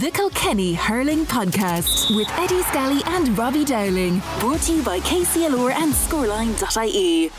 [0.00, 4.20] The Kilkenny Hurling Podcast with Eddie Scally and Robbie Dowling.
[4.40, 7.30] Brought to you by KCLR and Scoreline.ie.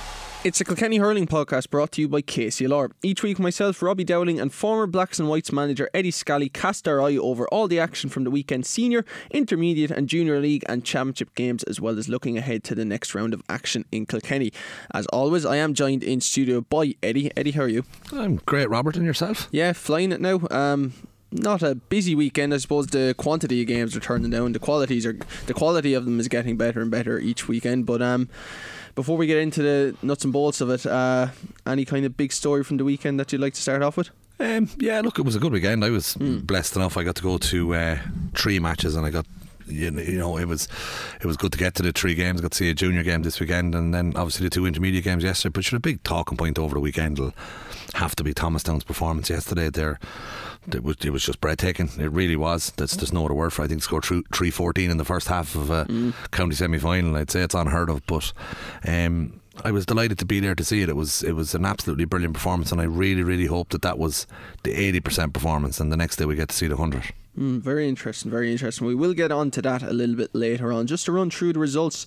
[0.46, 2.92] It's a Kilkenny Hurling podcast brought to you by KCLR.
[3.04, 7.02] Each week, myself, Robbie Dowling, and former Blacks and Whites manager Eddie Scally cast our
[7.02, 11.36] eye over all the action from the weekend senior, intermediate, and junior league and championship
[11.36, 14.54] games, as well as looking ahead to the next round of action in Kilkenny.
[14.94, 17.32] As always, I am joined in studio by Eddie.
[17.36, 17.84] Eddie, how are you?
[18.14, 19.50] I'm great, Robert, and yourself?
[19.52, 20.40] Yeah, flying it now.
[20.52, 20.94] Um,
[21.36, 22.54] not a busy weekend.
[22.54, 24.54] I suppose the quantity of games are turning down.
[24.54, 27.86] The qualities are the quality of them is getting better and better each weekend.
[27.86, 28.30] But um,
[28.96, 31.28] before we get into the nuts and bolts of it, uh,
[31.66, 34.10] any kind of big story from the weekend that you'd like to start off with?
[34.40, 35.86] Um, yeah, look, it was a good weekend.
[35.86, 36.46] I was mm.
[36.46, 36.98] blessed enough.
[36.98, 37.98] I got to go to uh,
[38.34, 39.26] three matches, and I got
[39.68, 40.68] you know it was
[41.22, 42.42] it was good to get to the three games.
[42.42, 45.24] Got to see a junior game this weekend, and then obviously the two intermediate games
[45.24, 45.54] yesterday.
[45.54, 47.20] But sure, a big talking point over the weekend
[47.94, 49.70] have to be Thomastown's performance yesterday.
[49.70, 50.00] There,
[50.72, 51.90] it was it was just breathtaking.
[52.00, 52.72] It really was.
[52.78, 53.62] That's there's no other word for.
[53.62, 53.66] It.
[53.66, 56.14] I think scored three fourteen in the first half of a mm.
[56.32, 57.16] county semi final.
[57.16, 58.34] I'd say it's unheard of, but.
[58.88, 60.90] Um, I was delighted to be there to see it.
[60.90, 63.98] It was it was an absolutely brilliant performance, and I really really hope that that
[63.98, 64.28] was
[64.64, 67.14] the eighty percent performance, and the next day we get to see the hundred.
[67.38, 68.88] Mm, very interesting, very interesting.
[68.88, 70.88] We will get on to that a little bit later on.
[70.88, 72.06] Just to run through the results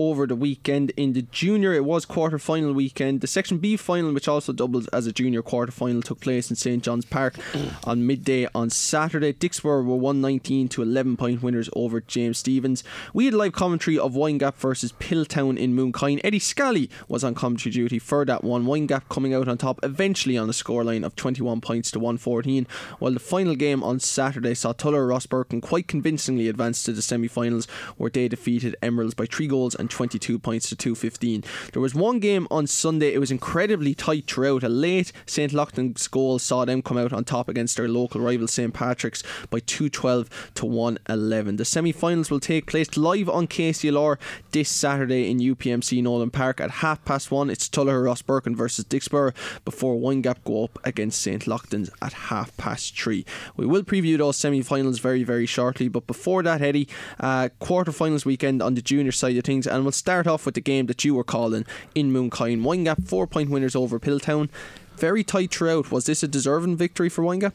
[0.00, 3.20] over the weekend in the junior, it was quarter final weekend.
[3.20, 6.56] The Section B final, which also doubles as a junior quarter final, took place in
[6.56, 7.34] St John's Park
[7.84, 9.34] on midday on Saturday.
[9.34, 12.82] Dicksboro were 119 to 11 point winners over James Stephens.
[13.12, 16.18] We had live commentary of Windgap versus Piltown in Mooncoin.
[16.24, 18.64] Eddie Scally was on commentary duty for that one.
[18.64, 22.66] Windgap coming out on top eventually on a scoreline of 21 points to 114,
[23.00, 27.28] while the final game on Saturday saw Tuller Rosbercon quite convincingly advance to the semi
[27.28, 27.66] finals
[27.98, 31.44] where they defeated Emeralds by 3 goals and 22 points to 215.
[31.72, 34.62] There was one game on Sunday, it was incredibly tight throughout.
[34.62, 35.52] A late St.
[35.52, 38.72] Lachtain's goal saw them come out on top against their local rival St.
[38.72, 41.56] Patrick's by 212 to 111.
[41.56, 44.16] The semi finals will take place live on KCLR
[44.52, 47.50] this Saturday in UPMC Nolan Park at half past one.
[47.50, 49.34] It's Tuller Rosbercon versus Dicksboro
[49.64, 51.44] before Windgap go up against St.
[51.44, 53.24] Lachtain's at half past three.
[53.56, 57.92] We will preview those semi finals very, very shortly, but before that, Eddie, uh, quarter
[57.92, 60.60] finals weekend on the junior side of things, and and we'll start off with the
[60.60, 61.64] game that you were calling
[61.94, 62.62] in Mooncoin.
[62.62, 64.50] Windgap four point winners over Piltown
[64.98, 65.90] very tight throughout.
[65.90, 67.54] Was this a deserving victory for Windgap?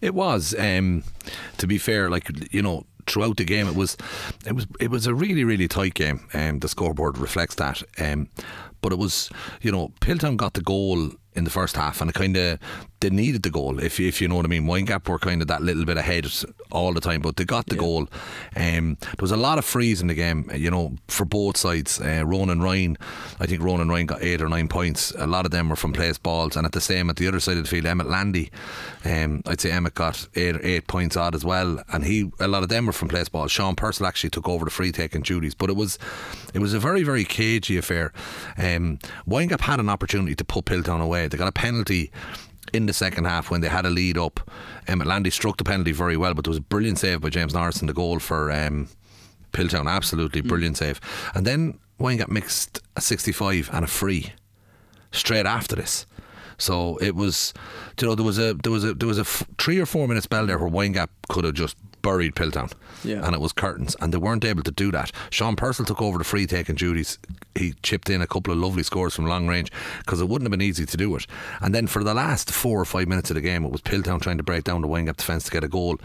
[0.00, 0.54] It was.
[0.58, 1.04] Um,
[1.58, 3.96] to be fair, like you know, throughout the game, it was,
[4.46, 6.26] it was, it was a really, really tight game.
[6.32, 7.82] Um, the scoreboard reflects that.
[7.98, 8.28] Um,
[8.80, 12.14] but it was, you know, Piltown got the goal in the first half, and it
[12.14, 12.58] kind of
[13.08, 13.78] they needed the goal.
[13.78, 16.26] If if you know what I mean, Windgap were kind of that little bit ahead
[16.72, 17.80] all the time, but they got the yeah.
[17.80, 18.08] goal.
[18.56, 22.00] Um, there was a lot of frees in the game, you know, for both sides.
[22.00, 22.98] Uh, Ronan Ryan,
[23.38, 25.12] I think Ronan Ryan got eight or nine points.
[25.12, 27.38] A lot of them were from place balls, and at the same at the other
[27.38, 28.50] side of the field, Emmett Landy,
[29.04, 32.64] um, I'd say Emmett got eight eight points odd as well, and he a lot
[32.64, 33.52] of them were from place balls.
[33.52, 35.96] Sean Purcell actually took over the free taking duties, but it was
[36.54, 38.12] it was a very very cagey affair.
[38.58, 42.10] Um, Windgap had an opportunity to put Piltown away they got a penalty
[42.72, 44.50] in the second half when they had a lead up.
[44.86, 47.54] Emmett Landy struck the penalty very well, but there was a brilliant save by James
[47.54, 48.88] Norris in the goal for um,
[49.52, 49.90] Piltown.
[49.90, 50.48] Absolutely mm.
[50.48, 51.00] brilliant save.
[51.34, 54.32] And then Wayne got mixed a 65 and a free
[55.12, 56.06] straight after this.
[56.58, 57.52] So it was,
[58.00, 60.08] you know, there was a there was a there was a f- three or four
[60.08, 62.72] minute spell there where Windgap could have just buried Piltown.
[63.02, 63.26] Yeah.
[63.26, 63.96] And it was curtains.
[64.00, 65.10] And they weren't able to do that.
[65.30, 67.18] Sean Purcell took over the free taking duties.
[67.56, 70.56] He chipped in a couple of lovely scores from long range because it wouldn't have
[70.56, 71.26] been easy to do it.
[71.60, 74.22] And then for the last four or five minutes of the game, it was Piltown
[74.22, 75.96] trying to break down the Windgap defence to get a goal.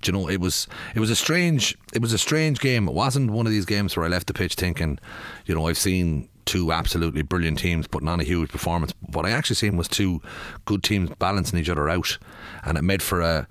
[0.00, 2.86] Do you know, it was it was a strange it was a strange game.
[2.86, 5.00] It wasn't one of these games where I left the pitch thinking,
[5.44, 8.94] you know, I've seen two absolutely brilliant teams putting on a huge performance.
[9.00, 10.22] What I actually seen was two
[10.66, 12.16] good teams balancing each other out,
[12.64, 13.48] and it made for a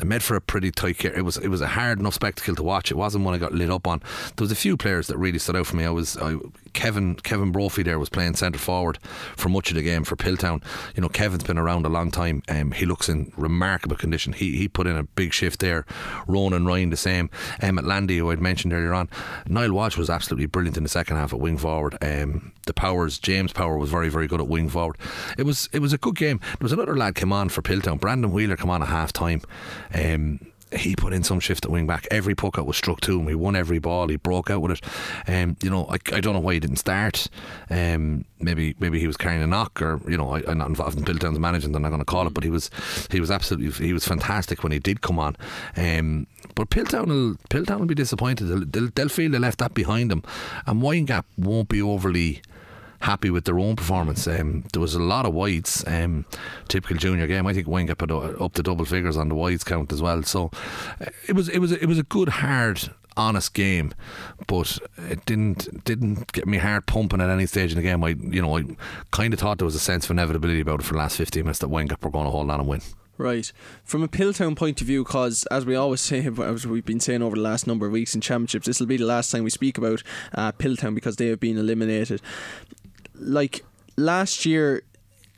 [0.00, 2.62] it made for a pretty tight It was it was a hard enough spectacle to
[2.62, 2.90] watch.
[2.90, 4.00] It wasn't one I got lit up on.
[4.36, 5.84] There was a few players that really stood out for me.
[5.84, 6.36] I was I,
[6.72, 8.98] Kevin Kevin Brophy there was playing centre forward
[9.36, 10.62] for much of the game for Piltown.
[10.94, 12.42] You know Kevin's been around a long time.
[12.48, 14.32] Um, he looks in remarkable condition.
[14.32, 15.86] He he put in a big shift there.
[16.26, 17.30] Ronan Ryan the same.
[17.60, 19.08] Emmett Landy who I'd mentioned earlier on.
[19.46, 21.96] Niall Walsh was absolutely brilliant in the second half at wing forward.
[22.02, 24.96] Um, the Powers James Power was very very good at wing forward.
[25.36, 26.38] It was it was a good game.
[26.38, 28.00] There was another lad came on for Piltown.
[28.00, 29.42] Brandon Wheeler come on at half time.
[29.94, 30.40] Um,
[30.72, 32.06] he put in some shift at wing back.
[32.10, 33.28] Every puck out was struck to him.
[33.28, 34.08] He won every ball.
[34.08, 34.80] He broke out with it.
[35.28, 37.28] Um, you know, I, I don't know why he didn't start.
[37.70, 40.98] Um, maybe maybe he was carrying a knock, or you know, I, am not involved
[40.98, 41.76] in Piltown's management.
[41.76, 42.70] I'm not going to call it, but he was
[43.10, 45.36] he was absolutely he was fantastic when he did come on.
[45.76, 48.46] Um, but Piltown will Piltown will be disappointed.
[48.46, 50.22] They'll, they'll, they'll feel they left that behind them,
[50.66, 52.42] and Windgap won't be overly
[53.00, 54.26] happy with their own performance.
[54.26, 56.24] Um, there was a lot of wides, um,
[56.68, 57.46] typical junior game.
[57.46, 60.22] I think Windgap got up to double figures on the wides count as well.
[60.22, 60.50] So
[61.00, 63.92] uh, it was it was it was a good hard honest game,
[64.46, 68.02] but it didn't didn't get me heart pumping at any stage in the game.
[68.02, 68.64] I you know I
[69.10, 71.42] kind of thought there was a sense of inevitability about it for the last 15
[71.42, 72.80] minutes that Windgap were going to hold on and win.
[73.18, 73.52] Right.
[73.82, 77.20] From a Piltown point of view, because as we always say, as we've been saying
[77.20, 79.50] over the last number of weeks in championships, this will be the last time we
[79.50, 80.04] speak about
[80.34, 82.22] uh, Piltown because they have been eliminated.
[83.18, 83.64] Like
[83.96, 84.82] last year,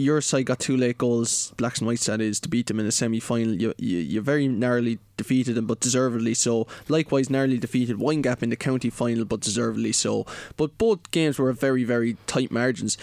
[0.00, 2.87] your side got two late goals, Blacks and Whites that is, to beat them in
[2.87, 3.55] the semi final.
[3.55, 6.67] You, you, you very narrowly defeated them, but deservedly so.
[6.88, 10.27] Likewise, narrowly defeated Windgap in the county final, but deservedly so.
[10.56, 12.97] But both games were very, very tight margins.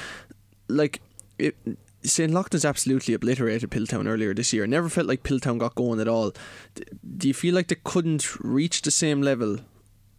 [0.68, 1.02] Like,
[1.38, 1.56] it,
[2.04, 2.32] St.
[2.32, 4.66] Lachtain's absolutely obliterated Piltown earlier this year.
[4.66, 6.34] Never felt like Piltown got going at all.
[7.18, 9.60] Do you feel like they couldn't reach the same level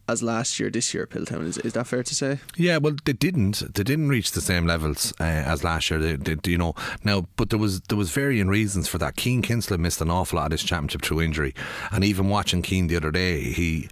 [0.08, 1.46] as last year, this year, Piltown.
[1.46, 2.40] Is, is that fair to say?
[2.56, 3.74] Yeah, well, they didn't.
[3.74, 6.00] They didn't reach the same levels uh, as last year.
[6.00, 6.74] They, they, you know,
[7.04, 9.20] now, but there was there was varying reasons for that.
[9.20, 11.54] Cian Kinsella missed an awful lot of this championship through injury,
[11.92, 13.88] and even watching Cian the other day, he,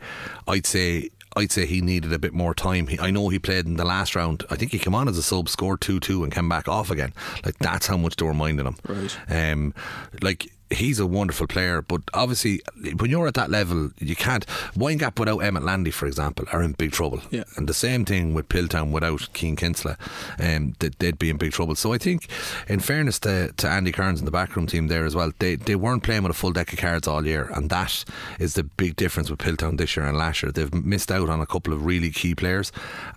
[0.48, 2.86] I'd say I'd say he needed a bit more time.
[2.86, 4.44] He, I know he played in the last round.
[4.48, 6.90] I think he came on as a sub, scored two two, and came back off
[6.90, 7.12] again.
[7.44, 8.76] Like that's how much they were minding him.
[8.88, 9.18] Right.
[9.28, 9.74] Um,
[10.22, 12.60] like he's a wonderful player, but obviously
[12.96, 14.46] when you're at that level, you can't.
[14.74, 17.20] Windgap without Emmett Landy, for example, are in big trouble.
[17.30, 17.44] Yeah.
[17.56, 19.96] And the same thing with Piltown without Cian Kinsella,
[20.38, 21.74] um, they'd, they'd be in big trouble.
[21.74, 22.28] So I think,
[22.68, 25.76] in fairness to, to Andy Kearns and the backroom team there as well, they, they
[25.76, 28.04] weren't playing with a full deck of cards all year, and that
[28.38, 30.52] is the big difference with Piltown this year and last year.
[30.52, 32.72] They've missed out on a couple of really key players.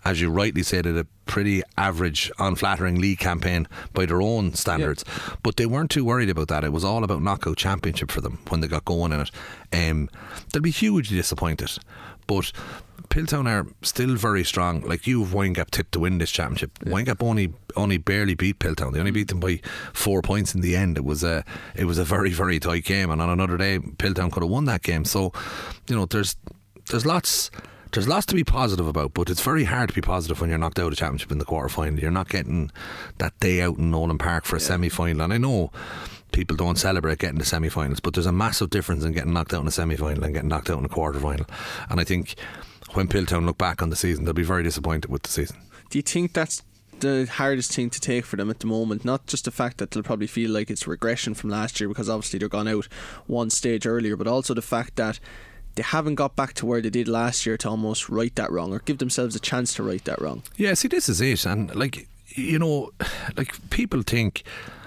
[0.05, 0.85] As you rightly said,
[1.29, 5.05] pretty average, unflattering league campaign by their own standards.
[5.07, 5.35] Yeah.
[5.43, 6.63] But they weren't too worried about that.
[6.63, 9.31] It was all about knockout championship for them when they got going in it.
[9.71, 10.09] Um,
[10.51, 11.77] they'll be hugely disappointed.
[12.25, 12.51] But
[13.09, 14.81] Piltown are still very strong.
[14.81, 16.71] Like you've Windgap tipped to win this championship.
[16.83, 16.93] Yeah.
[16.93, 18.93] Windgap only only barely beat Piltown.
[18.93, 19.61] They only beat them by
[19.93, 20.97] four points in the end.
[20.97, 21.45] It was a
[21.75, 24.65] it was a very very tight game, and on another day Piltown could have won
[24.65, 25.05] that game.
[25.05, 25.31] So,
[25.87, 26.35] you know, there's
[26.89, 27.49] there's lots
[27.91, 30.59] there's lots to be positive about, but it's very hard to be positive when you're
[30.59, 31.99] knocked out of a championship in the quarter final.
[31.99, 32.71] You're not getting
[33.17, 34.67] that day out in Nolan Park for a yeah.
[34.67, 35.21] semi final.
[35.21, 35.71] And I know
[36.31, 39.33] people don't celebrate getting to the semi finals, but there's a massive difference in getting
[39.33, 41.45] knocked out in a semi final and getting knocked out in a quarter final.
[41.89, 42.35] And I think
[42.93, 45.57] when Piltown look back on the season, they'll be very disappointed with the season.
[45.89, 46.61] Do you think that's
[46.99, 49.05] the hardest thing to take for them at the moment.
[49.05, 52.09] Not just the fact that they'll probably feel like it's regression from last year because
[52.09, 52.87] obviously they're gone out
[53.27, 55.19] one stage earlier, but also the fact that
[55.75, 58.73] they haven't got back to where they did last year to almost right that wrong
[58.73, 60.43] or give themselves a chance to right that wrong.
[60.57, 61.45] Yeah, see, this is it.
[61.45, 62.91] And, like, you know,
[63.37, 64.43] like people think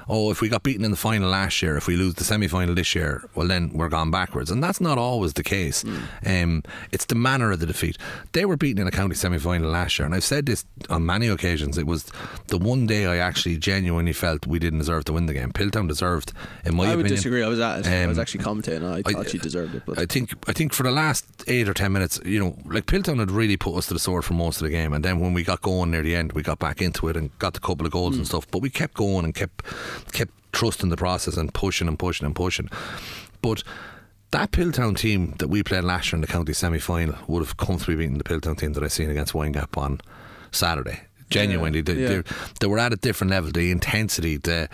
[0.08, 2.48] oh, if we got beaten in the final last year, if we lose the semi
[2.48, 4.50] final this year, well, then we're gone backwards.
[4.50, 5.84] And that's not always the case.
[5.84, 6.42] Mm.
[6.44, 7.98] Um, it's the manner of the defeat.
[8.32, 11.06] They were beaten in a county semi final last year, and I've said this on
[11.06, 11.78] many occasions.
[11.78, 12.10] It was
[12.48, 15.52] the one day I actually genuinely felt we didn't deserve to win the game.
[15.52, 16.32] Piltown deserved,
[16.64, 16.92] in my I opinion.
[16.92, 17.42] I would disagree.
[17.42, 17.86] I was at.
[17.86, 18.92] Um, I was um, actually commentating.
[18.92, 19.82] I thought I, she deserved it.
[19.86, 19.98] But.
[19.98, 23.18] I think I think for the last eight or ten minutes, you know, like Piltown
[23.18, 25.32] had really put us to the sword for most of the game, and then when
[25.32, 27.86] we got going near the end, we got back into it and got a couple
[27.86, 28.18] of goals mm.
[28.18, 28.46] and stuff.
[28.50, 29.64] But we kept going and kept
[30.12, 32.68] kept trusting the process and pushing and pushing and pushing.
[33.40, 33.62] But
[34.30, 37.56] that Piltown team that we played last year in the county semi final would have
[37.56, 40.00] comfortably beaten the Piltown team that I seen against Windgap on
[40.50, 41.02] Saturday.
[41.30, 42.08] Genuinely, yeah, they, yeah.
[42.08, 42.22] They,
[42.60, 43.50] they, were at a different level.
[43.50, 44.68] The intensity, the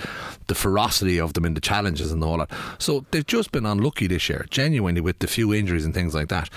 [0.48, 2.50] the ferocity of them in the challenges and all that.
[2.78, 4.46] So they've just been unlucky this year.
[4.50, 6.50] Genuinely, with the few injuries and things like that.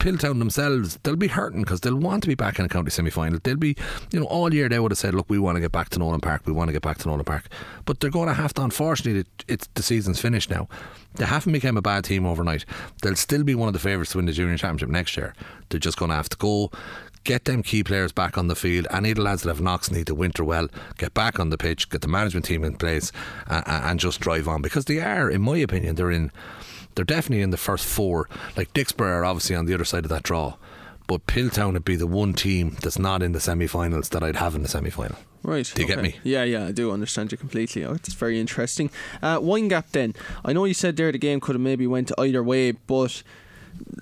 [0.00, 3.10] Piltown themselves, they'll be hurting because they'll want to be back in a county semi
[3.10, 3.38] final.
[3.42, 3.76] They'll be,
[4.10, 5.98] you know, all year they would have said, look, we want to get back to
[5.98, 7.48] Nolan Park, we want to get back to Nolan Park.
[7.84, 10.68] But they're going to have to, unfortunately, it's the season's finished now.
[11.14, 12.64] They haven't become a bad team overnight.
[13.02, 15.34] They'll still be one of the favourites to win the junior championship next year.
[15.68, 16.70] They're just going to have to go
[17.24, 18.86] get them key players back on the field.
[18.90, 21.58] Any of the lads that have knocks need to winter well, get back on the
[21.58, 23.12] pitch, get the management team in place,
[23.46, 26.32] and just drive on because they are, in my opinion, they're in
[27.00, 28.28] they're definitely in the first four.
[28.58, 30.56] Like Dicksboro are obviously on the other side of that draw.
[31.06, 34.36] But Piltown would be the one team that's not in the semi finals that I'd
[34.36, 35.16] have in the semi final.
[35.42, 35.64] Right.
[35.74, 35.94] Do you okay.
[35.94, 36.16] get me?
[36.22, 37.86] Yeah, yeah, I do understand you completely.
[37.86, 38.90] Oh, it's very interesting.
[39.22, 40.14] Uh, Windgap then.
[40.44, 43.22] I know you said there the game could have maybe went either way, but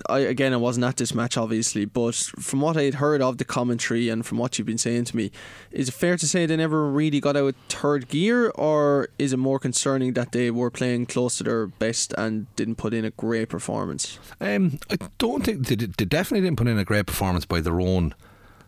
[0.07, 3.37] I again I wasn't at this match obviously, but from what I had heard of
[3.37, 5.31] the commentary and from what you've been saying to me,
[5.71, 9.37] is it fair to say they never really got out third gear, or is it
[9.37, 13.11] more concerning that they were playing close to their best and didn't put in a
[13.11, 14.19] great performance?
[14.41, 17.79] Um, I don't think they, they definitely didn't put in a great performance by their
[17.79, 18.13] own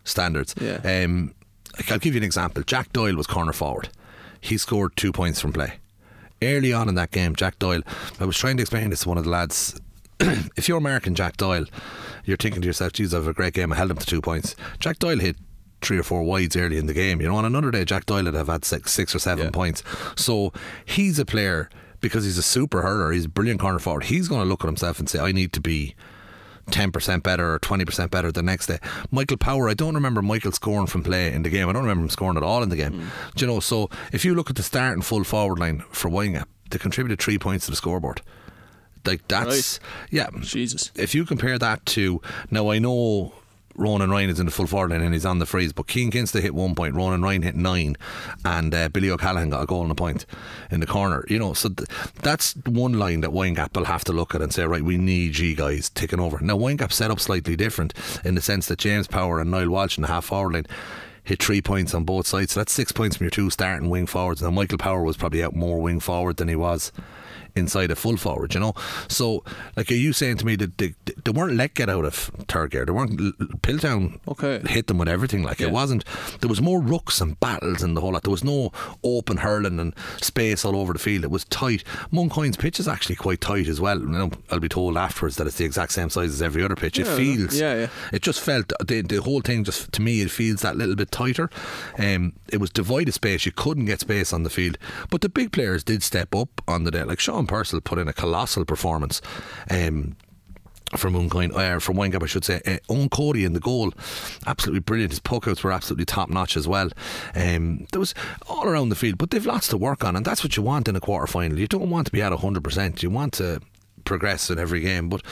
[0.04, 0.54] standards.
[0.60, 0.80] Yeah.
[0.84, 1.34] Um,
[1.88, 2.62] I'll give you an example.
[2.64, 3.88] Jack Doyle was corner forward.
[4.40, 5.74] He scored two points from play.
[6.42, 7.82] Early on in that game, Jack Doyle,
[8.18, 9.80] I was trying to explain this to one of the lads
[10.56, 11.64] if you're American Jack Doyle,
[12.24, 13.72] you're thinking to yourself, geez, I have a great game.
[13.72, 14.54] I held him to two points.
[14.78, 15.36] Jack Doyle hit
[15.80, 17.20] three or four wides early in the game.
[17.20, 19.50] You know, on another day, Jack Doyle would have had six, six or seven Yeah.
[19.50, 19.82] points.
[20.16, 20.52] So
[20.84, 21.68] he's a player
[22.00, 23.10] because he's a super hurler.
[23.12, 24.04] He's a brilliant corner forward.
[24.04, 25.94] He's going to look at himself and say, "I need to be."
[26.70, 28.78] 10% better or 20% better the next day.
[29.10, 31.68] Michael Power, I don't remember Michael scoring from play in the game.
[31.68, 32.92] I don't remember him scoring at all in the game.
[32.92, 33.34] Mm.
[33.34, 36.08] Do you know, so if you look at the start and full forward line for
[36.08, 38.22] Windgap, they contributed three points to the scoreboard.
[39.04, 39.80] Like that's
[40.10, 40.28] yeah.
[40.40, 40.90] Jesus.
[40.94, 43.32] If you compare that to now, I know
[43.74, 46.10] Ronan Ryan is in the full forward line and he's on the freeze, but Cian
[46.10, 47.96] Kinsella hit one point, Ronan Ryan hit nine,
[48.44, 50.26] and uh, Billy O'Callaghan got a goal and a point
[50.70, 51.24] in the corner.
[51.28, 51.88] You know, so th-
[52.22, 55.32] that's one line that Windgap will have to look at and say, right, we need
[55.32, 56.38] G guys taking over.
[56.40, 57.94] Now, Windgap set up slightly different
[58.24, 60.66] in the sense that James Power and Niall Walsh in the half forward line
[61.24, 62.52] hit three points on both sides.
[62.52, 64.42] So that's six points from your two starting wing forwards.
[64.42, 66.92] Now, Michael Power was probably out more wing forward than he was
[67.54, 68.74] inside a full forward, you know.
[69.08, 69.44] So,
[69.76, 70.94] like, are you saying to me that they,
[71.24, 72.14] they weren't let get out of
[72.48, 72.84] third gear?
[72.84, 73.18] They weren't.
[73.62, 74.60] Piltown Okay.
[74.68, 75.42] hit them with everything.
[75.42, 75.68] Like, Yeah.
[75.68, 76.04] it wasn't.
[76.40, 78.22] There was more rucks and battles and the whole lot.
[78.22, 78.72] There was no
[79.04, 81.24] open hurling and space all over the field.
[81.24, 81.84] It was tight.
[82.12, 83.98] Mooncoin's pitch is actually quite tight as well.
[84.00, 86.76] You know, I'll be told afterwards that it's the exact same size as every other
[86.76, 86.98] pitch.
[86.98, 87.58] It feels.
[87.58, 87.86] yeah, yeah.
[88.12, 91.10] It just felt the the whole thing just to me it feels that little bit
[91.10, 91.50] tighter.
[91.98, 93.46] Um, it was divided space.
[93.46, 94.78] You couldn't get space on the field,
[95.10, 97.02] but the big players did step up on the day.
[97.04, 99.20] Like Sean Purcell put in a colossal performance.
[99.70, 100.16] Um,
[100.96, 102.60] from Mooncoin, uh, from Windgap, I should say.
[102.66, 103.94] Uh, Owen Cody in the goal,
[104.46, 105.12] absolutely brilliant.
[105.12, 106.90] His poke outs were absolutely top notch as well.
[107.34, 108.14] Um, there was
[108.46, 110.88] all around the field, but they've lots to work on, and that's what you want
[110.88, 111.58] in a quarter final.
[111.58, 113.02] You don't want to be at 100%.
[113.02, 113.62] You want to
[114.04, 115.08] progress in every game.
[115.08, 115.22] But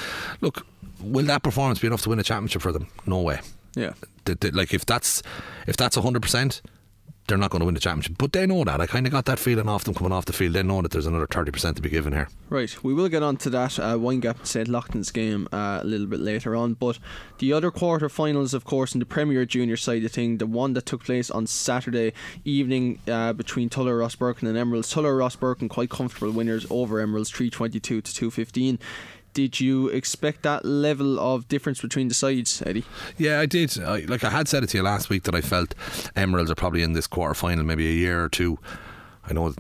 [0.41, 0.67] look,
[1.03, 2.89] will that performance be enough to win a championship for them?
[3.07, 3.41] No way.
[3.75, 3.93] Yeah.
[4.53, 5.23] Like if that's
[5.67, 6.61] if that's 100%,
[7.31, 8.17] they're not going to win the championship.
[8.19, 8.81] But they know that.
[8.81, 10.53] I kind of got that feeling off them coming off the field.
[10.53, 12.29] They know that there's another 30% to be given here.
[12.51, 15.85] Right, we will get on to that uh, Windgap and St Lachtain's game uh, a
[15.85, 16.75] little bit later on.
[16.75, 16.99] But
[17.39, 20.75] the other quarter finals, of course, in the Premier Junior side of thing, the one
[20.75, 22.13] that took place on Saturday
[22.45, 24.91] evening uh, between Tuller, Rosbercon, and Emeralds.
[24.91, 28.79] Tuller, Rosbercon, quite comfortable winners over Emeralds, 322 to 215.
[29.33, 32.85] Did you expect that level of difference between the sides, Eddie?
[33.17, 33.79] Yeah, I did.
[33.81, 35.75] I, like I had said it to you last week that I felt
[36.17, 38.59] Emeralds are probably in this quarter final, maybe a year or two.
[39.25, 39.55] I know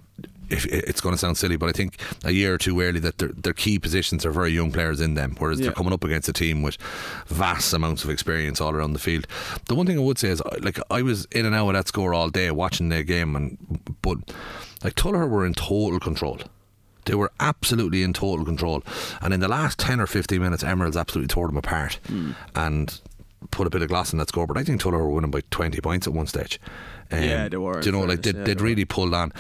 [0.48, 3.18] if it's going to sound silly, but I think a year or two early that
[3.18, 5.66] their, their key positions are very young players in them, whereas Yeah.
[5.66, 6.76] they're coming up against a team with
[7.28, 9.28] vast amounts of experience all around the field.
[9.68, 11.86] The one thing I would say is, like, I was in and out of that
[11.86, 13.56] score all day watching their game, and
[14.02, 14.18] but
[14.82, 16.40] like Tuller were in total control.
[17.10, 18.82] They were absolutely in total control.
[19.20, 21.98] And in the last 10 or 15 minutes, Emeralds absolutely tore them apart
[22.54, 23.00] and
[23.50, 24.46] put a bit of glass in that score.
[24.46, 26.60] But I think Tuller were winning by 20 points at one stage.
[27.10, 29.32] Um, Yeah, they were, Do you know, like they, yeah, they'd they really pulled on.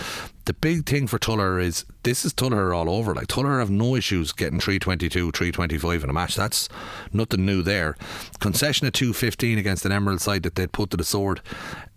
[0.46, 3.14] The big thing for Tuller is this is Tuller all over.
[3.14, 6.34] Like Tuller have no issues getting 322, 325 in a match.
[6.34, 6.68] That's
[7.12, 7.96] nothing new there.
[8.40, 11.40] Concession at 215 against an Emerald side that they'd put to the sword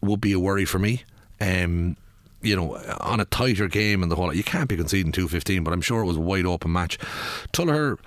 [0.02, 1.04] would be a worry for me.
[1.42, 1.98] Um,
[2.44, 5.74] you know, on a tighter game and the whole, you can't be conceding 215, but
[5.74, 6.98] I'm sure it was a wide open match.
[7.52, 7.98] Tuller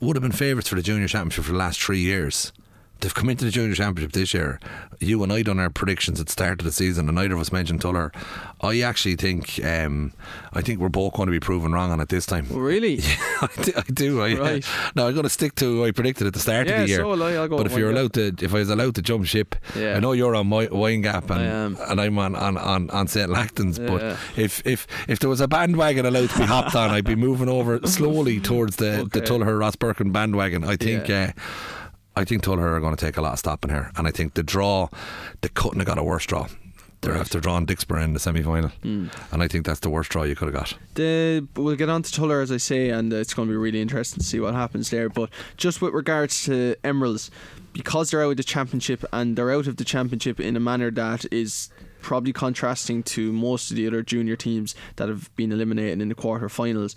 [0.00, 2.52] would have been favourites for the junior championship for the last three years.
[3.00, 4.60] They've come into the junior championship this year.
[4.98, 7.40] You and I done our predictions at the start of the season, and neither of
[7.40, 8.12] us mentioned Tuller.
[8.60, 10.12] I actually think, um,
[10.52, 12.46] I think we're both going to be proven wrong on it this time.
[12.50, 13.00] Really?
[13.40, 13.72] I do.
[13.76, 14.66] I do I, Right.
[14.94, 16.88] No, I'm going to stick to who I predicted at the start Yeah, of the
[16.88, 16.98] year.
[16.98, 17.32] so will I.
[17.32, 19.96] I'll go but if you're allowed to, if I was allowed to jump ship, Yeah.
[19.96, 23.78] I know you're on my Windgap and and I'm on on on, on St Lachtain's.
[23.78, 23.86] Yeah.
[23.86, 24.02] But
[24.38, 27.48] if if if there was a bandwagon allowed to be hopped on, I'd be moving
[27.48, 29.26] over slowly towards the the Okay.
[29.26, 30.64] Tuller Rosbercon bandwagon.
[30.64, 31.08] I think.
[31.08, 31.32] Yeah.
[31.38, 31.40] Uh,
[32.16, 34.34] I think Tuller are going to take a lot of stopping here, and I think
[34.34, 34.88] the draw,
[35.40, 36.48] they couldn't have got a worse draw.
[37.02, 39.06] They're after drawing Dicksboro in the semi final, Hmm.
[39.32, 40.76] and I think that's the worst draw you could have got.
[40.96, 43.80] The, we'll get on to Tuller as I say, and it's going to be really
[43.80, 45.08] interesting to see what happens there.
[45.08, 47.30] But just with regards to Emeralds,
[47.72, 50.90] because they're out of the championship and they're out of the championship in a manner
[50.90, 51.70] that is
[52.02, 56.14] probably contrasting to most of the other junior teams that have been eliminated in the
[56.14, 56.96] quarter-finals,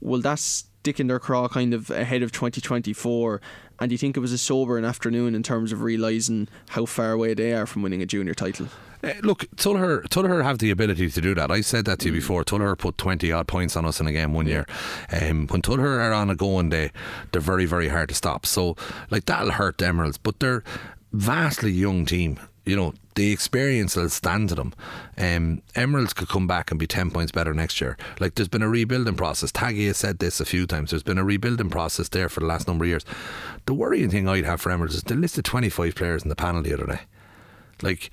[0.00, 3.40] will that stick in their craw kind of ahead of 2024?
[3.80, 6.84] And do you think it was a sober an afternoon in terms of realising how
[6.86, 8.66] far away they are from winning a junior title?
[9.04, 11.52] Uh, look, Tuller, Tuller have the ability to do that.
[11.52, 12.16] I said that to you Mm.
[12.16, 12.42] before.
[12.44, 14.66] Tuller put 20 odd points on us in a game one year.
[15.12, 16.90] Um, when Tuller are on a going day,
[17.30, 18.44] they're very, very hard to stop.
[18.44, 18.76] So,
[19.10, 20.18] like, that'll hurt the Emeralds.
[20.18, 20.64] But they're
[21.12, 22.40] vastly young team.
[22.68, 24.74] You know, the experience will stand to them.
[25.16, 27.96] Um, Emeralds could come back and be 10 points better next year.
[28.20, 29.50] Like, there's been a rebuilding process.
[29.50, 30.90] Taggy has said this a few times.
[30.90, 33.04] There's been a rebuilding process there for the last number of years.
[33.64, 36.62] The worrying thing I'd have for Emeralds is they listed 25 players in the panel
[36.62, 37.00] the other day.
[37.80, 38.10] Like,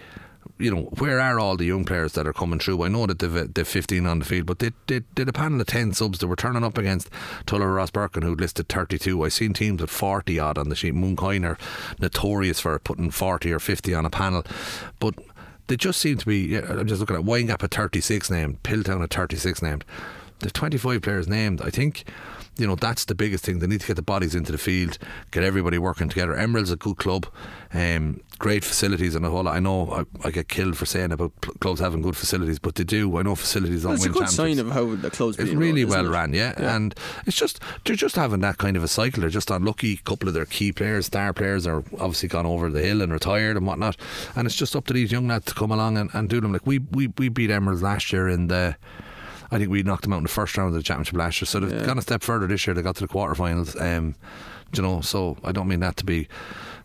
[0.57, 2.83] you know, where are all the young players that are coming through?
[2.83, 5.59] I know that they've, they've 15 on the field, but they, they did a panel
[5.59, 7.09] of 10 subs that were turning up against
[7.45, 9.23] Tuller Rosbercon, who listed 32.
[9.23, 10.93] I've seen teams with 40 odd on the sheet.
[10.93, 11.57] Mooncoin are
[11.99, 14.43] notorious for putting 40 or 50 on a panel,
[14.99, 15.15] but
[15.67, 16.57] they just seem to be.
[16.57, 19.83] I'm just looking at Windgap at 36 named, Piltown at 36 named.
[20.39, 21.61] There's 25 players named.
[21.61, 22.05] I think
[22.57, 23.59] you know that's the biggest thing.
[23.59, 24.97] They need to get the bodies into the field,
[25.31, 26.35] get everybody working together.
[26.35, 27.27] Emerald's a good club,
[27.73, 29.55] um, great facilities and a whole lot.
[29.55, 29.91] I know
[30.23, 33.17] I, I get killed for saying about clubs having good facilities, but they do.
[33.17, 35.83] I know facilities don't That's a win good sign of how the club's It's really
[35.85, 36.09] run, well it?
[36.09, 36.53] ran, yeah.
[36.57, 36.75] Yeah.
[36.75, 36.95] And
[37.25, 39.21] it's just they're just having that kind of a cycle.
[39.21, 39.93] They're just unlucky.
[39.93, 43.11] A couple of their key players, star players, are obviously gone over the hill and
[43.11, 43.97] retired and whatnot.
[44.35, 46.53] And it's just up to these young lads to come along and, and do them.
[46.53, 48.75] Like we, we we beat Emerald last year in the.
[49.51, 51.45] I think we knocked them out in the first round of the championship last year.
[51.47, 51.85] So they've Yeah.
[51.85, 52.73] gone a step further this year.
[52.73, 53.79] They got to the quarterfinals.
[53.81, 54.15] Um,
[54.75, 56.27] you know, so I don't mean that to be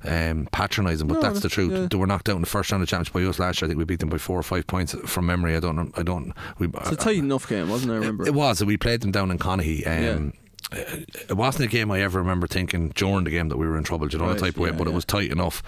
[0.04, 1.72] um, patronising, but No, that's the truth.
[1.72, 1.86] yeah.
[1.90, 3.66] They were knocked out in the first round of the championship by us last year.
[3.66, 5.56] I think we beat them by four or five points from memory.
[5.56, 5.92] I don't.
[5.98, 6.32] I don't.
[6.58, 7.94] We, It's a tight enough game, wasn't it?
[7.94, 8.26] I remember.
[8.26, 8.62] it was.
[8.64, 9.86] We played them down in Conaghy.
[9.86, 10.32] Um,
[10.72, 13.82] It wasn't a game I ever remember thinking during the game that we were in
[13.82, 15.62] trouble, you know, Right, the type of way, yeah, but it was tight enough.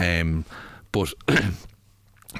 [0.00, 0.46] Um,
[0.92, 1.12] but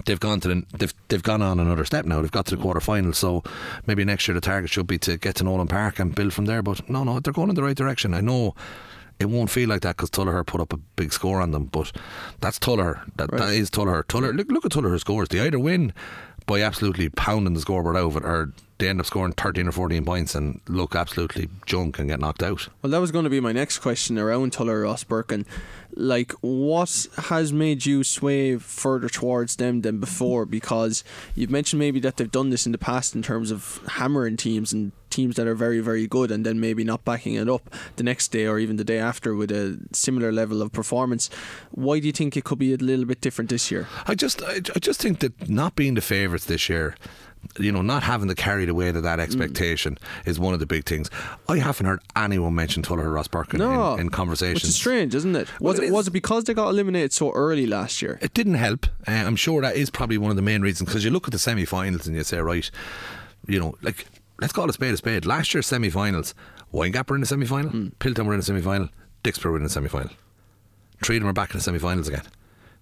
[0.05, 2.21] they've gone to the, they've they've gone on another step now.
[2.21, 3.43] They've got to the quarter final, so
[3.87, 6.45] maybe next year the target should be to get to Nolan Park and build from
[6.47, 6.63] there.
[6.63, 8.15] But no, no, they're going in the right direction.
[8.15, 8.55] I know.
[9.19, 11.91] It won't feel like that because Tullogher put up a big score on them, but
[12.43, 13.01] that's Tullogher.
[13.17, 13.55] That, that Right.
[13.59, 14.05] is Tullogher.
[14.05, 14.37] Tullogher.
[14.37, 15.31] Look, look at Tullogher's scores.
[15.31, 15.95] They either win
[16.45, 19.73] by absolutely pounding the scoreboard out of it, or they end up scoring 13 or
[19.73, 22.69] 14 points and look absolutely junk and get knocked out.
[22.83, 25.47] Well, that was going to be my next question around Tuller Rosbercon.
[25.95, 30.45] Like, what has made you sway further towards them than before?
[30.47, 34.37] Because you've mentioned maybe that they've done this in the past in terms of hammering
[34.37, 37.71] teams and teams that are very, very good and then maybe not backing it up
[37.97, 41.31] the next day or even the day after with a similar level of performance.
[41.71, 43.89] Why do you think it could be a little bit different this year?
[44.07, 46.97] I just, I, just think that not being the favourites this year,
[47.59, 50.67] you know, not having to carry the weight of that expectation is one of the
[50.67, 51.11] big things.
[51.49, 55.49] I haven't heard anyone mention Tuller Rosbercon No, in, in Which is strange, isn't it?
[55.61, 58.19] Was Well, it it, was it because they got eliminated so early last year?
[58.21, 58.87] It didn't help.
[59.07, 61.33] Uh, I'm sure that is probably one of the main reasons because you look at
[61.33, 62.69] the semi-finals and you say, right,
[63.47, 64.07] you know, like
[64.41, 65.25] let's call it a spade a spade.
[65.25, 66.35] Last year's semi-finals,
[66.75, 67.89] Windgap were in the semi-final, Hmm.
[68.01, 68.89] Piltown were in the semi-final,
[69.25, 70.11] Dicksboro were in the semi-final.
[71.03, 72.23] Three of them are back in the semi-finals again.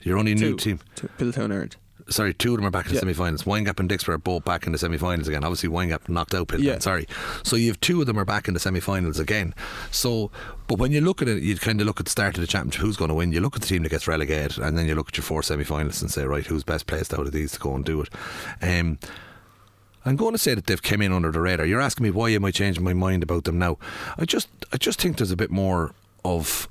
[0.03, 0.81] Your only new team.
[0.97, 1.09] Two.
[1.19, 1.77] Piltown earned.
[2.11, 3.01] Sorry, two of them are back in the Yeah.
[3.01, 3.45] semi-finals.
[3.45, 5.43] Windgap and Dicksboro are both back in the semi-finals again.
[5.43, 6.63] Obviously, Windgap knocked out Piltown.
[6.63, 6.79] Yeah.
[6.79, 7.07] Sorry,
[7.43, 9.55] so you have two of them are back in the semi-finals again.
[9.91, 10.31] So,
[10.67, 12.47] but when you look at it, you kind of look at the start of the
[12.47, 12.83] championship.
[12.83, 13.33] Who's going to win?
[13.33, 15.43] You look at the team that gets relegated, and then you look at your four
[15.43, 18.11] semi-finalists and say, right, who's best placed out of these to go and do it?
[18.61, 18.99] Um,
[20.05, 21.65] I'm going to say that they've come in under the radar.
[21.65, 23.79] You're asking me why am I changing my mind about them now?
[24.19, 26.69] I just, I just think there's a bit more of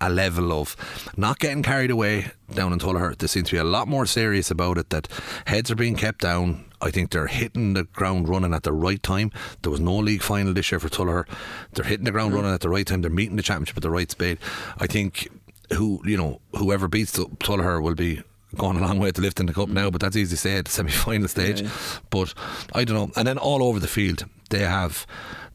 [0.00, 0.76] a level of
[1.16, 3.16] not getting carried away down in Tullogher.
[3.16, 4.90] They seem to be a lot more serious about it.
[4.90, 5.08] That
[5.46, 6.64] heads are being kept down.
[6.80, 9.32] I think they're hitting the ground running at the right time.
[9.62, 11.26] There was no league final this year for Tullogher.
[11.72, 12.36] They're hitting the ground mm.
[12.36, 13.02] running at the right time.
[13.02, 14.38] They're meeting the championship at the right speed.
[14.78, 15.28] I think
[15.74, 18.22] who you know whoever beats Tullogher will be
[18.56, 20.64] going a long way to lifting the cup now, but that's easy to say at
[20.66, 21.62] the semi final stage.
[21.62, 21.70] Yeah.
[22.10, 22.34] But
[22.74, 23.12] I don't know.
[23.16, 25.06] And then all over the field, they have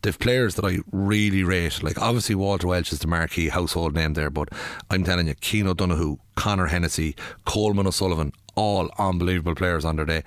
[0.03, 1.81] they've players that I really rate.
[1.81, 4.49] Like obviously Walter Walsh is the marquee household name there, but
[4.89, 10.23] I'm telling you, Keane O'Donoghue, Connor Hennessy, Coleman O'Sullivan, all unbelievable players on their day.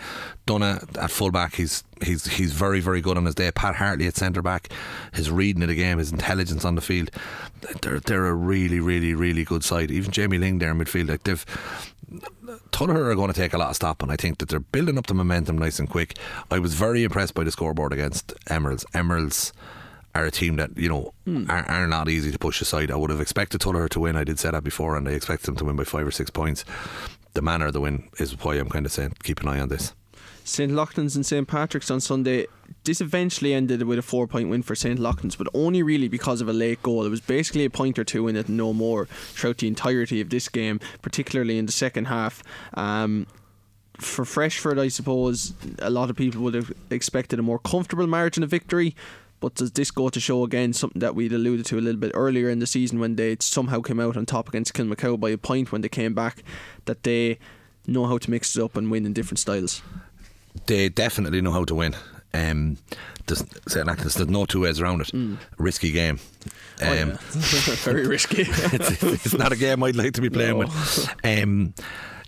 [0.46, 3.50] Donna at fullback, he's he's he's very very good on his day.
[3.52, 4.68] Pat Hartley at centre back,
[5.12, 7.10] his reading of the game, his intelligence on the field,
[7.82, 9.90] they're they're a really really really good side.
[9.90, 11.44] Even Jamie Ling there in midfield, like they've
[12.76, 14.10] Tullogher are going to take a lot of stopping.
[14.10, 16.18] I think that they're building up the momentum nice and quick.
[16.50, 18.84] I was very impressed by the scoreboard against Emeralds.
[18.92, 19.54] Emeralds
[20.14, 21.50] are a team that you know hmm.
[21.50, 22.90] are, are not easy to push aside.
[22.90, 24.14] I would have expected Tullogher to win.
[24.14, 26.28] I did say that before, and I expected them to win by five or six
[26.28, 26.66] points.
[27.32, 29.70] The manner of the win is why I'm kind of saying keep an eye on
[29.70, 29.94] this.
[30.46, 30.70] St.
[30.70, 31.48] Lachtain's and St.
[31.48, 32.46] Patrick's on Sunday.
[32.84, 34.98] This eventually ended with a four point win for St.
[34.98, 37.04] Lachtain's, but only really because of a late goal.
[37.04, 40.30] It was basically a point or two in it, no more, throughout the entirety of
[40.30, 42.44] this game, particularly in the second half.
[42.74, 43.26] Um,
[43.98, 48.44] for Freshford, I suppose a lot of people would have expected a more comfortable margin
[48.44, 48.94] of victory.
[49.40, 52.12] But does this go to show again something that we'd alluded to a little bit
[52.14, 55.38] earlier in the season when they somehow came out on top against Kilmacow by a
[55.38, 56.44] point when they came back
[56.84, 57.38] that they
[57.86, 59.82] know how to mix it up and win in different styles?
[60.66, 61.94] They definitely know how to win.
[62.34, 62.76] Um,
[63.26, 65.38] there's, there's no two ways around it.
[65.58, 66.18] Risky game.
[66.82, 67.16] Oh, Um, yeah.
[67.30, 68.42] Very risky.
[68.46, 70.66] it's, it's not a game I'd like to be playing No.
[70.66, 71.14] with.
[71.24, 71.74] Um,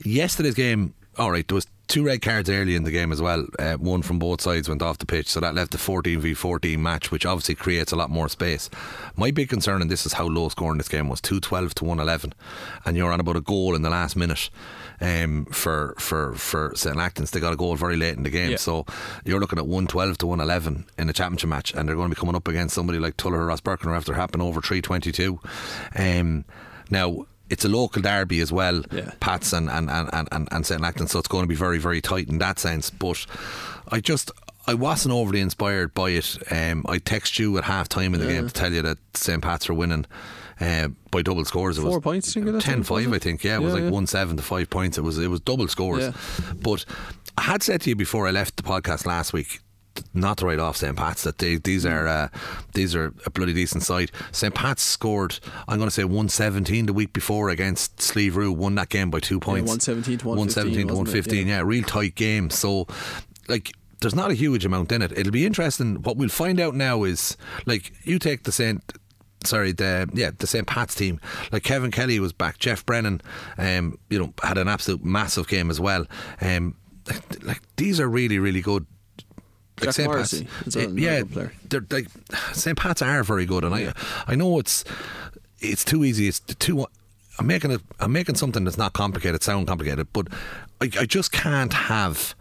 [0.04, 3.46] yesterday's game, all right, there was two red cards early in the game as well.
[3.58, 6.34] Uh, one from both sides went off the pitch, so that left a 14 v
[6.34, 8.70] 14 match, which obviously creates a lot more space.
[9.16, 12.34] My big concern in this is how low scoring this game was 212 to 111,
[12.84, 14.48] and you're on about a goal in the last minute.
[15.00, 18.50] Um, for for for St Lachtain's, they got a goal very late in the game,
[18.50, 18.56] Yeah.
[18.56, 18.84] so
[19.24, 22.18] you're looking at 112 to 111 in a championship match, and they're going to be
[22.18, 25.38] coming up against somebody like Tuller or Rosbercon after happening over 322.
[25.96, 26.44] Um,
[26.90, 29.12] now it's a local derby as well, Yeah.
[29.20, 32.00] Pats and and, and, and, and St Lachtain, so it's going to be very very
[32.00, 32.90] tight in that sense.
[32.90, 33.24] But
[33.90, 34.32] I just
[34.68, 36.36] I wasn't overly inspired by it.
[36.50, 39.42] Um, I text you at half time in the game to tell you that St
[39.42, 40.04] Pat's are winning.
[40.60, 43.14] Uh, by double scores, it Four was points, it is, 10 wasn't 5, it?
[43.14, 43.44] I think.
[43.44, 43.90] Yeah, it was like yeah.
[43.90, 44.98] 1 7 to 5 points.
[44.98, 46.04] It was it was double scores.
[46.04, 46.12] Yeah.
[46.60, 46.84] But
[47.38, 49.60] I had said to you before I left the podcast last week
[50.14, 52.28] not to write off St Pat's that they, these are uh,
[52.74, 54.10] these are a bloody decent side.
[54.32, 58.90] St Pat's scored I'm going to say 117 the week before against Slieverue won that
[58.90, 61.62] game by two points 117 to 117 to 115, 115 yeah.
[61.64, 62.86] real tight game so
[63.48, 66.74] like there's not a huge amount in it it'll be interesting what we'll find out
[66.74, 68.92] now is like you take the St
[69.44, 71.20] sorry, the yeah, the St Pat's team.
[71.52, 73.20] Like Kevin Kelly was back, Jeff Brennan,
[73.56, 76.06] um, you know, had an absolute massive game as well.
[76.40, 78.86] Um, like, like these are really, really good.
[79.80, 80.10] Jack St.
[80.10, 80.32] Pat's,
[80.74, 81.52] another yeah, player.
[81.68, 82.08] they're like
[82.52, 83.92] St Pat's are very good, and I,
[84.26, 84.84] I know it's
[85.60, 86.26] it's too easy.
[86.26, 86.86] It's too.
[87.38, 87.80] I'm making it.
[88.00, 90.26] I'm making something that's not complicated sound complicated, but
[90.80, 92.34] I, I just can't have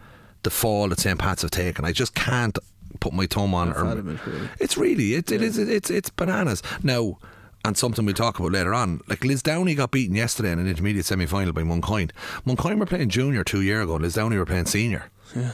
[0.43, 1.86] the fall that St Pat's have taken.
[1.86, 2.58] I just can't
[3.00, 3.69] put my thumb on.
[3.69, 4.50] It, really.
[4.60, 7.17] It's really it, it is it's it's bananas now.
[7.65, 9.02] And something we'll talk about later on.
[9.10, 12.12] Like Lisdowney got beaten yesterday in an intermediate semi final by Mooncoin.
[12.45, 13.95] Mooncoin were playing junior two year ago.
[13.95, 15.10] and Lisdowney were playing senior.
[15.36, 15.52] Yeah.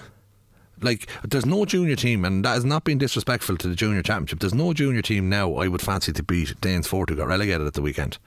[0.81, 4.41] Like, there's no junior team, and that has not been disrespectful to the junior championship.
[4.41, 7.73] There's no junior team now I would fancy to beat Danesfort, who got relegated at
[7.73, 8.17] the weekend.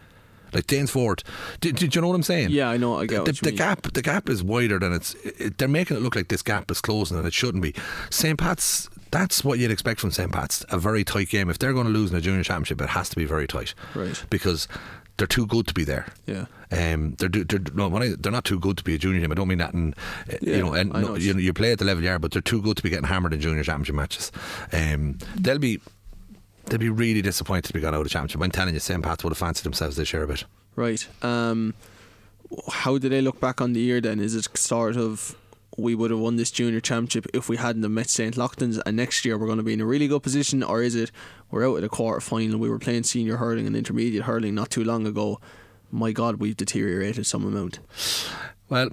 [0.53, 1.23] Like Danesfort,
[1.61, 2.51] did, did you know what I'm saying?
[2.51, 2.99] Yeah, I know.
[2.99, 6.01] I get the, the gap the gap is wider than it's it, they're making it
[6.01, 7.75] look like this gap is closing and it shouldn't be
[8.11, 11.73] St Pat's that's what you'd expect from St Pat's a very tight game if they're
[11.73, 14.23] going to lose in a junior championship it has to be very tight Right.
[14.31, 14.67] because
[15.17, 16.45] they're too good to be there Yeah.
[16.71, 19.21] um, they're, do- they're no, when I, they're not too good to be a junior
[19.21, 19.33] team.
[19.33, 19.73] I don't mean that.
[19.73, 19.95] In,
[20.31, 22.19] uh, Yeah, you know, and no, you, you- you play at the level you are,
[22.19, 24.31] but they're too good to be getting hammered in junior championship matches.
[24.73, 25.81] Um, they'll be
[26.67, 28.41] they'll be really disappointed to be got out of the championship.
[28.43, 30.45] I'm telling you, St Pat's would have fancied themselves this year a bit.
[30.75, 31.07] Right.
[31.23, 31.75] Um,
[32.71, 34.21] how do they look back on the year then?
[34.21, 35.37] Is it sort of
[35.79, 38.35] we would have won this junior championship if we hadn't have met St.
[38.35, 40.95] Lachtain's and next year we're going to be in a really good position or is
[40.95, 41.11] it
[41.51, 44.71] we're out at a quarter final we were playing senior hurling and intermediate hurling not
[44.71, 45.39] too long ago
[45.91, 47.79] my god we've deteriorated some amount
[48.71, 48.89] Well,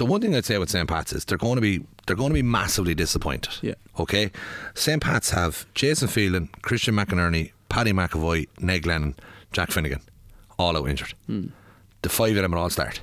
[0.00, 2.30] the one thing I'd say with St Pat's is they're going to be they're going
[2.30, 3.52] to be massively disappointed.
[3.60, 3.74] Yeah.
[3.98, 4.30] Okay.
[4.74, 9.14] St Pat's have Jason Phelan, Christian McInerney, Paddy McAvoy, Ned Glennon,
[9.52, 10.00] Jack Finnegan,
[10.58, 11.12] all out injured.
[11.26, 11.48] Hmm.
[12.00, 13.02] The five of them are all start.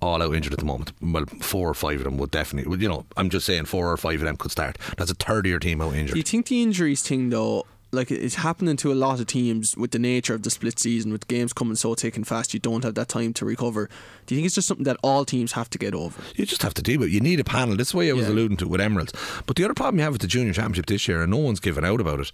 [0.00, 0.92] All out injured at the moment.
[1.02, 2.70] Well, four or five of them would definitely.
[2.70, 4.78] well, You know, I'm just saying four or five of them could start.
[4.96, 6.14] That's a third of your team out injured.
[6.14, 9.76] do you think the injuries thing though like it's happening to a lot of teams
[9.76, 12.60] with the nature of the split season with games coming so thick and fast you
[12.60, 13.88] don't have that time to recover
[14.26, 16.62] do you think it's just something that all teams have to get over You just
[16.62, 17.12] have to deal with it.
[17.12, 17.76] You need a panel.
[17.76, 18.32] This is why I was Yeah.
[18.32, 19.12] alluding to with Emeralds.
[19.46, 21.58] But the other problem you have with the junior championship this year, and no one's
[21.60, 22.30] given out about it,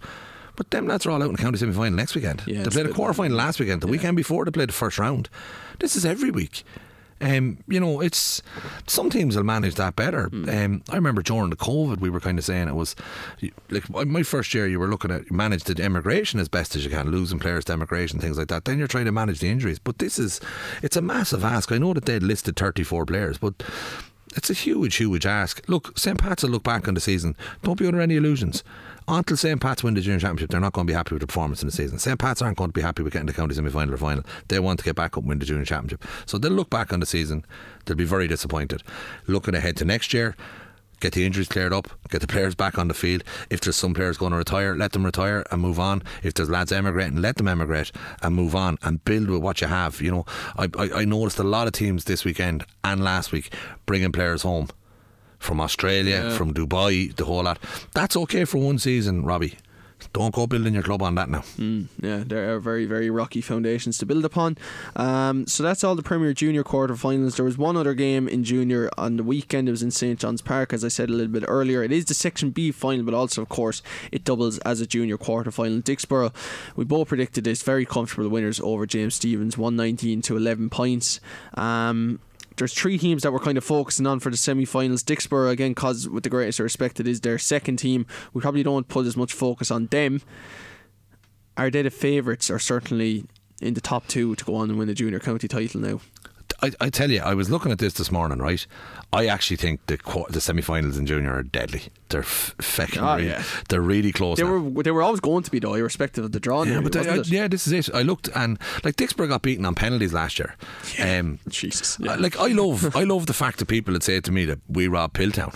[0.55, 2.43] but them lads are all out in the county semi final next weekend.
[2.45, 3.81] Yeah, they played a quarter final last weekend.
[3.81, 5.29] The weekend before they played the first round.
[5.79, 6.63] This is every week.
[7.19, 8.41] Um, you know, it's
[8.85, 10.27] some teams will manage that better.
[10.27, 10.49] Hmm.
[10.49, 12.95] Um, I remember during the COVID, we were kind of saying it was
[13.69, 14.67] like my first year.
[14.67, 17.73] You were looking at manage the immigration as best as you can, losing players to
[17.73, 18.65] immigration, things like that.
[18.65, 19.79] Then you're trying to manage the injuries.
[19.79, 20.39] But this is
[20.81, 21.71] it's a massive ask.
[21.71, 23.63] I know that they'd listed 34 players, but
[24.35, 25.61] it's a huge, huge ask.
[25.67, 26.17] Look, St.
[26.17, 27.35] Pat's will look back on the season.
[27.63, 28.63] Don't be under any illusions.
[29.09, 29.61] Until St.
[29.61, 31.67] Pat's win the junior championship, they're not going to be happy with the performance in
[31.67, 31.97] the season.
[31.97, 32.19] St.
[32.19, 34.23] Pat's aren't going to be happy with getting the county semi final or final.
[34.49, 36.03] They want to get back up and win the junior championship.
[36.25, 37.45] So they'll look back on the season.
[37.85, 38.83] They'll be very disappointed.
[39.25, 40.35] Looking ahead to next year,
[40.99, 43.23] get the injuries cleared up, get the players back on the field.
[43.49, 46.03] If there's some players going to retire, let them retire and move on.
[46.21, 49.67] If there's lads emigrating, let them emigrate and move on and build with what you
[49.67, 50.01] have.
[50.01, 50.25] You know,
[50.57, 53.53] I, I, I noticed a lot of teams this weekend and last week
[53.85, 54.67] bringing players home
[55.39, 56.35] from Australia, Yeah.
[56.37, 57.59] from Dubai, the whole lot.
[57.93, 59.55] That's okay for one season, Robbie.
[60.13, 61.43] Don't go building your club on that now.
[61.57, 64.55] Mm, yeah, there are very, very rocky foundations to build upon.
[64.95, 67.35] Um, so that's all the Premier Junior quarterfinals.
[67.35, 69.67] There was one other game in Junior on the weekend.
[69.67, 71.81] It was in St John's Park, as I said a little bit earlier.
[71.83, 75.17] It is the Section B final, but also, of course, it doubles as a Junior
[75.17, 75.81] quarterfinal.
[75.83, 76.31] Dicksboro,
[76.75, 81.19] we both predicted this very comfortable winners over James Stephens, 119 to 11 points.
[81.55, 82.19] Um,
[82.57, 85.03] there's three teams that we're kind of focusing on for the semi-finals.
[85.03, 88.05] Dicksboro again, cause with the greatest respect, it is their second team.
[88.33, 90.21] We probably don't put as much focus on them.
[91.55, 93.25] Are they the favourites, or certainly
[93.61, 96.01] in the top two to go on and win the junior county title now?
[96.61, 98.65] I, I tell you, I was looking at this this morning, right?
[99.13, 99.97] I actually think the
[100.29, 101.83] the semi-finals in junior are deadly.
[102.09, 103.43] They're f- fecking Oh, really, yeah.
[103.69, 104.37] they're really close.
[104.37, 104.57] They now.
[104.57, 106.63] were they were always going to be though, irrespective of the draw.
[106.63, 107.93] yeah, but I, yeah, this is it.
[107.95, 110.55] I looked and like Dicksboro got beaten on penalties last year.
[110.99, 111.99] Um, Jesus.
[111.99, 114.59] Uh, Like I love, I love the fact that people had said to me that
[114.67, 115.53] we robbed Piltown.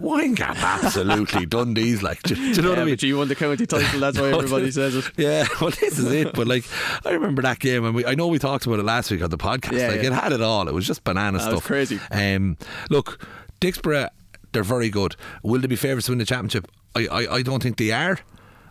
[0.00, 2.22] Windgap, absolutely Dundee's like.
[2.22, 2.96] Do, do you know what I mean?
[3.00, 4.00] you won the county title.
[4.00, 5.10] That's why everybody says it.
[5.16, 6.32] Yeah, well, this is it.
[6.32, 6.64] But like,
[7.04, 9.30] I remember that game, and we, I know we talked about it last week on
[9.30, 9.78] the podcast.
[9.78, 10.08] Yeah, like, yeah.
[10.08, 10.66] it had it all.
[10.66, 11.64] It was just banana That was stuff.
[11.66, 12.00] crazy.
[12.10, 12.56] Um,
[12.88, 13.26] look,
[13.60, 14.08] Dicksboro,
[14.52, 15.14] they're very good.
[15.42, 16.68] Will they be favourites to win the championship?
[16.96, 18.18] I, I, I don't think they are.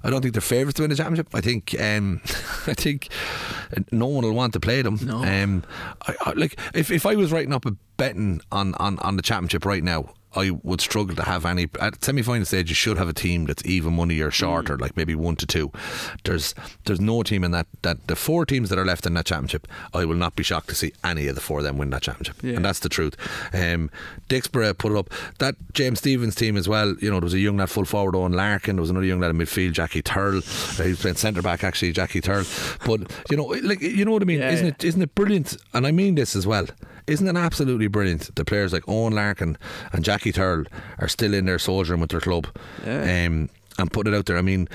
[0.04, 1.28] I don't think they're favourites to win the championship.
[1.34, 2.22] I think, um,
[2.66, 3.10] I think
[3.92, 4.98] no one will want to play them.
[5.04, 5.18] No.
[5.24, 5.64] Um,
[6.08, 9.22] I, I, like if, if I was writing up a betting on, on, on the
[9.22, 12.70] championship right now, I would struggle to have any at semi final stage.
[12.70, 14.82] You should have a team that's even money or shorter, Mm.
[14.82, 15.72] like maybe one to two.
[16.24, 19.26] There's there's no team in that that the four teams that are left in that
[19.26, 19.68] championship.
[19.94, 22.04] I will not be shocked to see any of the four of them win that
[22.04, 22.56] championship, Yeah.
[22.56, 23.16] and that's the truth.
[23.54, 23.90] Um,
[24.30, 25.10] Dicksboro put it up.
[25.40, 26.96] That James Stephens team as well.
[27.02, 28.76] You know, there was a young lad full forward Eoin Larkin.
[28.78, 30.38] There was another young lad in midfield, Jackie Tyrrell.
[30.40, 32.46] Uh, he was playing centre back actually, Jackie Tyrrell.
[32.86, 34.40] But you know, like you know what I mean?
[34.40, 34.74] Yeah, isn't yeah.
[34.74, 34.84] it?
[34.84, 35.58] Isn't it brilliant?
[35.74, 36.68] And I mean this as well.
[37.08, 38.34] Isn't it absolutely brilliant?
[38.36, 39.58] The players like Eoin Larkin
[39.92, 40.66] and Jackie Tyrrell
[41.00, 42.48] are still in there soldiering with their club.
[42.86, 43.26] Yeah.
[43.28, 44.38] Um, and put it out there.
[44.38, 44.68] I mean,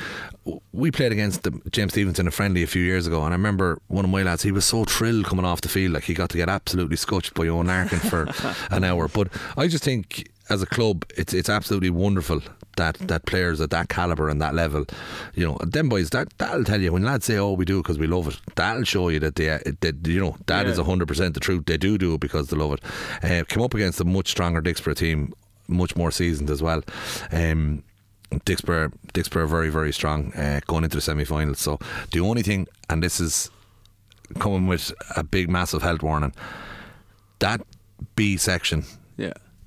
[0.73, 3.37] we played against the, James Stephens in a friendly a few years ago, and I
[3.37, 4.43] remember one of my lads.
[4.43, 7.35] He was so thrilled coming off the field, like he got to get absolutely scotched
[7.35, 8.27] by Eoin Larkin for
[8.75, 9.07] an hour.
[9.09, 12.41] But I just think, as a club, it's it's absolutely wonderful
[12.77, 14.85] that that players at that caliber and that level,
[15.35, 16.11] you know, them boys.
[16.11, 18.85] That that'll tell you when lads say, "Oh, we do because we love it." That'll
[18.85, 19.47] show you that they,
[19.81, 20.85] that you know, that is Yeah.
[20.85, 21.65] hundred percent the truth.
[21.67, 22.85] They do do it because they love it.
[23.25, 25.33] Uh, come up against a much stronger Dicksboro team,
[25.69, 26.83] much more seasoned as well.
[27.33, 27.83] Um,
[28.31, 31.61] Dicksboro, Dicksboro are very, very strong uh, going into the semi-finals.
[31.61, 31.79] So
[32.12, 33.51] the only thing, and this is
[34.41, 36.33] coming with a big, massive health warning,
[37.39, 37.61] that
[38.17, 38.85] B section.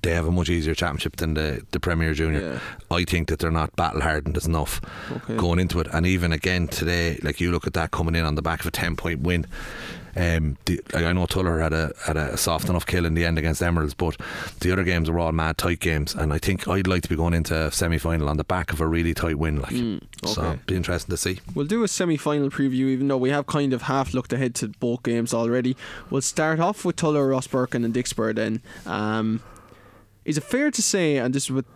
[0.02, 2.40] They have a much easier championship than the, the Premier Junior.
[2.40, 2.96] Yeah.
[2.96, 4.80] I think that they're not battle hardened enough
[5.12, 5.36] Okay.
[5.36, 5.88] going into it.
[5.92, 8.66] And even again today, like you look at that coming in on the back of
[8.66, 9.46] a 10 point win.
[10.16, 13.24] Um, the, like I know Tuller had a had a soft enough kill in the
[13.24, 14.16] end against Emeralds, but
[14.58, 17.14] the other games were all mad tight games, and I think I'd like to be
[17.14, 19.60] going into a semi final on the back of a really tight win.
[19.60, 20.58] Like, so Mm, okay.
[20.66, 21.38] be interesting to see.
[21.54, 24.56] We'll do a semi final preview, even though we have kind of half looked ahead
[24.56, 25.76] to both games already.
[26.10, 28.62] We'll start off with Tuller, Rosbercon, and Dicksboro then.
[28.86, 29.40] Um,
[30.24, 31.66] is it fair to say, and this is with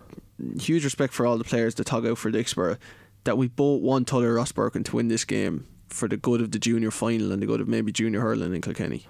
[0.61, 2.79] huge respect for all the players that tug out for Dicksboro,
[3.25, 6.59] that we both want Tuller, Rosbercon to win this game for the good of the
[6.59, 9.07] junior final and the good of maybe junior hurling in Kilkenny?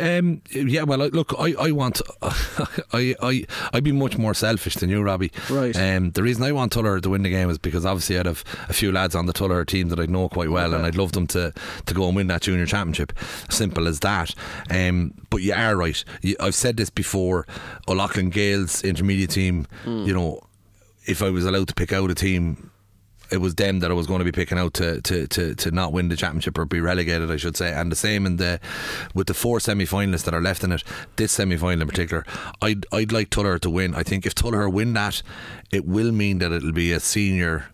[0.00, 4.90] Um, yeah, well, look, I, I want, I, I, I'd be much more selfish than
[4.90, 5.30] you, Robbie.
[5.50, 5.76] Right.
[5.76, 8.44] Um, the reason I want Tuller to win the game is because obviously I'd have
[8.68, 11.12] a few lads on the Tuller team that I know quite well, and I'd love
[11.12, 11.52] them to,
[11.84, 13.12] to go and win that junior championship.
[13.50, 14.34] Simple as that.
[14.70, 16.02] Um, but you are right.
[16.22, 17.46] You, I've said this before.
[17.88, 19.66] O'Loughlin Gaels intermediate team.
[19.84, 20.40] You know,
[21.06, 22.70] if I was allowed to pick out a team
[23.30, 25.70] it was them that I was going to be picking out to, to, to, to
[25.70, 27.72] not win the championship or be relegated, I should say.
[27.72, 28.60] And the same in the
[29.14, 30.82] with the four semi finalists that are left in it.
[31.16, 32.24] This semi final in particular,
[32.62, 33.94] I'd I'd like Tuller to win.
[33.94, 35.22] I think if Tuller win that,
[35.72, 37.66] it will mean that it'll be a senior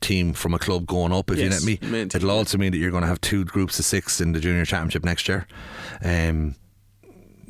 [0.00, 1.30] team from a club going up.
[1.30, 3.78] If Yes, you get me, it'll also mean that you're going to have two groups
[3.78, 5.46] of six in the junior championship next year.
[6.04, 6.54] Um,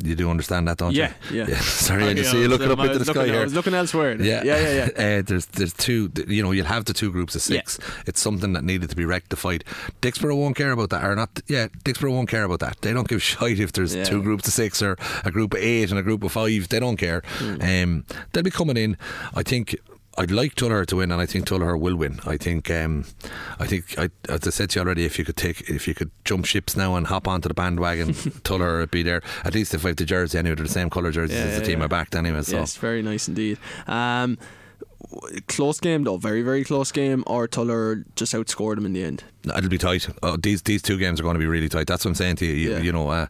[0.02, 1.38] you do understand that, don't Yeah, you?
[1.38, 1.46] yeah.
[1.48, 1.60] yeah.
[1.60, 3.40] Sorry, I Okay, just see you looking up into the was sky here.
[3.40, 4.20] I was looking elsewhere.
[4.20, 4.74] Yeah, yeah, yeah.
[4.96, 5.18] yeah.
[5.18, 6.10] Uh, there's there's two.
[6.26, 7.78] You know, you'll have the two groups of six.
[8.06, 9.64] It's something that needed to be rectified.
[10.02, 11.40] Dicksboro won't care about that, or not?
[11.48, 12.80] Yeah, Dicksboro won't care about that.
[12.82, 14.04] They don't give a shite if there's Yeah.
[14.04, 16.68] two groups of six or a group of eight and a group of five.
[16.68, 17.22] They don't care.
[17.38, 17.60] Hmm.
[17.62, 18.96] Um, they'll be coming in.
[19.34, 19.76] I think.
[20.18, 22.20] I'd like Tuller to win, and I think Tuller will win.
[22.24, 23.04] I think, um,
[23.58, 25.94] I think, I, as I said to you already, if you could take, if you
[25.94, 29.20] could jump ships now and hop onto the bandwagon, Tuller would be there.
[29.44, 31.54] At least if I have the jersey, anyway, they're the same colour jerseys Yeah, as
[31.56, 31.84] the yeah, team yeah.
[31.84, 32.42] I backed anyway.
[32.42, 33.58] So Yes, very nice indeed.
[33.86, 34.38] Um,
[35.46, 37.22] close game though, very very close game.
[37.26, 39.22] Or Tuller just outscored him in the end.
[39.44, 40.08] It'll be tight.
[40.22, 41.86] Uh, these these two games are going to be really tight.
[41.86, 42.54] That's what I'm saying to you.
[42.54, 42.78] You, Yeah.
[42.80, 43.26] you know, uh,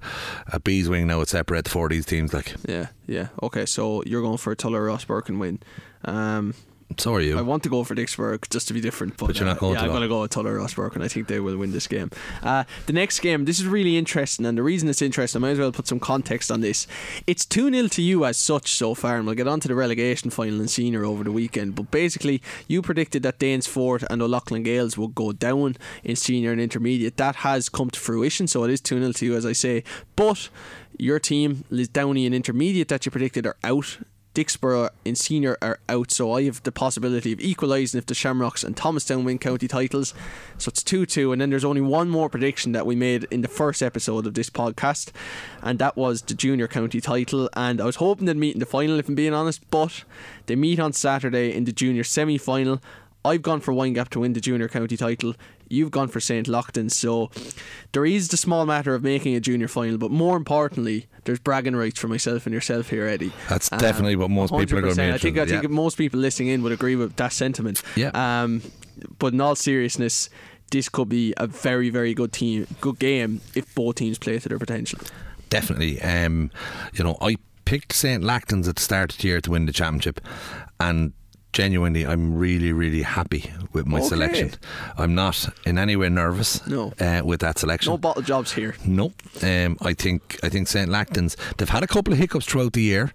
[0.53, 2.33] a bees wing now would separate the four of these teams.
[2.33, 3.29] Like, Yeah, yeah.
[3.43, 5.59] Okay, so you're going for a Tuller Rosbercon win.
[6.05, 6.55] Um,
[6.99, 7.39] so are you.
[7.39, 9.73] I want to go for Dicksboro just to be different, but, But you're not going.
[9.73, 11.57] uh, yeah, to I'm going to go with Tuller Ross and I think they will
[11.57, 12.11] win this game.
[12.43, 15.51] Uh, the next game, this is really interesting, and the reason it's interesting, I might
[15.51, 16.87] as well put some context on this.
[17.27, 19.75] It's 2 0 to you as such so far, and we'll get on to the
[19.75, 21.75] relegation final in senior over the weekend.
[21.75, 26.61] But basically, you predicted that Danesfort and O'Loughlin Gaels would go down in senior and
[26.61, 27.17] intermediate.
[27.17, 29.83] That has come to fruition, so it is 2 0 to you, as I say.
[30.15, 30.49] But
[30.99, 33.99] your team, Lisdowney and intermediate that you predicted, are out
[34.37, 38.63] Dicksboro in senior are out, so I have the possibility of equalising if the Shamrocks
[38.63, 40.13] and Thomastown win county titles.
[40.59, 43.41] So it's 2 2, and then there's only one more prediction that we made in
[43.41, 45.11] the first episode of this podcast,
[45.63, 47.49] and that was the junior county title.
[47.55, 50.05] And I was hoping they'd meet in the final, if I'm being honest, but
[50.45, 52.83] they meet on Saturday in the junior semi final.
[53.27, 55.35] I've gone for Windgap to win the junior county title.
[55.69, 56.47] You've gone for St.
[56.47, 56.91] Lachtain.
[56.91, 57.31] So
[57.93, 61.75] there is the small matter of making a junior final, but more importantly, there's bragging
[61.75, 63.33] rights for myself and yourself here, Eddie.
[63.49, 65.13] That's definitely what most people are going to be 100%.
[65.13, 65.69] I think I think yeah.
[65.69, 67.83] most people listening in would agree with that sentiment.
[67.97, 68.11] Yeah.
[68.15, 68.63] Um,
[69.19, 70.31] but in all seriousness,
[70.71, 74.49] this could be a very, very good team, good game if both teams play to
[74.49, 75.01] their potential.
[75.51, 76.01] definitely.
[76.03, 76.51] Um,
[76.95, 78.23] you know, I picked St.
[78.23, 80.21] Lachtain's at the start of the year to win the championship,
[80.81, 81.13] and
[81.57, 83.43] genuinely, I'm really, really happy
[83.73, 84.09] with my Okay.
[84.09, 84.51] selection.
[84.99, 86.93] I'm not in any way nervous No.
[87.01, 87.93] uh, with that selection.
[87.93, 88.75] No bottle jobs here.
[88.85, 89.07] No,
[89.43, 90.91] um, I think I think St.
[90.91, 93.11] Lachtain's they've had a couple of hiccups throughout the year,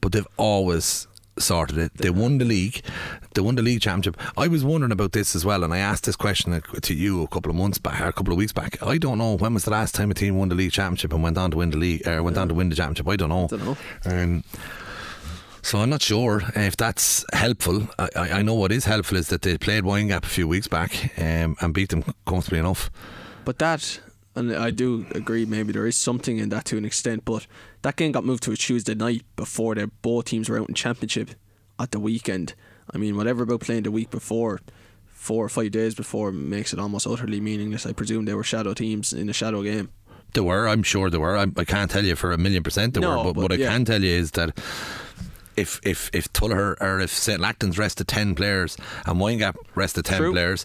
[0.00, 1.92] but they've always sorted it.
[1.96, 2.80] They won the league,
[3.34, 4.16] they won the league championship.
[4.36, 7.28] I was wondering about this as well, and I asked this question to you a
[7.28, 8.80] couple of months back, or a couple of weeks back.
[8.82, 11.22] I don't know when was the last time a team won the league championship and
[11.24, 13.08] went on to win the league, or went on to win the championship.
[13.08, 13.48] I don't know.
[13.48, 13.76] Dunno.
[14.04, 14.44] Um,
[15.68, 17.88] so I'm not sure if that's helpful.
[17.98, 21.12] I, I know what is helpful is that they played Windgap a few weeks back
[21.18, 22.90] um, and beat them comfortably enough.
[23.44, 24.00] But that,
[24.34, 27.46] and I do agree, maybe there is something in that to an extent, but
[27.82, 30.74] that game got moved to a Tuesday night before their both teams were out in
[30.74, 31.32] championship
[31.78, 32.54] at the weekend.
[32.90, 34.60] I mean, whatever about playing the week before,
[35.04, 37.84] four or five days before, makes it almost utterly meaningless.
[37.84, 39.90] I presume they were shadow teams in a shadow game.
[40.32, 41.36] There were, I'm sure there were.
[41.36, 43.52] I, I can't tell you for a million percent there No, were, but, but what
[43.52, 44.58] I can tell you is that
[45.58, 50.18] if if if Tuller or if St Lachtain's rested ten players and Windgap rested ten
[50.18, 50.32] True.
[50.32, 50.64] players.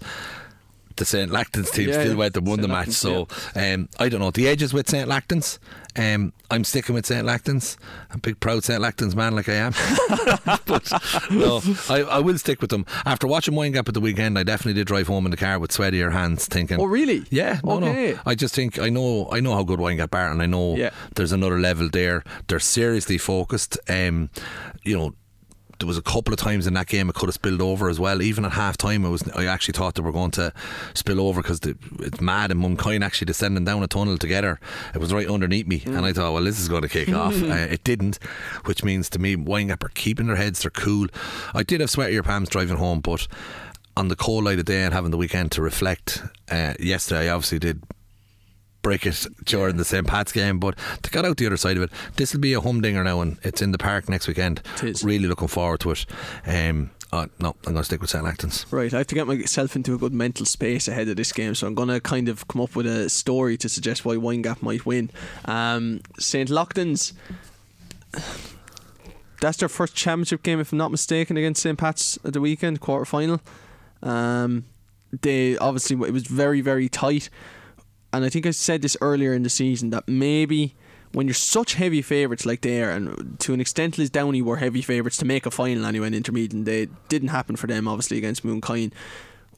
[0.96, 2.18] The St Lachtain's team Yeah, still yeah.
[2.20, 2.62] went and won St.
[2.62, 4.30] the match, so um, I don't know.
[4.30, 5.58] The edges with St Lachtain's,
[5.98, 7.78] um, I'm sticking with St Lachtain's.
[8.12, 9.72] I'm a big proud St Lachtain's man, like I am.
[10.68, 10.92] but
[11.32, 12.86] no, I, I will stick with them.
[13.08, 15.72] After watching Windgap at the weekend, I definitely did drive home in the car with
[15.72, 17.24] sweatier hands, thinking, Oh, really?
[17.32, 18.12] yeah, no, Okay.
[18.14, 18.20] no.
[18.28, 20.92] I just think I know I know how good Windgap are, and I know Yeah.
[21.16, 22.24] there's another level there.
[22.48, 23.80] They're seriously focused.
[23.90, 24.30] Um,
[24.84, 25.14] you know.
[25.80, 28.00] There was a couple of times in that game it could have spilled over as
[28.00, 28.22] well.
[28.22, 30.54] Even at half time, I was I actually thought they were going to
[30.94, 34.62] spill over because it's mad and Munkind actually descending down a tunnel together.
[34.94, 37.34] It was right underneath me, and I thought, well, this is going to kick off.
[37.44, 38.20] Uh, it didn't,
[38.66, 40.62] which means to me, Windgap are keeping their heads.
[40.62, 41.08] They're cool.
[41.54, 43.28] I did have sweatier palms driving home, but
[43.98, 47.34] on the cold light of day and having the weekend to reflect, uh, yesterday I
[47.34, 47.84] obviously did
[48.84, 50.06] break it during the St.
[50.06, 52.62] Pat's game, but to get out the other side of it, this will be a
[52.62, 54.62] humdinger now, and it's in the park next weekend.
[55.04, 56.06] Really looking forward to it.
[56.46, 58.24] Um, uh, no, I'm going to stick with St.
[58.24, 58.66] Lachtain's.
[58.72, 61.56] Right, I have to get myself into a good mental space ahead of this game,
[61.56, 64.62] so I'm going to kind of come up with a story to suggest why Windgap
[64.62, 65.10] might win.
[65.46, 66.50] Um, St.
[66.50, 67.14] Lachtain's,
[69.40, 71.78] that's their first championship game, if I'm not mistaken, against St.
[71.78, 73.40] Pat's at the weekend, quarter final.
[74.02, 74.66] Um,
[75.22, 77.30] they obviously, it was very, very tight.
[78.14, 80.76] And I think I said this earlier in the season that maybe
[81.14, 84.84] when you're such heavy favourites like they are, and to an extent, Lisdowney were heavy
[84.84, 88.18] favourites to make a final anyway in intermediate, and they didn't happen for them obviously
[88.18, 88.94] against Mooncoin.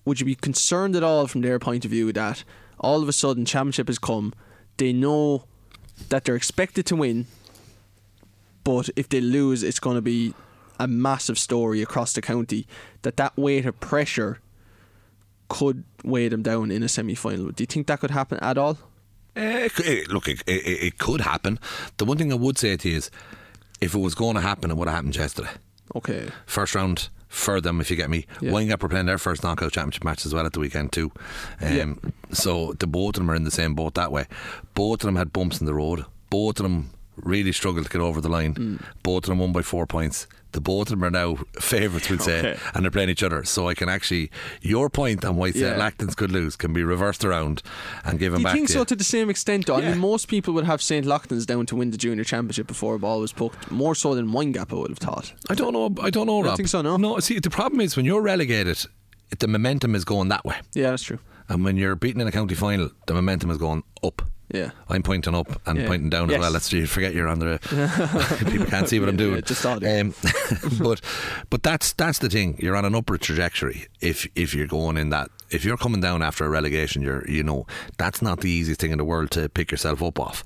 [0.05, 2.43] Would you be concerned at all from their point of view that
[2.79, 4.33] all of a sudden championship has come,
[4.77, 5.45] they know
[6.09, 7.27] that they're expected to win,
[8.63, 10.33] but if they lose, it's going to be
[10.79, 12.67] a massive story across the county.
[13.03, 14.39] That that weight of pressure
[15.57, 17.51] could weigh them down in a semi-final.
[17.51, 18.77] Do you think that could happen at all?
[19.35, 21.59] Eh, it look, it, it, it could happen.
[21.97, 23.11] The one thing I would say to you is
[23.81, 25.49] if it was going to happen, it would have happened yesterday.
[25.95, 26.29] Okay.
[26.45, 28.25] First round for them, if you get me.
[28.41, 28.51] Yeah.
[28.51, 31.11] Windgap are playing their first knockout championship match as well at the weekend, too.
[31.61, 31.93] Um, Yeah.
[32.31, 34.25] So the both of them are in the same boat that way.
[34.73, 36.05] Both of them had bumps in the road.
[36.29, 38.53] Both of them really struggled to get over the line.
[38.55, 38.83] Mm.
[39.03, 40.27] Both of them won by four points.
[40.55, 42.59] The both of them are now favourites, we'd say, Okay.
[42.73, 43.43] and they're playing each other.
[43.43, 45.57] So I can actually, your point on why St.
[45.63, 45.77] Yeah.
[45.77, 47.61] Lachtain's could lose can be reversed around
[48.05, 48.85] and given Do you back think to so you.
[48.85, 49.75] to the same extent though?
[49.75, 51.05] I mean most people would have St.
[51.05, 53.69] Lachtain's down to win the junior championship before a ball was poked.
[53.69, 55.33] More so than Windgap I would have thought.
[55.49, 55.87] I don't know.
[56.01, 56.55] I don't know, don't Rob.
[56.57, 56.95] think so, no?
[56.95, 57.19] No.
[57.19, 58.79] See, the problem is when you're relegated,
[59.39, 61.19] the momentum is going that way, Yeah, that's true.
[61.49, 64.21] and when you're beaten in a county final, the momentum is going up.
[64.53, 64.71] Yeah.
[64.89, 65.87] I'm pointing up and Yeah.
[65.87, 66.35] pointing down Yes.
[66.37, 66.51] as well.
[66.51, 67.59] Let's you forget you're on the.
[68.51, 69.35] people can't see what I'm doing.
[69.35, 69.65] yeah, just.
[69.65, 70.13] Um,
[70.79, 71.01] but
[71.49, 72.55] but that's that's the thing.
[72.59, 73.87] You're on an upward trajectory.
[74.01, 77.43] If if you're going in that, if you're coming down after a relegation, you're you
[77.43, 77.65] know
[77.97, 80.43] that's not the easiest thing in the world to pick yourself up off.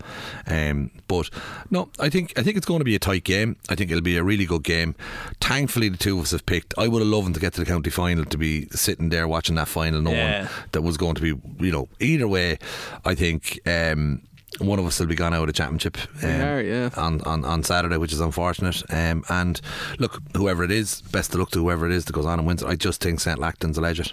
[0.47, 1.29] Um, but
[1.69, 3.57] no, I think I think it's going to be a tight game.
[3.69, 4.95] I think it'll be a really good game.
[5.41, 6.73] Thankfully, the two of us have picked.
[6.77, 9.55] I would have loved to get to the county final to be sitting there watching
[9.55, 10.47] that final, knowing Yeah.
[10.71, 12.59] that was going to be you know either way.
[13.05, 13.59] I think.
[13.67, 14.21] Um,
[14.57, 16.89] one of us will be gone out of the championship um, are, yeah.
[16.97, 18.81] on, on, on Saturday, which is unfortunate.
[18.91, 19.61] Um, and
[19.99, 22.47] look, whoever it is, best of luck to whoever it is that goes on and
[22.47, 22.63] wins.
[22.63, 23.39] I just think St.
[23.39, 24.11] Lachtain's a legend.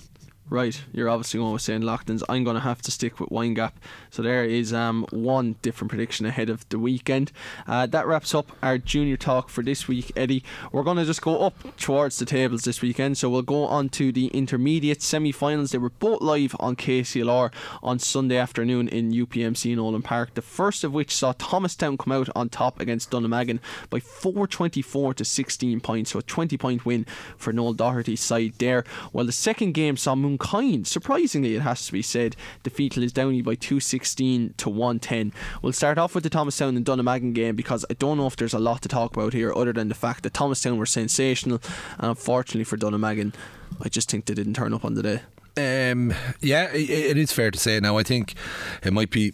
[0.48, 1.82] Right, you're obviously going with St.
[2.28, 3.72] I'm going to have to stick with Windgap.
[4.16, 7.32] So there is um, one different prediction ahead of the weekend.
[7.66, 10.42] Uh, that wraps up our junior talk for this week, Eddie.
[10.72, 13.18] We're going to just go up towards the tables this weekend.
[13.18, 15.72] So we'll go on to the intermediate semi finals.
[15.72, 17.52] They were both live on KCLR
[17.82, 20.32] on Sunday afternoon in UPMC in Nolan Park.
[20.32, 23.58] The first of which saw Thomastown come out on top against Dunnamaggin
[23.90, 26.12] by 424 to 16 points.
[26.12, 27.04] So a 20 point win
[27.36, 28.82] for Noel Doherty's side there.
[29.12, 33.56] While the second game saw Mooncoin, surprisingly, it has to be said, defeat Lisdowney by
[33.56, 35.32] 216 to 110.
[35.62, 38.54] We'll start off with the Thomastown and Dunnamaggin game because I don't know if there's
[38.54, 41.60] a lot to talk about here other than the fact that Thomastown were sensational,
[41.98, 43.34] and unfortunately for Dunnamaggin,
[43.82, 45.22] I just think they didn't turn up on the day.
[45.58, 47.80] Um, yeah, it, it is fair to say.
[47.80, 48.34] Now, I think
[48.82, 49.32] it might be.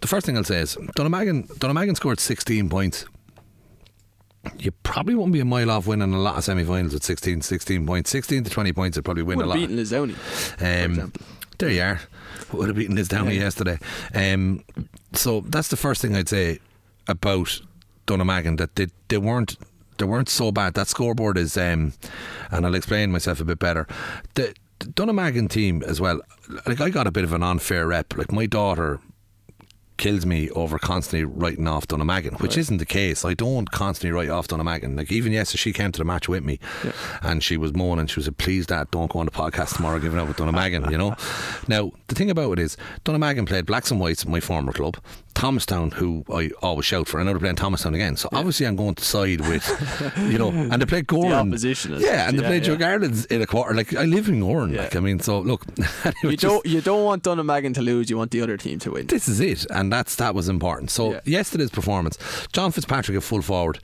[0.00, 3.06] The first thing I'll say is Dunnamaggin, Dunnamaggin scored 16 points.
[4.58, 7.40] You probably won't be a mile off winning a lot of semi finals with 16,
[7.40, 8.10] 16 points.
[8.10, 9.54] 16 to 20 points would probably win a lot.
[9.54, 10.14] beaten Lisdowney.
[10.60, 11.12] Um,
[11.58, 12.00] there you are.
[12.58, 13.42] Would have beaten Lisdowney Yeah.
[13.42, 13.78] yesterday.
[14.14, 14.64] Um,
[15.12, 16.58] so that's the first thing I'd say
[17.08, 17.60] about
[18.06, 19.56] Dunnamaggin that they, they weren't
[19.98, 20.74] they weren't so bad.
[20.74, 21.92] That scoreboard is, um,
[22.50, 23.86] and I'll explain myself a bit better.
[24.34, 26.20] The, the Dunnamaggin team as well.
[26.66, 28.16] Like I got a bit of an unfair rep.
[28.16, 28.98] Like my daughter
[29.96, 33.24] kills me over constantly writing off Dunnamaggin, which isn't the case.
[33.24, 34.96] I don't constantly write off Dunnamaggin.
[34.96, 36.58] Like even yesterday, she came to the match with me,
[37.22, 38.06] and she was moaning.
[38.06, 40.90] She was like, "Please, Dad, don't go on the podcast tomorrow giving up with Dunnamaggin."
[40.90, 41.16] you know.
[41.68, 44.98] Now the thing about it is, Dunnamaggin played Blacks and Whites, at my former club.
[45.34, 48.16] Thomastown, who I always shout for, and now they're playing Thomastown again.
[48.16, 49.64] So obviously, I'm going to side with,
[50.30, 51.48] you know, and they played Gowran.
[51.48, 52.72] opposition as yeah, and they yeah, played yeah.
[52.72, 53.74] Young Ireland's in a quarter.
[53.74, 54.72] Like I live in Gowran.
[54.74, 54.82] Yeah.
[54.82, 55.64] Like I mean, so look,
[56.22, 59.06] You don't, you don't want Dunnamaggin to lose, you want the other team to win.
[59.08, 60.90] this is it, and that's that was important.
[60.90, 61.20] So Yeah.
[61.24, 62.16] yesterday's performance,
[62.52, 63.78] John Fitzpatrick at full forward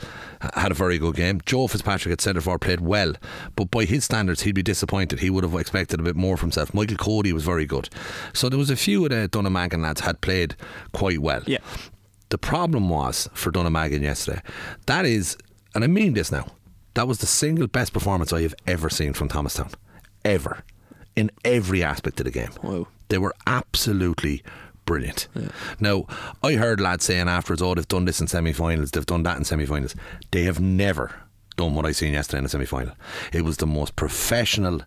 [0.54, 1.40] had a very good game.
[1.44, 3.14] Joe Fitzpatrick at centre forward played well,
[3.56, 5.20] but by his standards, he'd be disappointed.
[5.20, 6.72] He would have expected a bit more from himself.
[6.72, 7.88] Michael Cody was very good.
[8.32, 10.56] So there was a few of the Dunnamaggin lads had played
[10.92, 11.42] quite well.
[11.46, 11.58] Yeah.
[12.30, 14.40] The problem was for Dunnamaggin yesterday.
[14.86, 15.36] That is,
[15.74, 16.46] and I mean this now.
[16.94, 19.70] That was the single best performance I have ever seen from Thomastown,
[20.24, 20.64] ever,
[21.16, 22.50] in every aspect of the game.
[22.62, 22.88] Wow.
[23.08, 24.42] They were absolutely
[24.90, 25.28] brilliant.
[25.78, 26.04] Now,
[26.42, 29.36] I heard lads saying afterwards, oh, they've done this in semi finals, they've done that
[29.36, 29.94] in semi finals.
[30.32, 31.14] They have never
[31.56, 32.94] done what I seen yesterday in the semi final.
[33.32, 34.80] It was the most professional,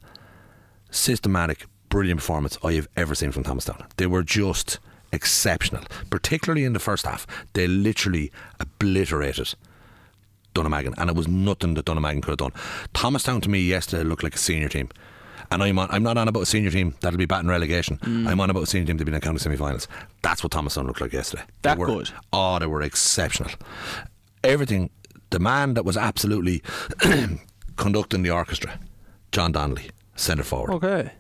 [0.92, 3.88] systematic, brilliant performance I have ever seen from Thomas Thomastown.
[3.96, 4.78] They were just
[5.14, 7.26] exceptional, particularly in the first half.
[7.54, 8.30] They literally
[8.60, 9.56] obliterated
[10.54, 12.62] Dunnamaggin, and it was nothing that Dunnamaggin could have done.
[12.94, 14.90] Thomastown to me yesterday looked like a senior team.
[15.54, 17.98] And I'm on, I'm not on about a senior team that'll be batting relegation.
[18.00, 18.28] Mm.
[18.28, 19.88] I'm on about a senior team to be in the county semi-finals.
[20.22, 21.44] That's what Thomastown looked like yesterday.
[21.62, 22.12] They That were, good?
[22.32, 23.52] Oh, they were exceptional.
[24.44, 24.90] Everything.
[25.30, 26.62] The man that was absolutely
[27.76, 28.80] conducting the orchestra,
[29.32, 31.12] John Donnelly, centre forward, Okay.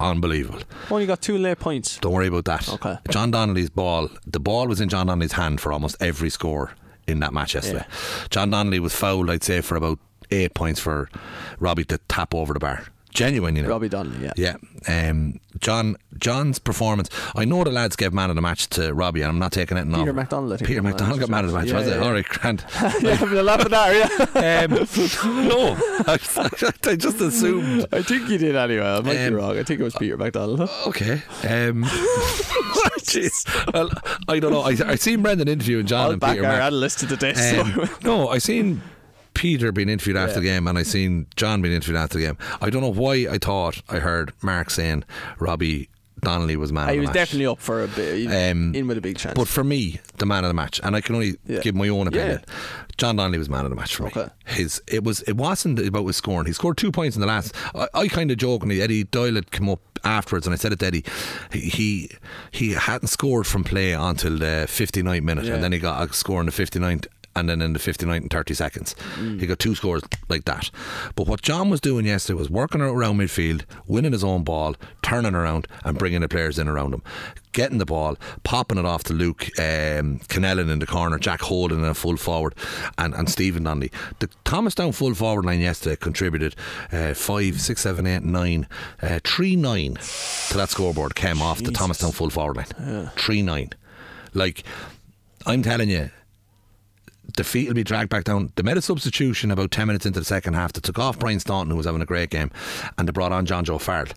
[0.00, 0.60] unbelievable.
[0.90, 1.98] Only got two late points.
[1.98, 2.68] Don't worry about that.
[2.68, 2.96] Okay.
[3.10, 6.72] John Donnelly's ball, the ball was in John Donnelly's hand for almost every score
[7.06, 7.84] in that match yesterday.
[8.30, 9.98] John Donnelly was fouled, I'd say, for about
[10.30, 11.08] eight points for
[11.58, 12.84] Robbie to tap over the bar.
[13.10, 13.68] Genuine, you know.
[13.70, 14.54] Robbie Donnelly, yeah.
[14.86, 15.08] Yeah.
[15.10, 17.08] Um, John John's performance.
[17.34, 19.76] I know the lads gave man of the match to Robbie, and I'm not taking
[19.76, 19.98] it off.
[20.00, 21.90] Peter McDonald, I think, Peter McDonald got man of the match, Yeah, was it?
[21.90, 22.04] yeah, yeah.
[22.04, 22.64] All right, grand.
[23.02, 24.64] yeah, having a laugh at that, yeah.
[24.64, 24.72] Um,
[25.48, 26.18] no, I,
[26.90, 27.86] I just assumed.
[27.92, 28.84] I think you did anyway.
[28.86, 29.58] I might Um, be wrong.
[29.58, 30.68] I think it was Peter McDonald.
[30.86, 31.14] Okay.
[31.44, 31.84] Um,
[33.00, 33.46] jeez.
[33.72, 33.90] Well,
[34.28, 34.60] I don't know.
[34.62, 36.46] I, I seen Brendan interviewing John I'll and back Peter.
[36.46, 37.56] our Mac- analyst to the desk.
[37.58, 38.82] Um, no, I seen
[39.38, 42.36] Peter being interviewed after the game, and I seen John being interviewed after the game.
[42.60, 45.04] I don't know why I thought I heard Mark saying
[45.38, 45.88] Robbie
[46.20, 46.88] Donnelly was man.
[46.88, 47.14] of he the was match.
[47.14, 48.26] definitely up for a bit.
[48.26, 49.34] Um, in with a big chance.
[49.36, 51.60] But for me, the man of the match, and I can only Yeah.
[51.60, 52.40] give my own opinion.
[52.46, 52.54] Yeah.
[52.96, 54.22] John Donnelly was man of the match for Okay.
[54.24, 54.28] me.
[54.46, 56.46] His it was it wasn't about his scoring.
[56.46, 57.54] He scored two points in the last.
[57.76, 60.80] I, I kind of jokingly Eddie Doyle had come up afterwards, and I said it
[60.80, 61.04] to Eddie.
[61.52, 62.10] He he,
[62.50, 65.54] he hadn't scored from play until the 59th minute, Yeah.
[65.54, 67.06] and then he got a score in the 59th.
[67.36, 69.38] And then in the 59th and 30 seconds, Mm.
[69.40, 70.70] he got two scores like that.
[71.14, 75.34] But what John was doing yesterday was working around midfield, winning his own ball, turning
[75.36, 77.02] around, and bringing the players in around him,
[77.52, 81.78] getting the ball, popping it off to Luke um, Canellan in the corner, Jack Holden
[81.78, 82.54] in a full forward,
[82.96, 83.92] and, and Stephen Donnelly.
[84.18, 86.56] The Thomastown full forward line yesterday contributed
[86.90, 88.66] uh, five, six, seven, eight, nine,
[89.00, 89.94] uh, three nine
[90.48, 93.10] to that scoreboard came off the Thomastown full forward line.
[93.16, 93.70] Three nine,
[94.34, 94.64] like
[95.46, 96.10] I'm telling you
[97.38, 98.52] the feet will be dragged back down.
[98.56, 100.72] They made a substitution about 10 minutes into the second half.
[100.72, 102.50] They took off Brian Staunton, who was having a great game,
[102.98, 104.08] and they brought on John Joe Farrell.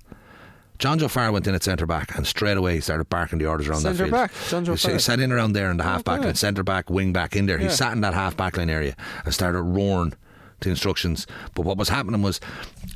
[0.80, 3.46] John Joe Farr went in at centre back and straight away he started barking the
[3.46, 4.12] orders around that Centre field.
[4.12, 6.90] back, John Joe he, sat in around there in the half back line, centre back,
[6.90, 7.60] wing back in there.
[7.60, 7.72] He Yeah.
[7.72, 10.14] sat in that half back line area and started roaring
[10.62, 11.28] the instructions.
[11.54, 12.40] But what was happening was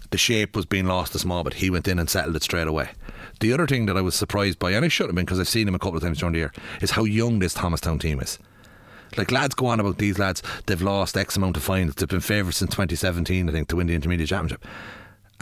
[0.09, 1.55] the shape was being lost a small bit.
[1.55, 2.89] He went in and settled it straight away.
[3.39, 5.47] The other thing that I was surprised by, and I should have been because I've
[5.47, 8.19] seen him a couple of times during the year, is how young this Thomastown team
[8.19, 8.39] is.
[9.17, 11.95] Like lads go on about these lads, they've lost X amount of finals.
[11.95, 14.63] They've been favourites since 2017, I think, to win the intermediate championship.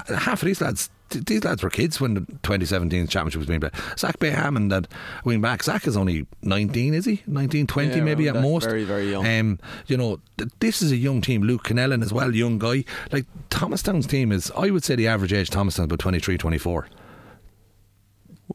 [0.10, 3.60] Uh, Half of these lads, these lads were kids when the 2017 championship was being
[3.60, 3.74] played.
[3.98, 4.88] Zach Bayham and that
[5.24, 5.62] wing back.
[5.64, 7.22] Zach is only 19, is he?
[7.28, 8.66] 19, 20 Yeah, maybe at most.
[8.66, 9.26] Very, very young.
[9.28, 11.44] Um, you know, th- this is a young team.
[11.44, 12.84] Luke Kennellan as well, young guy.
[13.12, 16.38] Like Thomastown's team is, I would say the average age of Thomastown is about 23,
[16.38, 16.88] 24.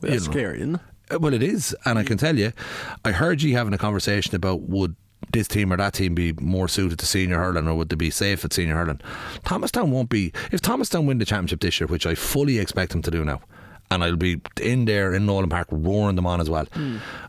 [0.00, 0.24] That's you know.
[0.32, 0.80] scary, isn't it?
[1.10, 2.52] Uh, Well, it is, and I can tell you,
[3.04, 4.94] I heard you having a conversation about would
[5.32, 8.10] this team or that team be more suited to senior hurling, or would they be
[8.10, 9.00] safe at senior hurling?
[9.44, 10.32] Thomastown won't be.
[10.52, 13.40] If Thomastown win the championship this year, which I fully expect them to do now,
[13.90, 16.66] and I'll be in there in Nolan Park roaring them on as well.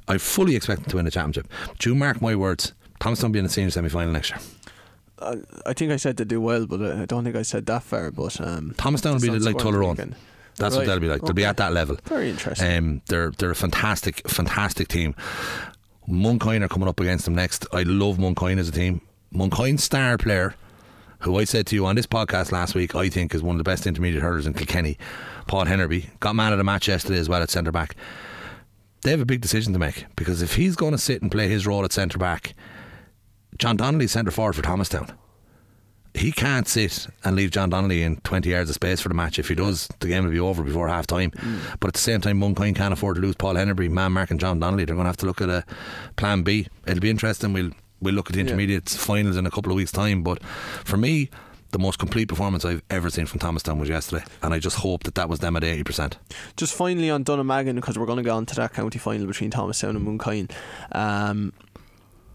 [0.08, 1.48] I fully expect them to win the championship.
[1.80, 2.74] Do you mark my words?
[3.00, 4.40] Thomastown be in the senior semi final next year.
[5.22, 7.84] I, I think I said to do well, but I don't think I said that
[7.84, 8.12] far.
[8.12, 10.16] But um, Thomastown will be like Tullaroan.
[10.58, 11.22] That's what Right, they'll be like.
[11.22, 11.98] They'll be at that level.
[12.04, 12.78] Very interesting.
[12.78, 15.16] Um, they're they're a fantastic, fantastic team.
[16.10, 17.68] Mooncoin are coming up against them next.
[17.72, 19.02] I love Mooncoin as a team.
[19.32, 20.56] Mooncoin's star player,
[21.20, 23.60] who I said to you on this podcast last week, I think is one of
[23.60, 24.98] the best intermediate hurlers in Kilkenny,
[25.46, 27.96] Paul Hennerby, got man of the match yesterday as well at centre back.
[29.02, 31.48] They have a big decision to make because if he's going to sit and play
[31.48, 32.56] his role at centre back,
[33.60, 35.16] John Donnelly's centre forward for Thomastown
[36.14, 39.40] he can't sit and leave John Donnelly in 20 yards of space for the match.
[39.40, 41.32] If he does, the game will be over before half time.
[41.80, 44.60] But at the same time, Mooncoin can't afford to lose Paul Henry, man marking John
[44.60, 44.86] Donnelly.
[44.86, 45.64] They're going to have to look at a
[46.16, 46.68] plan B.
[46.88, 47.54] It'll be interesting.
[47.54, 50.24] We'll, we'll look at the intermediate finals in a couple of weeks' time.
[50.24, 51.30] But for me,
[51.72, 54.24] the most complete performance I've ever seen from Thomastown was yesterday.
[54.42, 56.14] And I just hope that that was them at 80%.
[56.58, 59.52] Just finally on Dunnamaggin, because we're going to go on to that county final between
[59.52, 60.52] Thomastown and Mooncoin.
[60.92, 61.54] Um,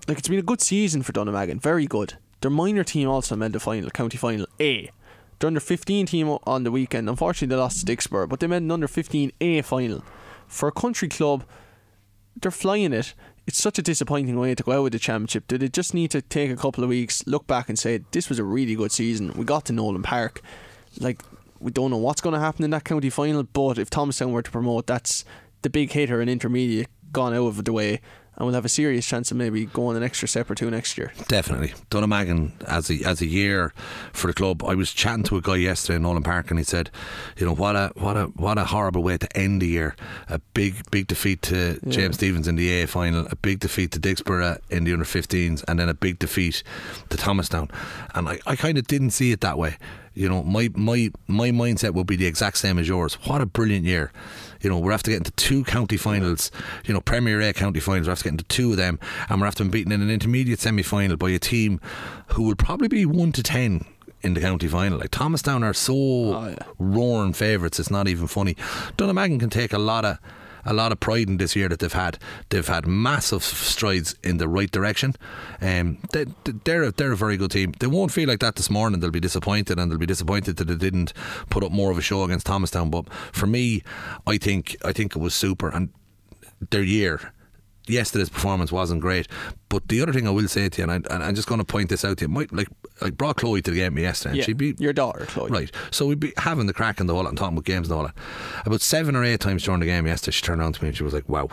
[0.06, 2.14] like it's been a good season for Dunnamaggin, very good.
[2.44, 4.90] Their minor team also made the final, county final A.
[5.38, 7.08] They're under 15 team on the weekend.
[7.08, 10.04] Unfortunately, they lost to Dicksboro, but they made an under 15 A final.
[10.46, 11.44] For a country club,
[12.38, 13.14] they're flying it.
[13.46, 15.48] It's such a disappointing way to go out with the championship.
[15.48, 18.28] Did they just need to take a couple of weeks, look back and say this
[18.28, 19.32] was a really good season?
[19.34, 20.42] We got to Nolan Park.
[21.00, 21.22] Like
[21.60, 24.42] we don't know what's going to happen in that county final, but if Thomastown were
[24.42, 25.24] to promote, that's
[25.62, 28.02] the big hitter and intermediate gone out of the way,
[28.36, 30.98] and we'll have a serious chance of maybe going an extra step or two next
[30.98, 31.12] year.
[31.28, 31.74] Definitely.
[31.90, 33.72] Dunnamaggin as a as a year
[34.12, 34.64] for the club.
[34.64, 36.90] I was chatting to a guy yesterday in Nolan Park and he said,
[37.36, 39.94] you know, what a what a what a horrible way to end the year.
[40.28, 44.00] A big big defeat to James Stephens in the A final, a big defeat to
[44.00, 46.62] Dicksboro in the under 15s and then a big defeat
[47.10, 47.70] to Thomastown.
[48.14, 49.76] And I, I kind of didn't see it that way.
[50.14, 53.14] You know, my my my mindset would be the exact same as yours.
[53.26, 54.12] What a brilliant year.
[54.64, 56.50] You know, we're after getting to two county finals,
[56.86, 58.98] you know, Premier A county finals, we're after getting to two of them,
[59.28, 61.80] and we're after being beaten in an intermediate semi final by a team
[62.28, 63.84] who will probably be one to ten
[64.22, 64.98] in the county final.
[64.98, 66.56] Like Thomastown are so Oh, yeah.
[66.78, 68.54] roaring favourites, it's not even funny.
[68.96, 70.18] Dunnamaggin can take a lot of
[70.64, 72.18] a lot of pride in this year that they've had.
[72.48, 75.14] They've had massive strides in the right direction.
[75.60, 76.26] Um, they,
[76.64, 77.72] they're a, they're a very good team.
[77.78, 79.00] They won't feel like that this morning.
[79.00, 81.12] They'll be disappointed, and they'll be disappointed that they didn't
[81.50, 82.90] put up more of a show against Thomastown.
[82.90, 83.82] But for me,
[84.26, 85.90] I think I think it was super, and
[86.70, 87.32] their year.
[87.86, 89.28] Yesterday's performance wasn't great,
[89.68, 91.58] but the other thing I will say to you, and, I, and I'm just going
[91.58, 92.68] to point this out to you, might like
[93.02, 95.50] I brought Chloe to the game yesterday, and Yeah, she beat your daughter, Chloe.
[95.50, 95.70] Right.
[95.90, 97.98] So we'd be having the crack in the whole lot and talking about games and
[97.98, 98.14] all that.
[98.64, 100.96] About seven or eight times during the game yesterday, she turned around to me and
[100.96, 101.48] she was like, wow.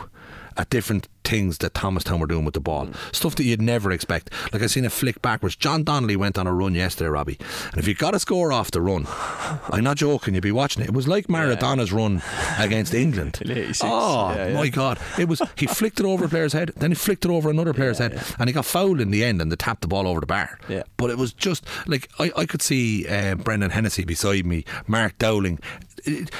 [0.56, 2.88] At different things that Thomastown were doing with the ball.
[3.12, 4.30] Stuff that you'd never expect.
[4.52, 5.56] Like I seen a flick backwards.
[5.56, 7.38] John Donnelly went on a run yesterday, Robbie.
[7.70, 9.06] And if you got a score off the run,
[9.70, 10.88] I'm not joking, you'd be watching it.
[10.88, 12.22] It was like Maradona's run
[12.58, 13.38] against England.
[13.82, 14.54] Oh Yeah, yeah.
[14.54, 14.98] my god.
[15.18, 17.72] It was he flicked it over a player's head, then he flicked it over another
[17.72, 20.20] player's head, and he got fouled in the end and they tapped the ball over
[20.20, 20.58] the bar.
[20.68, 20.82] Yeah.
[20.96, 25.16] But it was just like I, I could see uh, Brendan Hennessy beside me, Mark
[25.18, 25.58] Dowling.
[26.04, 26.30] It-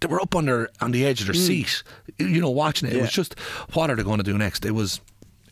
[0.00, 1.82] they were up on their on the edge of their seat,
[2.18, 2.94] you know, watching it.
[2.96, 3.14] It was Mm.
[3.14, 3.38] Just
[3.74, 4.64] what are they going to do next?
[4.64, 5.00] It was,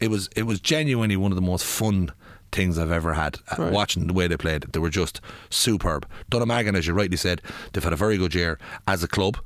[0.00, 2.12] it was, it was genuinely one of the most fun
[2.52, 3.72] things I've ever had uh, Right.
[3.72, 4.62] watching the way they played.
[4.72, 5.20] They were just
[5.50, 6.06] superb.
[6.30, 7.42] Dunnamaggin, as you rightly said,
[7.72, 9.38] they've had a very good year as a club.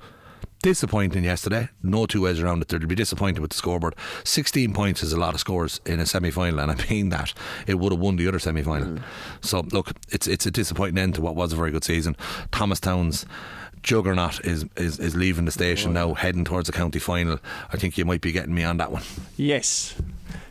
[0.62, 1.70] Disappointing yesterday.
[1.82, 2.68] No two ways around it.
[2.68, 3.94] They'll be disappointed with the scoreboard.
[4.24, 7.32] 16 points is a lot of scores in a semi final, and I mean that.
[7.66, 8.98] It would have won the other semi final.
[9.40, 12.14] So, look, it's it's a disappointing end to what was a very good season.
[12.52, 13.24] Thomastown's
[13.82, 17.38] juggernaut is, is, is leaving the station now, heading towards the county final.
[17.72, 19.02] I think you might be getting me on that one.
[19.36, 19.94] Yes.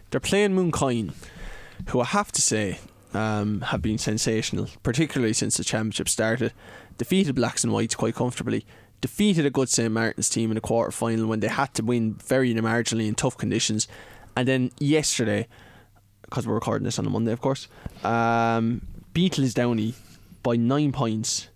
[0.10, 1.14] They're playing Mooncoin,
[1.90, 2.80] who I have to say
[3.14, 6.54] um, have been sensational, particularly since the championship started.
[6.98, 8.66] Defeated Blacks and Whites quite comfortably.
[9.02, 12.16] defeated a good St Martin's team in the quarter final when they had to win
[12.16, 13.88] very marginally in tough conditions,
[14.36, 15.48] and then yesterday,
[16.24, 17.68] because we're recording this on a Monday, of course,
[18.04, 18.82] um,
[19.14, 19.96] beat Lisdowney
[20.44, 21.50] by nine points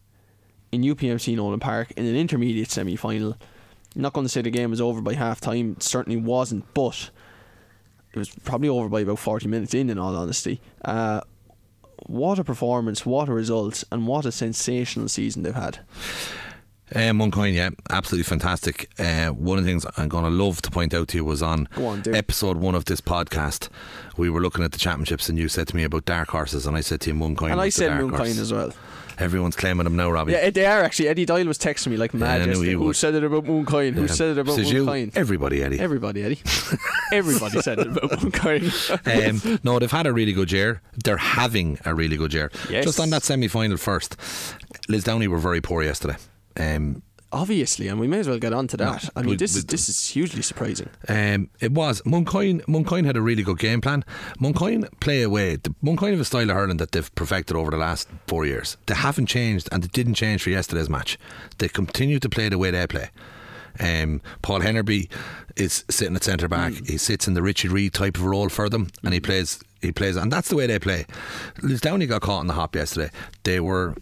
[0.74, 3.38] in UPMC Nolan Park in an intermediate semi final.
[3.96, 7.12] Not going to say the game was over by half time, it certainly wasn't, but
[8.12, 10.62] it was probably over by about 40 minutes in, in all honesty.
[10.84, 11.22] Uh,
[12.08, 15.80] what a performance, what a result, and what a sensational season they've had.
[16.96, 18.90] Um, Mooncoin, yeah, absolutely fantastic.
[19.00, 21.44] Uh, one of the things I'm going to love to point out to you was
[21.44, 23.70] on, on episode one of this podcast.
[24.18, 26.76] We were looking at the championships, and you said to me about dark horses, and
[26.76, 27.52] I said to you Mooncoin.
[27.52, 28.74] And I said Mooncoin as well.
[29.20, 30.34] Everyone's claiming them now, Robbie.
[30.34, 31.08] Yeah, they are actually.
[31.08, 32.46] Eddie Doyle was texting me like mad.
[32.48, 32.96] Yeah, Who would.
[32.96, 33.94] said it about Mooncoin?
[33.94, 35.16] Who said it about Mooncoin?
[35.16, 35.80] Everybody, Eddie.
[35.80, 36.40] Everybody, Eddie.
[37.12, 39.46] Everybody said it about Mooncoin.
[39.54, 40.82] um, no, they've had a really good year.
[41.04, 42.52] They're having a really good year.
[42.70, 42.86] Yes.
[42.86, 44.18] Just on that semi final first,
[44.90, 46.16] Lisdowney were very poor yesterday.
[46.58, 47.02] Um,
[47.34, 49.04] obviously, and we may as well get on to that.
[49.04, 50.90] No, I mean, we, this we, is this is hugely surprising.
[51.10, 52.62] Um, it was Mooncoin.
[52.66, 54.06] Mooncoin had a really good game plan.
[54.40, 55.58] Mooncoin play away.
[55.58, 58.78] The, Mooncoin have a style of hurling that they've perfected over the last four years.
[58.86, 61.18] They haven't changed, and they didn't change for yesterday's match.
[61.58, 63.10] They continue to play the way they play.
[63.80, 65.10] Um, Paul Hennerby
[65.56, 66.74] is sitting at centre back.
[66.74, 66.90] Mm.
[66.90, 69.26] He sits in the Richie Reid type of role for them, and he hmm.
[69.26, 69.60] plays.
[69.82, 71.06] He plays, and that's the way they play.
[71.58, 73.12] Lisdowney got caught in the hop yesterday.
[73.44, 73.96] They were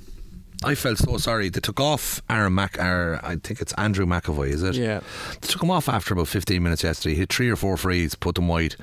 [0.63, 1.49] I felt so sorry.
[1.49, 4.75] They took off Aaron Mac, or I think it's Andrew McAvoy, is it?
[4.75, 5.01] Yeah.
[5.41, 7.15] They took him off after about 15 minutes yesterday.
[7.15, 8.75] He hit three or four frees, put them wide,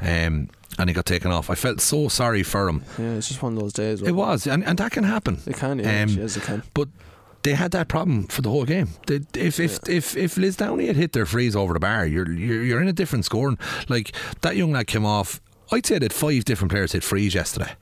[0.00, 1.50] um, and he got taken off.
[1.50, 2.84] I felt so sorry for him.
[2.98, 4.00] Yeah, it's just one of those days.
[4.02, 5.40] It was, and, and that can happen.
[5.46, 6.62] It can, yeah, um, yes, it can.
[6.72, 6.88] But
[7.42, 8.88] they had that problem for the whole game.
[9.06, 9.96] They, if if, yeah.
[9.96, 12.92] if if Lisdowney had hit their frees over the bar, you're, you're you're in a
[12.92, 13.58] different scoring.
[13.88, 15.40] Like that young lad came off.
[15.70, 17.72] I'd say that five different players hit frees yesterday.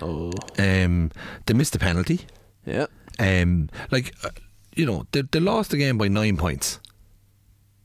[0.00, 0.32] Oh.
[0.58, 1.10] Um,
[1.46, 2.20] they missed the penalty.
[2.64, 2.86] Yeah.
[3.18, 4.30] Um, like, uh,
[4.74, 6.78] you know, they, they lost the game by nine points,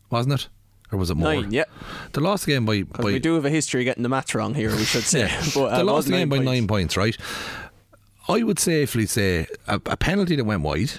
[0.09, 0.49] wasn't it?
[0.91, 1.33] Or was it more?
[1.33, 1.63] Nine, yeah.
[2.11, 2.83] They lost the game by.
[2.83, 5.21] by we do have a history of getting the maths wrong here, we should say.
[5.21, 5.43] yeah.
[5.55, 6.51] but, uh, they lost the game by points.
[6.51, 7.17] nine points, right?
[8.27, 10.91] I would safely say a, a penalty that went wide.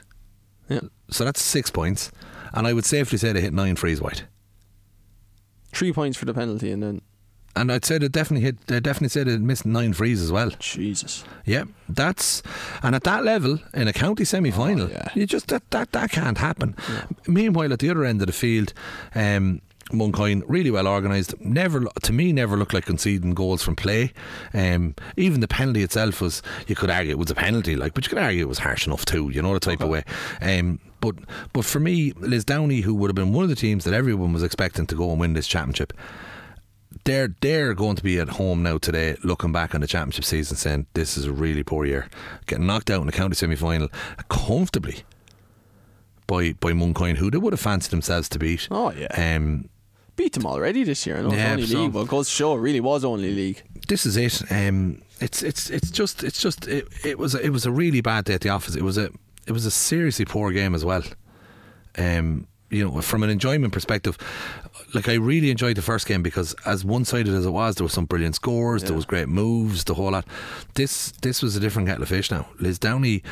[0.68, 0.80] Yeah.
[1.10, 2.10] So that's six points.
[2.52, 4.22] And I would safely say they hit nine frees wide.
[5.72, 7.02] Three points for the penalty and then
[7.56, 8.66] and I'd say they definitely hit.
[8.66, 10.50] They definitely said they missed nine frees as well.
[10.58, 11.24] Jesus.
[11.44, 12.42] Yeah, that's
[12.82, 15.08] and at that level in a county semi final, oh, yeah.
[15.14, 16.76] you just that that that can't happen.
[16.88, 17.06] Yeah.
[17.26, 18.72] Meanwhile, at the other end of the field.
[19.14, 21.38] Um, Mooncoin really well organised.
[21.40, 24.12] Never to me, never looked like conceding goals from play.
[24.54, 28.04] Um, even the penalty itself was you could argue it was a penalty, like, but
[28.04, 29.28] you could argue it was harsh enough too.
[29.28, 29.84] You know the type okay.
[29.84, 30.04] of way.
[30.40, 31.16] Um, but
[31.52, 34.42] but for me, Lisdowney, who would have been one of the teams that everyone was
[34.42, 35.92] expecting to go and win this championship,
[37.04, 40.56] they're they're going to be at home now today, looking back on the championship season,
[40.56, 42.08] saying this is a really poor year,
[42.46, 43.88] getting knocked out in the county semi final
[44.28, 45.02] comfortably
[46.26, 48.68] by by Mooncoin, who they would have fancied themselves to beat.
[48.70, 49.68] Oh yeah, um,
[50.16, 51.22] beat them already this year.
[51.22, 53.62] Know yeah, only so league, but goes to show it really was only league.
[53.88, 54.42] This is it.
[54.50, 58.00] Um, it's it's it's just it's just it, it was a, it was a really
[58.00, 58.76] bad day at the office.
[58.76, 59.10] It was a
[59.46, 61.02] it was a seriously poor game as well.
[61.96, 64.18] Um, you know, from an enjoyment perspective,
[64.94, 67.84] like I really enjoyed the first game because as one sided as it was, there
[67.84, 68.88] were some brilliant scores, yeah.
[68.88, 70.26] there was great moves, the whole lot.
[70.74, 72.48] This this was a different kettle of fish now.
[72.60, 73.22] Lisdowney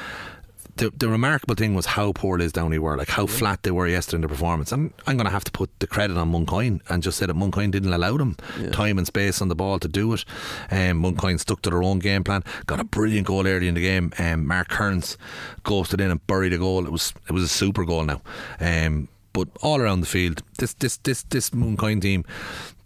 [0.77, 3.35] the, the remarkable thing was how poor Lisdowney were, like how yeah.
[3.35, 4.73] flat they were yesterday in their performance.
[4.73, 7.37] And I'm going to have to put the credit on Mooncoin and just say that
[7.37, 8.71] Mooncoin didn't allow them yeah.
[8.71, 10.25] time and space on the ball to do it.
[10.71, 13.83] Um, Mooncoin stuck to their own game plan, got a brilliant goal early in the
[13.83, 14.13] game.
[14.19, 15.19] Um, Mark Kearns
[15.63, 16.87] ghosted in and buried a goal.
[16.87, 18.23] It was it was a super goal now.
[18.59, 22.25] Um, but all around the field, this this this this Mooncoin team,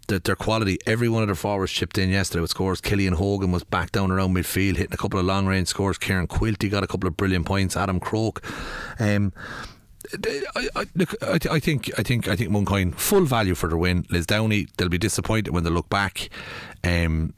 [0.07, 0.77] that their quality.
[0.85, 2.81] Every one of their forwards chipped in yesterday with scores.
[2.81, 5.97] Killian Hogan was back down around midfield, hitting a couple of long range scores.
[5.97, 7.77] Kieran Quilty got a couple of brilliant points.
[7.77, 8.43] Adam Croke.
[8.99, 9.33] Um,
[10.55, 13.77] I, I, look, I, I, think I think I think Mooncoin full value for the
[13.77, 14.03] win.
[14.03, 16.29] Lisdowney, they'll be disappointed when they look back.
[16.83, 17.33] Um,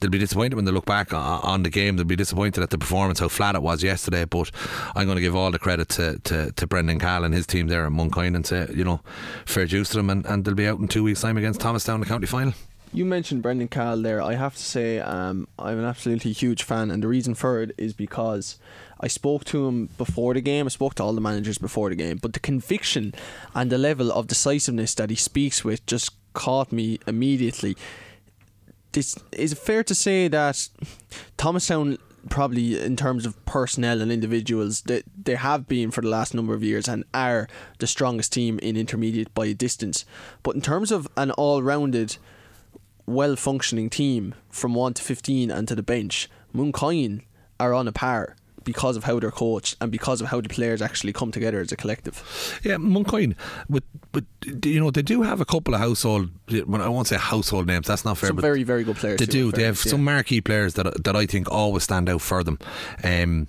[0.00, 1.96] they'll be disappointed when they look back on the game.
[1.96, 4.24] They'll be disappointed at the performance, how flat it was yesterday.
[4.24, 4.50] But
[4.94, 7.68] I'm going to give all the credit to, to, to Brendan Cahill and his team
[7.68, 9.00] there at Mooncoin and say, you know,
[9.44, 10.10] fair juice to them.
[10.10, 12.54] And, and they'll be out in two weeks' time against Thomastown in the county final.
[12.92, 14.20] You mentioned Brendan Cahill there.
[14.20, 17.70] I have to say, um, I'm an absolutely huge fan, and the reason for it
[17.78, 18.58] is because
[18.98, 20.66] I spoke to him before the game.
[20.66, 23.14] I spoke to all the managers before the game, but the conviction
[23.54, 27.76] and the level of decisiveness that he speaks with just caught me immediately
[28.92, 30.68] this is it fair to say that
[31.36, 36.08] Thomastown probably in terms of personnel and individuals that they, they have been for the
[36.08, 40.04] last number of years and are the strongest team in intermediate by a distance.
[40.42, 42.18] But in terms of an all-rounded,
[43.06, 47.22] well-functioning team from one to fifteen and to the bench, Mooncoin
[47.58, 50.82] are on a par because of how they're coached and because of how the players
[50.82, 52.60] actually come together as a collective.
[52.62, 53.34] Yeah, Mooncoin,
[53.68, 54.24] but but
[54.64, 56.30] you know they do have a couple of household.
[56.66, 57.86] When I won't say household names.
[57.86, 58.28] That's not fair.
[58.28, 59.18] Some but very very good players.
[59.18, 59.52] They do.
[59.52, 59.90] They have yeah.
[59.90, 62.58] some marquee players that that I think always stand out for them.
[63.02, 63.48] Um,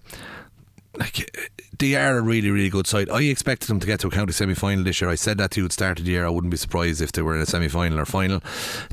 [0.97, 1.49] like
[1.79, 3.09] they are a really really good side.
[3.09, 5.09] I expected them to get to a county semi final this year.
[5.09, 6.25] I said that to you at the start of the year.
[6.25, 8.41] I wouldn't be surprised if they were in a semi final or final.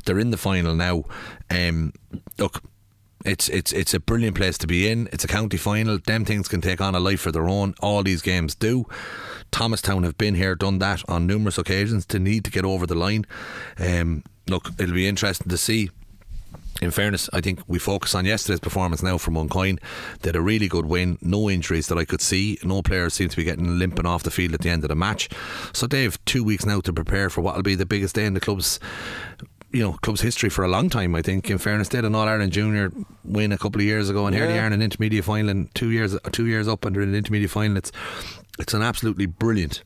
[0.05, 1.03] They're in the final now.
[1.49, 1.93] Um,
[2.37, 2.63] look.
[3.25, 5.09] It's it's it's a brilliant place to be in.
[5.11, 5.97] It's a county final.
[5.97, 7.75] Them things can take on a life of their own.
[7.81, 8.85] All these games do.
[9.51, 12.05] Thomastown have been here, done that on numerous occasions.
[12.07, 13.25] To need to get over the line.
[13.77, 15.89] Um, look, it'll be interesting to see
[16.81, 19.79] in fairness, I think we focus on yesterday's performance now from Mooncoin.
[20.21, 22.57] They had a really good win, no injuries that I could see.
[22.63, 24.95] No players seem to be getting limping off the field at the end of the
[24.95, 25.29] match.
[25.73, 28.25] So they have two weeks now to prepare for what will be the biggest day
[28.25, 28.79] in the club's
[29.71, 31.15] you know, club's history for a long time.
[31.15, 32.91] I think, in fairness, they had an All Ireland Junior
[33.23, 34.63] win a couple of years ago, and here they Yeah.
[34.63, 37.77] are in an intermediate final, and two years two years up under an intermediate final.
[37.77, 37.91] It's
[38.57, 39.83] it's an absolutely brilliant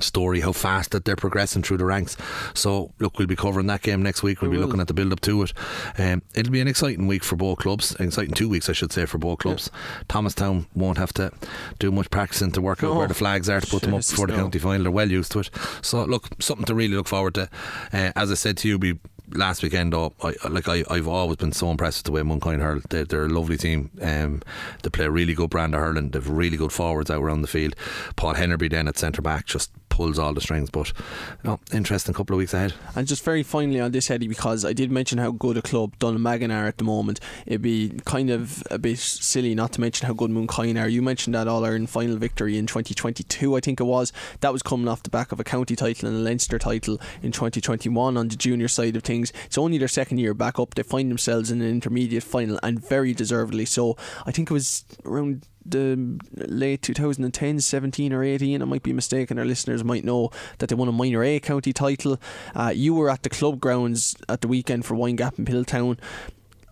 [0.00, 2.16] story how fast that they're progressing through the ranks.
[2.54, 4.40] So look, we'll be covering that game next week.
[4.42, 4.66] We'll We be will.
[4.66, 5.52] looking at the build up to it.
[5.98, 7.94] Um, it'll be an exciting week for both clubs.
[8.00, 9.70] Exciting two weeks, I should say, for both clubs.
[10.08, 11.30] Thomastown won't have to
[11.78, 12.98] do much practicing to work out No.
[12.98, 14.40] where the flags are to put them up before the no.
[14.40, 14.82] county final.
[14.84, 15.50] They're well used to it.
[15.82, 17.48] So look, something to really look forward to.
[17.92, 18.98] Uh, as I said to you, we
[19.32, 22.60] last weekend though I, like I, I've always been so impressed with the way Mooncoin
[22.60, 24.42] hurl they're, they're a lovely team um,
[24.82, 27.48] they play a really good brand of hurling they've really good forwards out around the
[27.48, 27.74] field
[28.16, 32.12] Paul Hennerby then at centre back just pulls all the strings but you know, interesting
[32.12, 35.18] couple of weeks ahead And just very finally on this, Eddie, because I did mention
[35.18, 37.20] how good a club Dunnamaggin are at the moment.
[37.46, 40.88] It'd be kind of a bit silly not to mention how good Mooncoin are.
[40.88, 44.12] You mentioned that All Ireland final victory in 2022, I think it was.
[44.40, 47.30] That was coming off the back of a county title and a Leinster title in
[47.30, 49.32] 2021 on the junior side of things.
[49.46, 50.74] It's only their second year back up.
[50.74, 53.96] They find themselves in an intermediate final and very deservedly so.
[54.26, 58.62] I think it was around the late 2010, 17 or 18.
[58.62, 59.38] I might be mistaken.
[59.38, 62.20] Our listeners might know that they won a minor A county title.
[62.54, 65.98] Uh, you were at the club grounds at the weekend for Windgap and Piltown.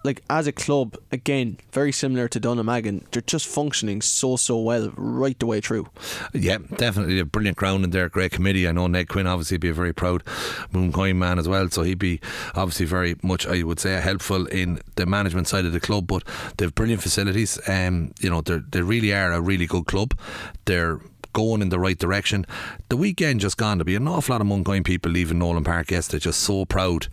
[0.05, 4.93] Like as a club, again, very similar to Dunnamaggin, they're just functioning so so well
[4.97, 5.89] right the way through.
[6.33, 8.09] Yeah, definitely a brilliant ground in there.
[8.09, 8.67] Great committee.
[8.67, 10.25] I know Ned Quinn obviously be a very proud
[10.73, 11.69] Mooncoin man as well.
[11.71, 12.21] So he'd be
[12.55, 16.07] obviously very much, I would say, helpful in the management side of the club.
[16.07, 16.25] But
[16.57, 17.59] they've brilliant facilities.
[17.69, 20.19] Um, you know, they they really are a really good club.
[20.65, 21.01] They're
[21.33, 22.47] going in the right direction.
[22.89, 25.91] The weekend just gone to be an awful lot of Mooncoin people leaving Nolan Park
[25.91, 27.09] yesterday, just so proud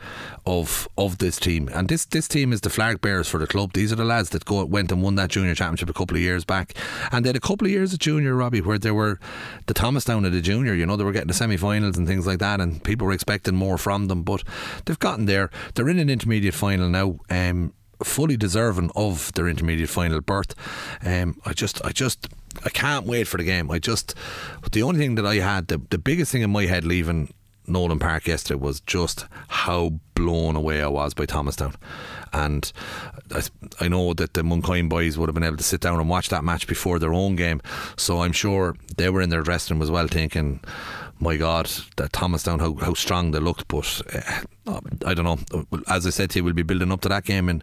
[0.45, 1.69] of of this team.
[1.73, 3.73] And this this team is the flag bearers for the club.
[3.73, 6.21] These are the lads that go went and won that junior championship a couple of
[6.21, 6.73] years back.
[7.11, 9.19] And they had a couple of years of junior, Robbie, where they were
[9.67, 12.27] the Thomastown of the junior, you know, they were getting the semi finals and things
[12.27, 14.23] like that and people were expecting more from them.
[14.23, 14.43] But
[14.85, 15.49] they've gotten there.
[15.75, 17.19] They're in an intermediate final now.
[17.29, 20.55] Um fully deserving of their intermediate final berth.
[21.05, 22.29] Um, I just, I just,
[22.63, 23.69] I can't wait for the game.
[23.71, 24.15] I just,
[24.71, 27.33] the only thing that I had, the, the biggest thing in my head leaving
[27.67, 31.75] Nolan Park yesterday was just how blown away I was by Thomastown.
[32.33, 32.71] And
[33.33, 33.43] I,
[33.79, 36.29] I know that the Mooncoin boys would have been able to sit down and watch
[36.29, 37.61] that match before their own game.
[37.95, 40.61] So I'm sure they were in their dressing room as well thinking,
[41.19, 43.67] my God, that Thomastown, how, how strong they looked.
[43.67, 45.65] But uh, I don't know.
[45.87, 47.61] As I said to you, we'll be building up to that game in,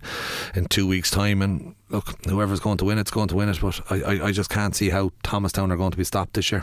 [0.54, 1.42] in two weeks' time.
[1.42, 3.60] And look, whoever's going to win it's going to win it.
[3.60, 6.52] But I, I, I just can't see how Thomastown are going to be stopped this
[6.52, 6.62] year.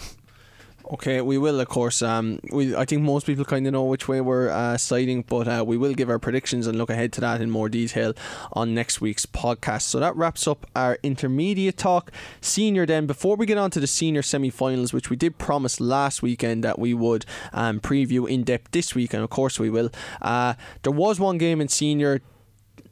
[0.92, 2.02] Okay, we will, of course.
[2.02, 5.48] Um, we I think most people kind of know which way we're uh, siding, but
[5.48, 8.14] uh, we will give our predictions and look ahead to that in more detail
[8.52, 9.84] on next week's podcast.
[9.84, 12.12] So that wraps up our intermediate talk.
[12.42, 15.80] Senior, then, before we get on to the senior semi finals, which we did promise
[15.80, 19.70] last weekend that we would um, preview in depth this week, and of course we
[19.70, 19.90] will.
[20.22, 22.22] Uh, there was one game in senior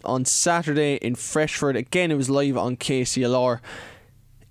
[0.06, 1.76] on Saturday in Freshford.
[1.76, 3.60] Again, it was live on KCLR.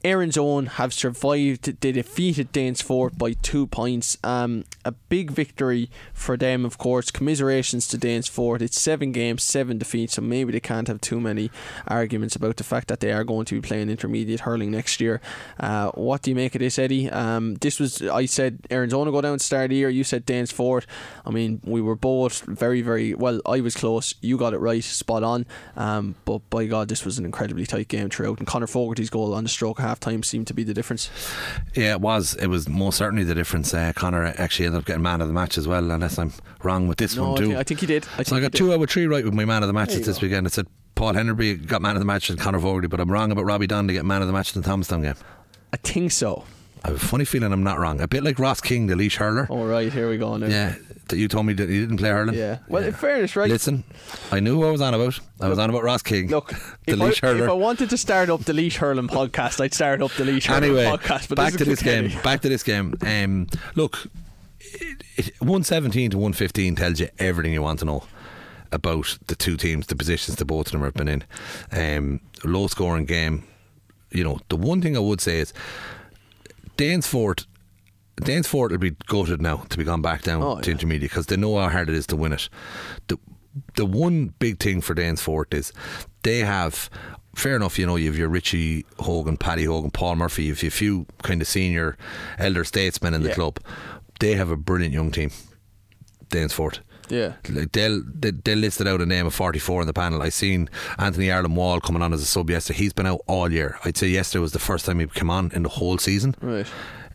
[0.03, 1.80] Erin's Own have survived.
[1.80, 4.16] They defeated Danesfort by two points.
[4.24, 7.11] Um, a big victory for them, of course.
[7.11, 8.62] Commiserations to Danesfort.
[8.62, 11.51] It's seven games, seven defeats, so maybe they can't have too many
[11.86, 15.20] arguments about the fact that they are going to be playing intermediate hurling next year.
[15.59, 17.11] Uh, what do you make of this, Eddie?
[17.11, 19.90] Um, this was I said Erin's Own will go down the start of the year.
[19.90, 20.86] You said Danesfort.
[21.26, 23.40] I mean, we were both very, very well.
[23.44, 24.14] I was close.
[24.22, 25.46] You got it right, spot on.
[25.76, 28.38] Um, but by God, this was an incredibly tight game throughout.
[28.38, 31.11] And Connor Fogarty's goal on the stroke half time seemed to be the difference.
[31.74, 32.34] Yeah, it was.
[32.36, 33.74] It was most certainly the difference.
[33.74, 36.32] Uh, Connor actually ended up getting man of the match as well, unless I'm
[36.62, 37.57] wrong with this No, one too.
[37.57, 38.07] I think he did.
[38.16, 40.07] I so I got two out of three right with my man of the matches
[40.07, 40.22] this go.
[40.26, 40.47] weekend.
[40.47, 43.32] It said Paul Henry got man of the match and Connor Fogarty, but I'm wrong
[43.32, 45.14] about Robbie Donnelly get man of the match in the Thomastown game.
[45.72, 46.45] I think so.
[46.82, 48.00] I have a funny feeling I'm not wrong.
[48.00, 49.46] A bit like Ross King, the Laois hurler.
[49.50, 50.46] All right, here we go now.
[50.46, 50.76] Yeah,
[51.08, 52.34] that you told me that you didn't play hurling.
[52.34, 52.58] Yeah.
[52.68, 53.50] Well, in fairness, right?
[53.50, 53.84] Listen,
[54.32, 55.20] I knew who I was on about.
[55.40, 56.28] I was on about Ross King.
[56.28, 56.48] Look,
[56.86, 57.44] the if Laois I, hurler.
[57.44, 60.46] if I wanted to start up the Laois hurling podcast, I'd start up the Laois
[60.46, 61.28] hurling anyway, podcast.
[61.28, 62.10] But back this to this game.
[62.22, 62.94] Back to this game.
[63.02, 64.06] Um, look,
[64.60, 68.04] it, it, 117 to 115 tells you everything you want to know
[68.72, 71.24] about the two teams, the positions that both of them have been in.
[71.72, 73.44] Um, low scoring game.
[74.12, 75.52] You know, the one thing I would say is
[76.80, 77.46] Danesfort.
[78.16, 80.72] Danesfort will be gutted now to be gone back down Oh, to yeah.
[80.72, 82.48] intermediate because they know how hard it is to win it.
[83.08, 83.18] The
[83.74, 85.72] the one big thing for Danesfort is
[86.22, 86.88] they have
[87.34, 90.62] fair enough, you know, you have your Richie Hogan, Paddy Hogan, Paul Murphy, you have
[90.62, 91.96] a few kind of senior
[92.38, 93.34] elder statesmen in the Yeah.
[93.34, 93.58] club.
[94.20, 95.30] They have a brilliant young team,
[96.28, 96.80] Danesfort.
[97.11, 97.34] Yeah.
[97.48, 100.22] Like they'll they, they listed out a name of 44 in the panel.
[100.22, 102.78] I seen Anthony Ireland Wall coming on as a sub yesterday.
[102.78, 103.78] He's been out all year.
[103.84, 106.34] I'd say yesterday was the first time he came on in the whole season.
[106.40, 106.66] Right.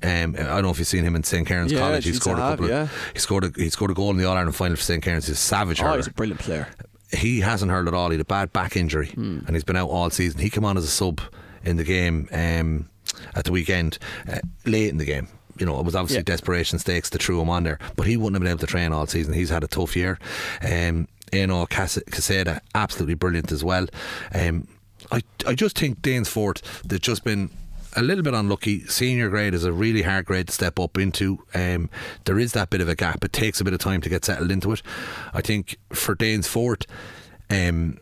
[0.03, 2.03] Um, I don't know if you've seen him in St Kieran's Yeah, College.
[2.05, 2.69] He scored a have, couple.
[2.69, 2.81] yeah.
[2.83, 5.01] Of, he scored a he scored a goal in the All Ireland final for St
[5.01, 5.27] Kieran's.
[5.27, 6.67] He's a savage Oh, hurler he's a brilliant player.
[7.11, 8.09] he hasn't hurled at all.
[8.09, 9.39] He had a bad back injury Hmm.
[9.47, 10.41] and he's been out all season.
[10.41, 11.21] He came on as a sub
[11.63, 12.89] in the game um,
[13.33, 13.97] at the weekend,
[14.31, 15.27] uh, late in the game.
[15.57, 16.23] You know, it was obviously Yeah.
[16.23, 18.91] desperation stakes to throw him on there, but he wouldn't have been able to train
[18.91, 19.33] all season.
[19.33, 20.19] He's had a tough year.
[20.61, 23.87] Um, Eno Cas- Caseda, absolutely brilliant as well.
[24.33, 24.67] Um,
[25.11, 27.49] I, I just think Danesfort, they've just been
[27.95, 28.85] a little bit unlucky.
[28.87, 31.39] Senior grade is a really hard grade to step up into.
[31.53, 31.89] Um,
[32.25, 33.23] there is that bit of a gap.
[33.23, 34.81] It takes a bit of time to get settled into it.
[35.33, 36.85] I think for Danesfort,
[37.49, 37.97] um,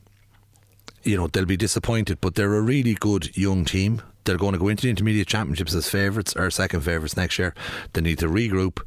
[1.03, 4.01] you know, they'll be disappointed, but they're a really good young team.
[4.25, 7.53] They're going to go into the intermediate championships as favourites or second favourites next year.
[7.93, 8.81] They need to regroup,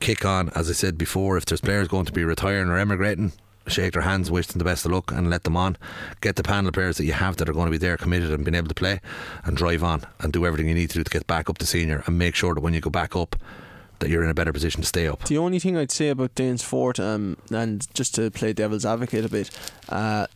[0.00, 0.50] kick on.
[0.50, 3.32] As I said before, if there's players going to be retiring or emigrating,
[3.66, 5.76] shake their hands, wish them the best of luck, and let them on.
[6.20, 8.30] Get the panel of players that you have that are going to be there, committed,
[8.30, 9.00] and being able to play,
[9.44, 11.66] and drive on and do everything you need to do to get back up to
[11.66, 13.34] senior, and make sure that when you go back up,
[13.98, 15.24] that you're in a better position to stay up.
[15.24, 19.28] The only thing I'd say about Danesfort, um, and just to play devil's advocate a
[19.28, 19.50] bit,
[19.88, 20.26] uh,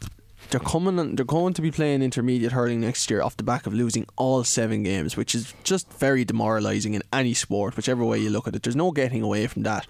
[0.50, 1.14] they're coming.
[1.14, 4.44] They're going to be playing intermediate hurling next year off the back of losing all
[4.44, 8.56] seven games, which is just very demoralising in any sport, whichever way you look at
[8.56, 8.62] it.
[8.62, 9.86] There's no getting away from that.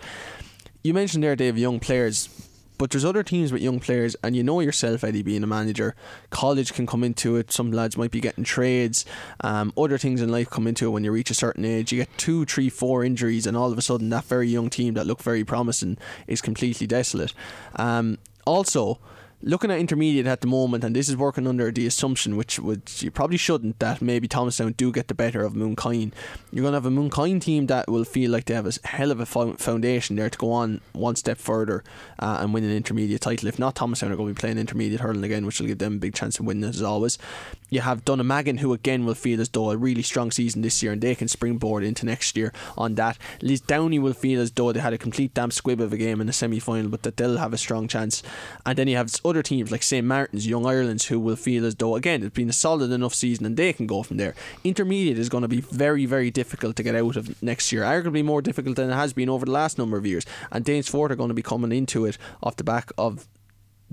[0.83, 2.29] You mentioned there, Dave, young players.
[2.79, 5.95] But there's other teams with young players, and you know yourself, Eddie, being a manager.
[6.31, 7.53] College can come into it.
[7.53, 9.05] Some lads might be getting trades.
[9.43, 11.93] Um, other things in life come into it when you reach a certain age.
[11.93, 14.95] You get two, three, four injuries, and all of a sudden, that very young team
[14.95, 17.35] that looked very promising is completely desolate.
[17.77, 18.99] Um, also,
[19.43, 23.03] looking at intermediate at the moment, and this is working under the assumption, which which
[23.03, 26.12] you probably shouldn't, that maybe Thomastown do get the better of Mooncoin.
[26.53, 29.11] You're going to have a Mooncoin team that will feel like they have a hell
[29.11, 31.82] of a foundation there to go on one step further
[32.18, 33.49] uh, and win an intermediate title.
[33.49, 35.95] If not, Thomastown are going to be playing intermediate hurling again, which will give them
[35.95, 37.18] a big chance of winning as always.
[37.71, 40.93] You have Dunnamaggin, who again will feel as though a really strong season this year
[40.93, 43.16] and they can springboard into next year on that.
[43.41, 46.27] Lisdowney will feel as though they had a complete damn squib of a game in
[46.27, 48.23] the semi final, but that they'll have a strong chance.
[48.66, 50.07] And then you have other teams like St.
[50.07, 53.47] Martin's, Young Ireland's, who will feel as though, again, it's been a solid enough season
[53.47, 54.35] and they can go from there.
[54.64, 58.25] Intermediate is going to be very, very difficult to get out of next year, arguably
[58.25, 60.27] more difficult than it has been over the last number of years.
[60.51, 63.29] And Danesfort are going to be coming into it off the back of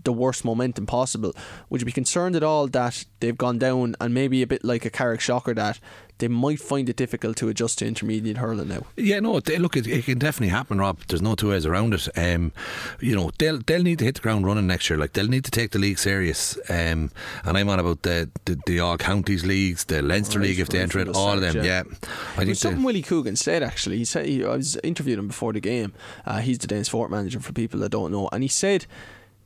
[0.04, 1.34] the worst momentum possible.
[1.70, 4.86] Would you be concerned at all that they've gone down and maybe a bit like
[4.86, 5.80] a Carrick Shocker that
[6.20, 8.84] they might find it difficult to adjust to intermediate hurling now?
[8.96, 11.00] Yeah, no, they, look, it, it can definitely happen, Rob.
[11.08, 12.08] There's no two ways around it.
[12.18, 12.52] Um,
[13.00, 14.98] you know, they'll they'll need to hit the ground running next year.
[14.98, 16.58] Like they'll need to take the league serious.
[16.70, 17.12] Um,
[17.44, 20.70] and I'm on about the the, the all counties leagues, the Leinster Right, League if
[20.70, 21.58] they enter it, all of them.
[21.58, 21.64] yeah.
[21.78, 21.84] Yeah,
[22.38, 23.98] I think something Willie Coogan said actually.
[23.98, 25.94] He said he, I was interviewed him before the game.
[26.26, 28.86] Uh, he's the Danesfort manager for people that don't know, and he said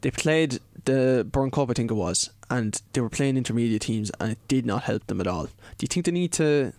[0.01, 4.11] they played the Burn Cup, I think it was, and they were playing intermediate teams,
[4.19, 5.45] and it did not help them at all.
[5.45, 6.73] Do you think they need to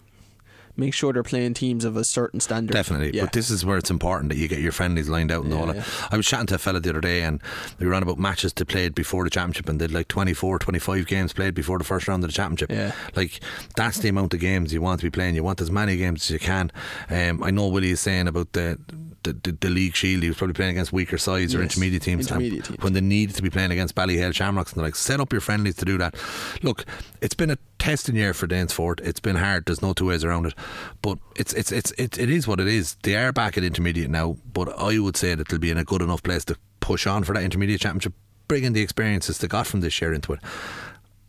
[0.75, 2.73] make sure they're playing teams of a certain standard?
[2.73, 3.25] Definitely, yeah.
[3.25, 5.61] but this is where it's important that you get your friendlies lined out and Yeah,
[5.61, 5.77] all that.
[5.77, 5.85] yeah.
[6.11, 7.41] I was chatting to a fella the other day, and
[7.79, 11.33] we ran about matches they played before the championship, and they'd like 24, 25 games
[11.33, 12.71] played before the first round of the championship.
[12.71, 12.93] Yeah.
[13.15, 13.41] Like
[13.77, 15.35] that's the amount of games you want to be playing.
[15.37, 16.73] You want as many games as you can.
[17.11, 18.79] Um, I know Willie is saying about the.
[19.23, 22.27] The, the, the league shield, he was probably playing against weaker sides or intermediate teams.
[22.27, 22.83] intermediate teams.
[22.83, 25.41] When they needed to be playing against Ballyhale Shamrocks, and they're like, set up your
[25.41, 26.15] friendlies to do that.
[26.63, 26.85] Look,
[27.21, 29.01] it's been a testing year for Danesfort.
[29.01, 29.67] It's been hard.
[29.67, 30.55] There's no two ways around it.
[31.03, 32.97] But it's it's it's it, it is what it is.
[33.03, 35.85] They are back at intermediate now, but I would say that they'll be in a
[35.85, 38.15] good enough place to push on for that intermediate championship,
[38.49, 40.41] bringing the experiences they got from this year into it.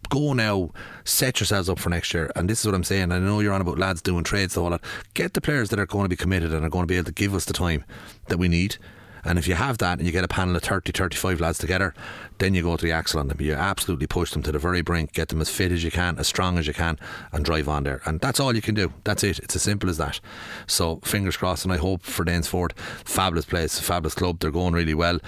[0.10, 0.72] Go now,
[1.04, 2.32] set yourselves up for next year.
[2.36, 3.12] And this is what I'm saying.
[3.12, 4.82] I know you're on about lads doing trades, and all that.
[5.14, 7.06] Get the players that are going to be committed and are going to be able
[7.06, 7.84] to give us the time
[8.28, 8.78] that we need.
[9.26, 11.94] And if you have that and you get a panel of 30, 35 lads together,
[12.40, 13.40] then you go to the axle on them.
[13.40, 16.20] You absolutely push them to the very brink, get them as fit as you can,
[16.20, 17.00] as strong as you can,
[17.32, 18.02] and drive on there.
[18.06, 18.92] And that's all you can do.
[19.06, 19.40] That's it.
[19.40, 20.20] It's as simple as that.
[20.68, 22.74] So fingers crossed, and I hope for Danesfort,
[23.06, 24.40] fabulous place, fabulous club.
[24.40, 25.20] They're going really well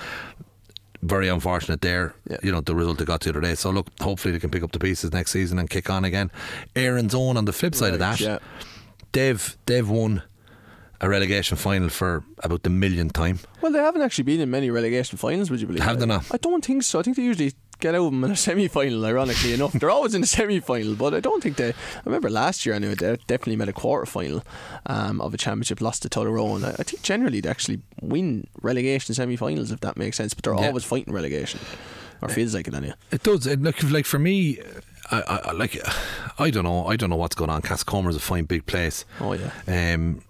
[1.06, 2.16] very unfortunate there.
[2.30, 2.38] Yeah.
[2.44, 3.56] You know the result they got the other day.
[3.56, 6.32] So look, hopefully they can pick up the pieces next season and kick on again.
[6.76, 8.40] Erin's own on the flip side of that, yeah.
[9.12, 10.24] they've they've won
[11.02, 13.40] a relegation final for about the millionth time.
[13.62, 15.84] Well, they haven't actually been in many relegation finals, would you believe?
[15.84, 16.26] Have they not?
[16.32, 17.00] I don't think so.
[17.00, 19.74] I think they usually get out of them in a semi final, ironically enough.
[19.74, 21.70] They're always in a semi final, but I don't think they.
[21.70, 21.74] I
[22.06, 24.44] remember last year, anyway, they definitely made a quarter final
[24.86, 26.64] um, of a championship, lost to Tyrone.
[26.64, 30.44] I, I think generally they actually win relegation semi finals, if that makes sense, but
[30.44, 30.68] they're Yeah.
[30.68, 31.60] always fighting relegation.
[32.22, 32.96] Or feels like it, anyway.
[33.12, 33.46] It does.
[33.46, 34.58] It, like, like for me,
[35.12, 35.78] I, I, I- like
[36.40, 36.88] I don't know.
[36.88, 37.62] I don't know what's going on.
[37.62, 39.06] Castlecomer is a fine big place.
[39.20, 39.52] Oh, yeah.
[39.94, 40.22] Um,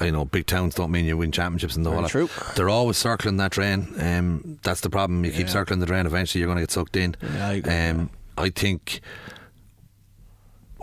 [0.00, 2.10] you know, big towns don't mean you win championships and the whole lot.
[2.10, 2.28] true.
[2.56, 3.88] They're always circling that drain.
[4.00, 5.24] Um, that's the problem.
[5.24, 6.06] You keep circling the drain.
[6.06, 7.16] Eventually, you're going to get sucked in.
[7.34, 7.88] Yeah, I.
[7.90, 9.00] Um, I think.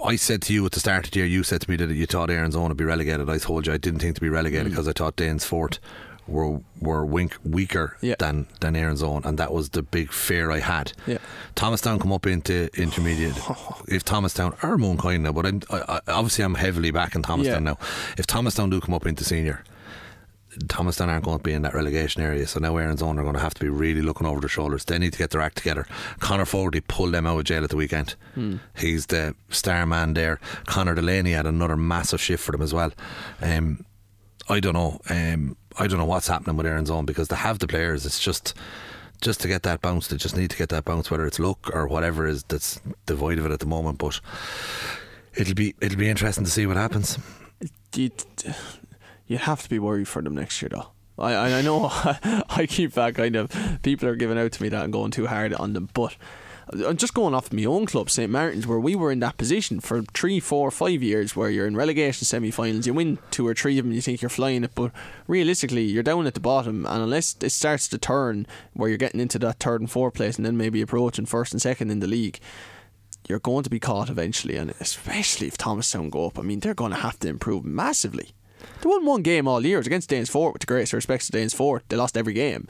[0.05, 1.89] I said to you at the start of the year, you said to me that
[1.89, 3.29] you thought Erin's own would be relegated.
[3.29, 4.33] I told you I didn't think to be Mm.
[4.33, 5.79] relegated because I thought Danesfort
[6.27, 8.15] were were wink, weaker Yeah.
[8.19, 10.93] than than Erin's own, and that was the big fear I had.
[11.05, 11.19] Yeah.
[11.55, 13.37] Thomastown come up into intermediate.
[13.87, 17.63] if Thomastown or Mooncoin now, but I'm, I, I, obviously I'm heavily back in Thomastown
[17.65, 17.71] Yeah.
[17.71, 17.77] now.
[18.17, 19.63] If Thomastown do come up into senior,
[20.69, 23.35] Thomastown aren't going to be in that relegation area, so now Erin's own are going
[23.35, 24.85] to have to be really looking over their shoulders.
[24.85, 25.85] They need to get their act together.
[26.19, 28.15] Connor Fogarty pulled them out of jail at the weekend.
[28.77, 30.39] He's the star man there.
[30.65, 32.93] Connor Delaney had another massive shift for them as well.
[33.41, 33.83] Um,
[34.47, 35.01] I don't know.
[35.09, 38.05] Um, I don't know what's happening with Erin's Own because they have the players.
[38.05, 38.53] It's just
[39.21, 40.07] just to get that bounce.
[40.07, 43.39] They just need to get that bounce, whether it's luck or whatever is that's devoid
[43.39, 43.97] of it at the moment.
[43.97, 44.19] But
[45.35, 47.17] it'll be it'll be interesting to see what happens.
[47.93, 48.11] you
[49.27, 50.87] you have to be worried for them next year though.
[51.17, 51.89] I I know
[52.49, 53.51] I keep that kind of
[53.81, 56.15] people are giving out to me that I'm going too hard on them, but
[56.71, 59.79] I'm just going off my own club, St Martin's, where we were in that position
[59.79, 63.77] for three, four, five years, where you're in relegation semi-finals, you win two or three
[63.77, 64.91] of them, you think you're flying it, but
[65.27, 69.21] realistically, you're down at the bottom, and unless it starts to turn, where you're getting
[69.21, 72.07] into that third and fourth place, and then maybe approaching first and second in the
[72.07, 72.39] league,
[73.29, 76.59] you're going to be caught eventually, and especially if Thomas Thomastown go up, I mean,
[76.61, 78.31] they're going to have to improve massively.
[78.81, 79.77] They won one game all year.
[79.77, 81.81] It was against Danesfort, with the greatest respects to Danesfort.
[81.89, 82.67] They lost every game.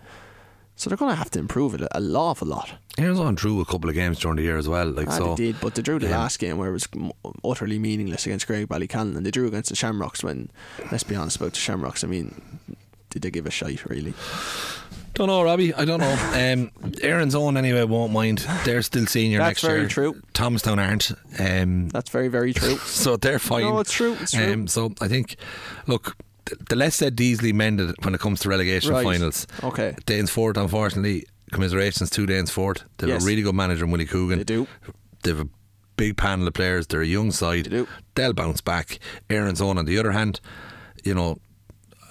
[0.77, 2.73] So they're going to have to improve it a, lot, a awful lot.
[2.97, 4.87] Erin's Own drew a couple of games during the year as well.
[4.89, 6.87] Like Ah, so, they did, but they drew the um, last game where it was
[7.43, 10.49] utterly meaningless against Graigue-Ballycallan, and they drew against the Shamrocks when,
[10.91, 12.41] let's be honest about the Shamrocks, I mean,
[13.09, 14.13] did they give a shite, really?
[15.13, 15.73] Don't know, Robbie.
[15.73, 16.15] I don't know.
[16.35, 16.71] Um,
[17.01, 18.45] Erin's Own anyway won't mind.
[18.65, 19.81] They're still senior That's next year.
[19.83, 20.21] That's very true.
[20.33, 21.11] Thomastown aren't.
[21.39, 22.75] Um, That's very, very true.
[22.79, 23.63] so they're fine.
[23.63, 24.51] No, it's true, it's true.
[24.53, 25.37] Um, so I think,
[25.87, 29.03] look, th- the less said easily mended when it comes to relegation Right.
[29.03, 29.47] finals.
[29.63, 29.95] Okay.
[30.05, 32.83] Danesfort, unfortunately, commiserations to Danesfort.
[32.97, 33.23] They have Yes.
[33.23, 34.39] a really good manager in Willie Coogan.
[34.39, 34.67] They do.
[35.23, 35.49] They have a
[35.97, 36.87] big panel of players.
[36.87, 37.65] They're a young side.
[37.65, 37.87] They do.
[38.15, 38.99] They'll bounce back.
[39.29, 40.39] Erin's Own on the other hand,
[41.03, 41.37] you know,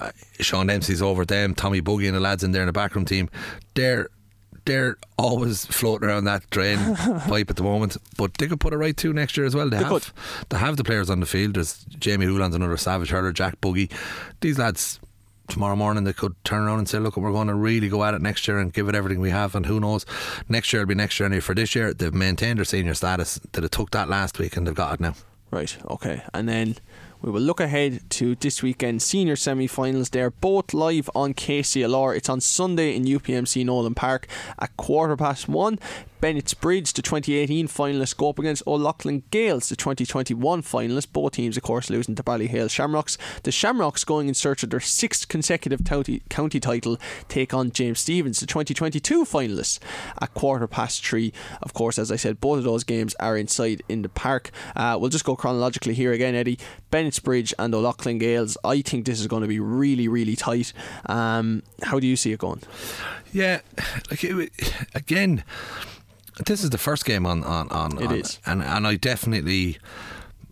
[0.00, 0.10] uh,
[0.40, 1.54] Sean Dempsey's over them.
[1.54, 3.28] Tommy Buggy and the lads in there in the backroom team.
[3.74, 4.08] They're
[4.64, 8.76] they're always floating around that drain pipe at the moment, but they could put it
[8.78, 9.68] right too next year as well.
[9.68, 10.06] They, They have could.
[10.50, 11.54] they have the players on the field.
[11.54, 13.90] There's Jamie Hoolan's another savage hurler, Jack Buggy.
[14.40, 15.00] These lads
[15.46, 18.14] tomorrow morning they could turn around and say, "Look, we're going to really go at
[18.14, 20.06] it next year and give it everything we have." And who knows,
[20.48, 21.26] next year will be next year.
[21.26, 23.38] Anyway, for this year, they've maintained their senior status.
[23.52, 25.14] That it took that last week, and they've got it now.
[25.50, 26.22] Right, okay.
[26.32, 26.76] And then
[27.24, 30.10] we will look ahead to this weekend's senior semi finals.
[30.10, 32.14] They're both live on KCLR.
[32.14, 34.26] It's on Sunday in UPMC Nolan Park
[34.58, 35.78] at quarter past one.
[36.24, 41.12] Bennett's Bridge, the 2018 finalists, go up against O'Loughlin Gaels, the 2021 finalists.
[41.12, 43.18] Both teams, of course, losing to Ballyhale Shamrocks.
[43.42, 46.96] The Shamrocks, going in search of their sixth consecutive county, county title,
[47.28, 49.78] take on James Stephens, the 2022 finalists,
[50.18, 51.30] at quarter past three.
[51.60, 54.50] Of course, as I said, both of those games are inside in the park.
[54.74, 56.58] Uh, we'll just go chronologically here again, Eddie.
[56.90, 58.56] Bennett's Bridge and O'Loughlin Gaels.
[58.64, 60.72] I think this is going to be really, really tight.
[61.04, 62.62] Um, how do you see it going?
[63.30, 63.60] Yeah,
[64.10, 64.50] like it,
[64.94, 65.44] again,
[66.46, 67.98] this is the first game on on on.
[68.02, 68.38] It on- is.
[68.46, 69.78] and and I definitely.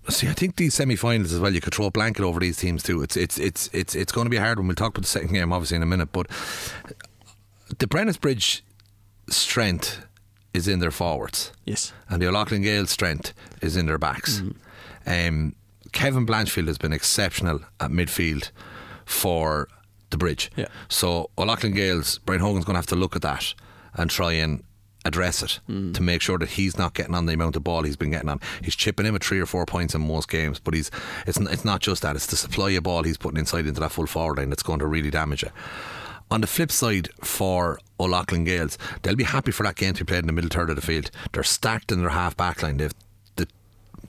[0.08, 1.54] See, I think these semi-finals as well.
[1.54, 3.02] You could throw a blanket over these teams too.
[3.02, 5.32] It's it's it's it's it's going to be hard when we'll talk about the second
[5.32, 6.10] game, obviously in a minute.
[6.12, 6.26] But
[7.78, 8.64] the Brennus Bridge
[9.30, 10.04] strength
[10.54, 11.92] is in their forwards, Yes.
[12.08, 14.40] and the O'Loughlin Gael strength is in their backs.
[14.42, 15.28] Mm-hmm.
[15.36, 15.54] Um,
[15.92, 18.50] Kevin Blanchfield has been exceptional at midfield
[19.06, 19.68] for
[20.10, 20.50] the bridge.
[20.56, 20.66] Yeah.
[20.88, 23.54] So O'Loughlin Gaels, Brian Hogan's going to have to look at that
[23.94, 24.62] and try and
[25.04, 25.94] address it Mm.
[25.94, 28.28] to make sure that he's not getting on the amount of ball he's been getting
[28.28, 28.40] on.
[28.62, 30.90] He's chipping him with three or four points in most games, but he's
[31.26, 32.14] it's it's not just that.
[32.16, 34.78] It's the supply of ball he's putting inside into that full forward line that's going
[34.78, 35.52] to really damage it.
[36.30, 40.08] on the flip side, for O'Loughlin Gaels, they'll be happy for that game to be
[40.08, 41.10] played in the middle third of the field.
[41.32, 42.78] They're stacked in their half back line.
[42.78, 42.92] They've
[43.36, 43.46] the,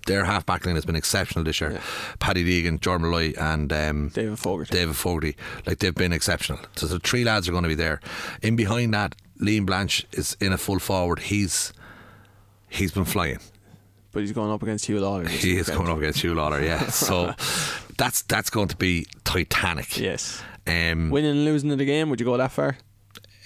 [0.07, 1.81] their half back line has been exceptional this year.
[2.19, 4.71] Paddy Deegan, Jordan Molloy, and um, David Fogarty.
[4.71, 5.35] David Fogarty,
[5.65, 6.59] like they've been exceptional.
[6.77, 7.99] So the three lads are going to be there.
[8.41, 11.19] In behind that, Liam Blanche is in a full forward.
[11.19, 11.73] He's
[12.69, 13.39] he's been flying.
[14.11, 15.27] but he's going up against Huw Lawlor.
[15.27, 16.87] He is going up against Huw Lawlor, yeah.
[16.89, 17.33] So
[17.97, 19.97] that's that's going to be titanic.
[19.97, 20.41] Yes.
[20.65, 22.77] Um, Winning and losing of the game, would you go that far?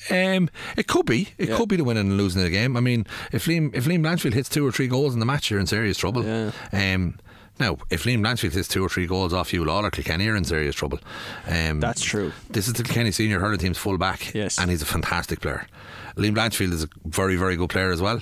[0.09, 1.29] Um, it could be.
[1.37, 1.57] It Yeah.
[1.57, 2.77] could be the winning and losing of the game.
[2.77, 5.49] I mean, if Liam if Liam Blanchfield hits two or three goals in the match,
[5.51, 6.23] you're in serious trouble.
[6.23, 6.51] Yeah.
[6.71, 7.17] Um,
[7.59, 10.43] now, if Liam Blanchfield hits two or three goals off you, Lawlor, Kilkenny are in
[10.43, 10.99] serious trouble.
[11.47, 12.31] Um, That's true.
[12.49, 14.33] This is the Kilkenny senior hurling team's full back.
[14.33, 14.57] Yes.
[14.59, 15.67] and he's a fantastic player.
[16.15, 18.19] Liam Blanchfield is a very very good player as well.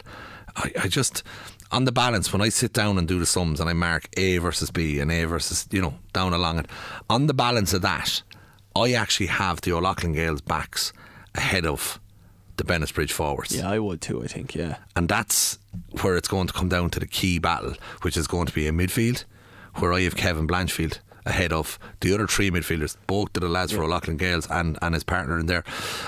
[0.56, 1.24] I, I just
[1.72, 4.38] on the balance when I sit down and do the sums and I mark A
[4.38, 6.68] versus B and A versus you know down along it
[7.10, 8.22] on the balance of that,
[8.76, 10.94] I actually have the O'Loughlin Gaels backs
[11.34, 12.00] ahead of
[12.58, 13.56] the Bennettsbridge forwards.
[13.56, 14.24] Yeah, I would too.
[14.24, 14.56] I think.
[14.56, 14.78] Yeah.
[14.96, 15.60] And that's
[16.02, 18.68] where it's going to come down to the key battle, which is going to be
[18.68, 19.26] in midfield,
[19.76, 23.72] where I have Kevin Blanchfield ahead of the other three midfielders, both of the lads
[23.72, 25.64] for O'Loughlin Gaels and, and his partner in there,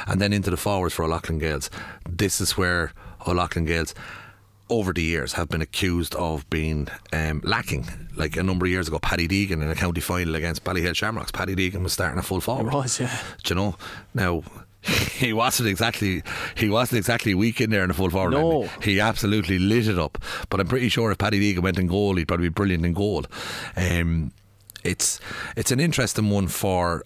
[0.06, 1.70] and then into the forwards for O'Loughlin Gaels.
[2.08, 2.94] This is where
[3.28, 3.96] O'Loughlin Gaels
[4.70, 7.88] over the years have been accused of being um, lacking.
[8.16, 11.32] Like a number of years ago, Paddy Deegan in a county final against Ballyhale Shamrocks,
[11.32, 12.74] Paddy Deegan was starting a full forward.
[12.74, 13.18] It was, yeah.
[13.44, 13.76] Do you know?
[14.14, 14.44] Now
[15.12, 16.24] he wasn't exactly
[16.56, 18.32] he wasn't exactly weak in there in the full forward.
[18.32, 18.50] No.
[18.62, 18.70] line.
[18.82, 20.18] He absolutely lit it up.
[20.50, 22.94] But I'm pretty sure if Paddy Deegan went in goal, he'd probably be brilliant in
[22.94, 23.26] goal.
[23.76, 24.32] Um,
[24.84, 25.20] it's
[25.56, 27.04] it's an interesting one for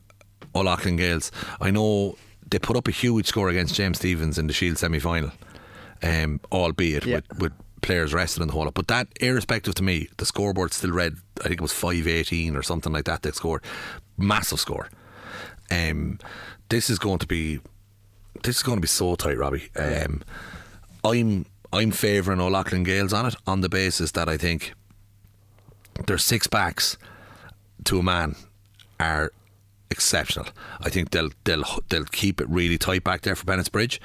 [0.53, 1.31] O'Loughlin Gaels.
[1.59, 2.15] I know
[2.49, 5.31] they put up a huge score against James Stephens in the Shield semi final,
[6.03, 7.15] um, albeit Yeah.
[7.29, 8.73] with, with players rested in the whole lot.
[8.75, 12.55] But that, irrespective to me, the scoreboard still read, I think it was 5 18
[12.55, 13.63] or something like that, they scored.
[14.17, 14.89] Massive score.
[15.71, 16.19] Um,
[16.69, 17.59] this is going to be
[18.43, 19.69] this is going to be so tight, Robbie.
[19.75, 20.23] Um,
[21.03, 24.73] I'm I'm favouring O'Loughlin Gaels on it on the basis that I think
[26.07, 26.97] their six backs
[27.85, 28.35] to a man
[28.99, 29.31] are
[29.89, 30.47] exceptional.
[30.81, 34.01] I think they'll they'll they'll keep it really tight back there for Bennett's Bridge,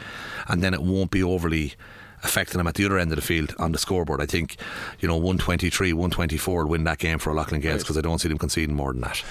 [0.49, 1.74] and then it won't be overly
[2.22, 4.20] affecting them at the other end of the field on the scoreboard.
[4.20, 4.57] I think
[5.01, 8.28] you know 123, 124 will win that game for O'Loughlin Gaels because I don't see
[8.28, 9.22] them conceding more than that.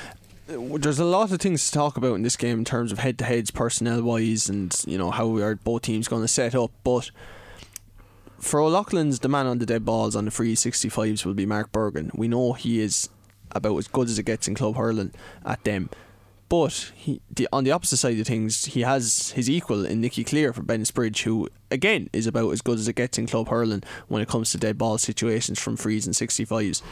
[0.48, 3.00] Uh, there's a lot of things to talk about in this game in terms of
[3.00, 6.54] head to heads, personnel wise, and you know how are both teams going to set
[6.54, 6.72] up.
[6.84, 7.10] But
[8.40, 11.72] for O'Loughlin's, the man on the dead balls on the free 65s will be Mark
[11.72, 12.12] Bergin.
[12.16, 13.10] We know he is
[13.52, 15.14] about as good as it gets in club hurling
[15.46, 15.90] at them.
[16.48, 20.24] But he, the, on the opposite side of things, he has his equal in Nicky
[20.24, 23.82] Cleere for Bennettsbridge, who again is about as good as it gets in club hurling
[24.10, 26.84] when it comes to dead ball situations from frees and 65s.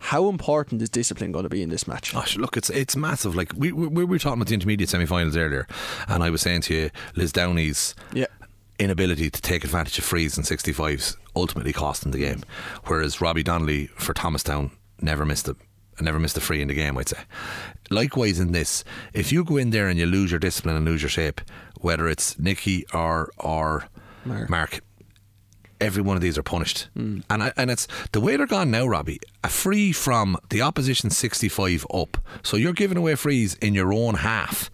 [0.00, 2.12] How important is discipline going to be in this match?
[2.12, 3.34] Gosh, look, it's it's massive.
[3.36, 5.66] Like we, we, we were talking about the intermediate semi-finals earlier,
[6.08, 8.26] and I was saying to you, Lisdowney's Yeah.
[8.78, 12.42] inability to take advantage of frees and 65s ultimately cost them the game.
[12.84, 14.70] Whereas Robbie Donnelly for Thomastown
[15.00, 15.56] never missed a
[16.00, 16.96] never missed a free in the game.
[16.96, 17.18] I'd say.
[17.90, 21.02] Likewise in this, if you go in there and you lose your discipline and lose
[21.02, 21.40] your shape,
[21.80, 23.88] whether it's Nicky or or
[24.24, 24.48] Mark.
[24.50, 24.80] Mark
[25.80, 26.88] every one of these are punished.
[26.96, 29.20] And I, and it's the way they're gone now, Robbie.
[29.44, 32.16] A free from the opposition 65 up.
[32.42, 34.70] So you're giving away frees in your own half.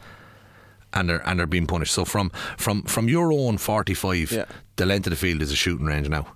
[0.92, 1.92] And they're and they're being punished.
[1.92, 4.44] So from from from your own 45, Yeah.
[4.76, 6.26] the length of the field is a shooting range now.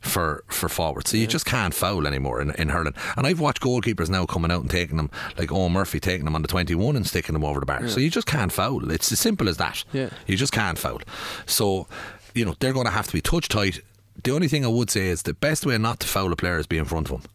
[0.00, 2.94] For for forward, so you just can't foul anymore in, in hurling.
[3.16, 6.36] And I've watched goalkeepers now coming out and taking them, like Eoin Murphy taking them
[6.36, 7.88] on the twenty one and sticking them over the bar.
[7.88, 8.92] So you just can't foul.
[8.92, 9.82] It's as simple as that.
[9.92, 10.10] Yeah.
[10.28, 11.00] You just can't foul.
[11.46, 11.88] So,
[12.32, 13.80] you know, they're going to have to be touch tight.
[14.22, 16.58] The only thing I would say is the best way not to foul a player
[16.58, 17.30] is be in front of him.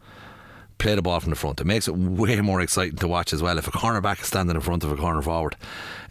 [0.79, 1.61] Play the ball from the front.
[1.61, 3.57] It makes it way more exciting to watch as well.
[3.57, 5.55] If a cornerback is standing in front of a corner forward,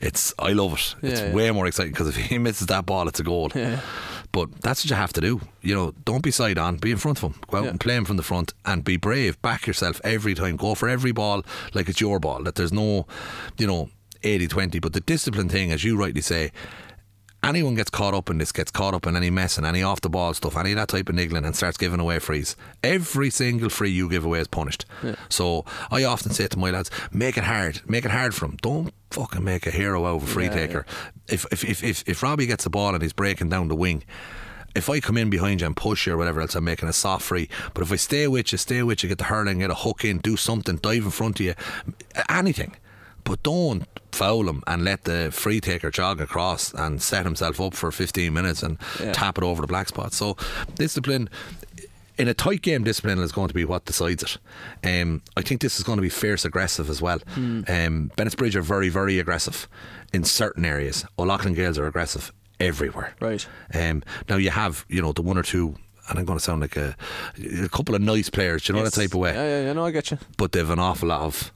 [0.01, 0.95] it's I love it.
[1.03, 1.35] it's Yeah, yeah.
[1.35, 3.51] way more exciting because if he misses that ball, it's a goal.
[3.55, 3.81] Yeah.
[4.31, 5.43] But that's what you have to do.
[5.61, 6.77] You know, don't be side on.
[6.77, 7.41] Be in front of him.
[7.49, 7.71] Go out Yeah.
[7.71, 9.41] and play him from the front, and be brave.
[9.43, 10.57] Back yourself every time.
[10.57, 11.45] Go for every ball
[11.75, 12.43] like it's your ball.
[12.45, 13.07] That there's no,
[13.59, 13.91] you know,
[14.23, 14.81] 80-20.
[14.81, 16.51] But the discipline thing, as you rightly say,
[17.45, 20.01] anyone gets caught up in this, gets caught up in any mess and any off
[20.01, 22.57] the ball stuff, any of that type of niggling, and starts giving away frees.
[22.83, 24.85] Every single free you give away is punished.
[25.29, 28.57] So I often say to my lads, make it hard, make it hard for them.
[28.63, 30.87] Don't fucking make a hero out of a free Yeah, taker.
[31.29, 34.05] If, if if if if Robbie gets the ball and he's breaking down the wing.
[34.75, 36.95] If I come in behind you and push you or whatever else, I'm making a
[36.95, 37.51] soft free.
[37.75, 40.03] But if I stay with you, stay with you, get the hurling, get a hook
[40.03, 41.55] in, do something, dive in front of you,
[42.31, 42.75] anything.
[43.25, 47.75] But don't foul him and let the free taker jog across and set himself up
[47.75, 49.13] for 15 minutes and Yeah.
[49.13, 50.13] tap it over the black spot.
[50.13, 50.37] So
[50.75, 51.31] discipline
[52.19, 54.39] in a tight game, discipline is going to be what decides it.
[54.85, 57.19] Um, I think this is going to be fierce aggressive as well.
[57.35, 57.63] Hmm.
[57.69, 59.67] Um, Bennett's Bridge are very, very aggressive
[60.13, 61.07] in certain areas.
[61.19, 62.31] O'Loughlin Gales are aggressive
[62.61, 63.15] everywhere.
[63.19, 63.47] Right.
[63.73, 65.77] Um, now you have, you know, the one or two,
[66.11, 66.95] and I'm going to sound like a,
[67.65, 68.65] a couple of nice players.
[68.65, 68.95] Do you know Yes.
[68.95, 69.33] that type of way?
[69.33, 69.73] Yeah, yeah, yeah.
[69.73, 70.19] No, I get you.
[70.37, 71.51] But they've an awful lot of.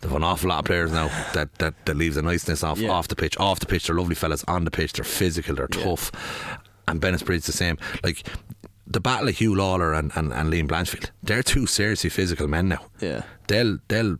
[0.00, 2.90] They've an awful lot of players now that, that, that leaves the niceness off Yeah.
[2.90, 3.36] off the pitch.
[3.38, 4.44] Off the pitch, they're lovely fellas.
[4.46, 5.82] On the pitch, they're physical, they're Yeah.
[5.84, 6.12] tough.
[6.86, 7.78] And Bennett's Bridge the same.
[8.04, 8.26] Like
[8.86, 12.68] the battle of Huw Lawlor and, and, and Liam Blanchfield, they're two seriously physical men
[12.68, 12.84] now.
[13.00, 13.22] Yeah.
[13.48, 14.18] They'll they'll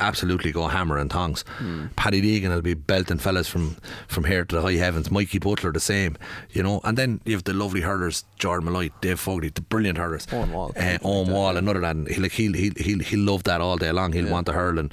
[0.00, 1.44] absolutely go hammer and tongs.
[1.58, 1.86] Hmm.
[1.96, 3.76] Paddy Deegan will be belting fellas from,
[4.08, 5.10] from here to the high heavens.
[5.10, 6.16] Mikey Butler the same,
[6.50, 6.80] you know.
[6.84, 10.26] And then you have the lovely hurlers, Jordan Molloy, Dave Fogarty, the brilliant hurlers.
[10.32, 10.72] Owen Wall.
[10.76, 12.06] Uh, Owen Wall, another lad.
[12.10, 14.12] He, like, he'll, he'll, he'll, he'll love that all day long.
[14.12, 14.32] He'll Yeah.
[14.32, 14.78] want to hurl.
[14.78, 14.92] And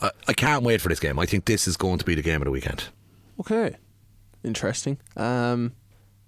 [0.00, 1.18] I, I can't wait for this game.
[1.18, 2.84] I think this is going to be the game of the weekend.
[3.40, 3.76] Okay.
[4.44, 4.98] Interesting.
[5.16, 5.72] Um,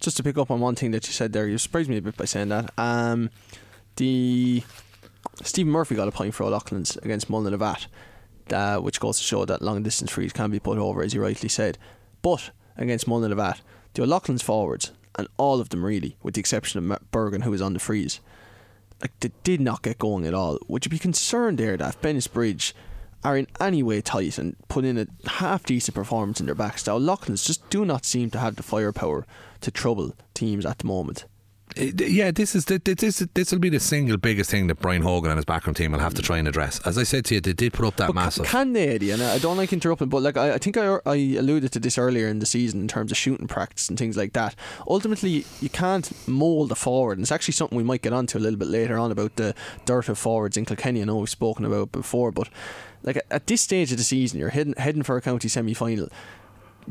[0.00, 2.02] just to pick up on one thing that you said there, you surprised me a
[2.02, 2.72] bit by saying that.
[2.76, 3.30] Um,
[3.96, 4.62] the
[5.42, 7.86] Stephen Murphy got a point for O'Loughlin's against Mullinavat,
[8.52, 11.22] uh, which goes to show that long distance frees can be put over, as you
[11.22, 11.78] rightly said.
[12.22, 13.60] But against Mullinavat,
[13.94, 17.62] the O'Loughlin's forwards, and all of them really, with the exception of Bergin, who was
[17.62, 18.20] on the freeze,
[19.00, 20.58] like they did not get going at all.
[20.68, 22.74] Would you be concerned there that if Bennis Bridge
[23.24, 26.84] are in any way tight and put in a half decent performance in their backs,
[26.84, 29.26] the O'Loughlin's just do not seem to have the firepower
[29.60, 31.24] to trouble teams at the moment.
[31.78, 33.18] Uh, Yeah, this is the, this.
[33.34, 35.98] This will be the single biggest thing that Brian Hogan and his backroom team will
[36.00, 36.80] have to try and address.
[36.86, 38.46] As I said to you, they did put up that But massive.
[38.46, 39.10] Can they, Eddie?
[39.10, 41.98] And I don't like interrupting, but like I, I think I, I alluded to this
[41.98, 44.54] earlier in the season in terms of shooting practice and things like that.
[44.86, 48.40] Ultimately, you can't mould a forward, and it's actually something we might get onto a
[48.40, 49.54] little bit later on about the
[49.84, 51.00] dirt of forwards in Kilkenny.
[51.00, 52.48] I know we've spoken about it before, but
[53.02, 55.74] like at- at this stage of the season, you're heading heading for a county semi
[55.74, 56.08] final.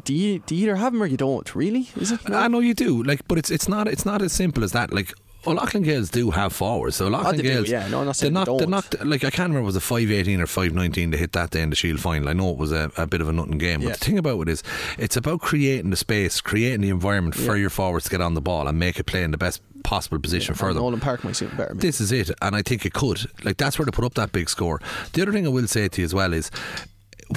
[0.03, 1.53] Do you do you either have them or you don't?
[1.55, 1.89] Really?
[1.97, 2.30] Is it?
[2.30, 4.93] I know you do, like, but it's it's not it's not as simple as that.
[4.93, 5.13] Like
[5.45, 7.88] O'Loughlin Gaels do have forwards, so O'Loughlin Oh, they do, Gaels, yeah.
[7.88, 9.07] No, I'm not they're saying they don't.
[9.09, 11.61] like I can't remember was it five eighteen or five nineteen to hit that day
[11.63, 12.30] in the Shield final.
[12.30, 13.89] I know it was a, a bit of a nothing game, Yeah.
[13.89, 14.63] but the thing about it is,
[14.99, 17.61] it's about creating the space, creating the environment for Yeah.
[17.61, 20.19] your forwards to get on the ball and make it play in the best possible
[20.19, 20.81] position for them.
[20.84, 21.73] Nolan Park might suit better.
[21.73, 23.26] This is it, and I think it could.
[23.43, 24.80] Like that's where they put up that big score.
[25.13, 26.49] The other thing I will say to you as well is,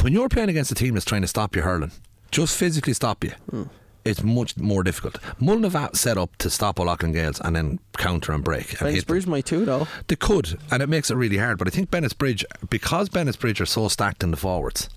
[0.03, 1.93] when you're playing against a team that's trying to stop you hurling,
[2.35, 3.31] just physically stop you.
[3.51, 3.63] Hmm.
[4.05, 5.19] It's much more difficult.
[5.41, 9.07] Mullinavat set up to stop O'Loughlin Gaels and then counter and break and Bennis hit
[9.07, 9.15] them.
[9.15, 9.87] Bridge might too, though.
[10.09, 11.57] They could, and it makes it really hard.
[11.59, 14.91] But I think Bennett's Bridge, because Bennett's Bridge are so stacked in the forwards,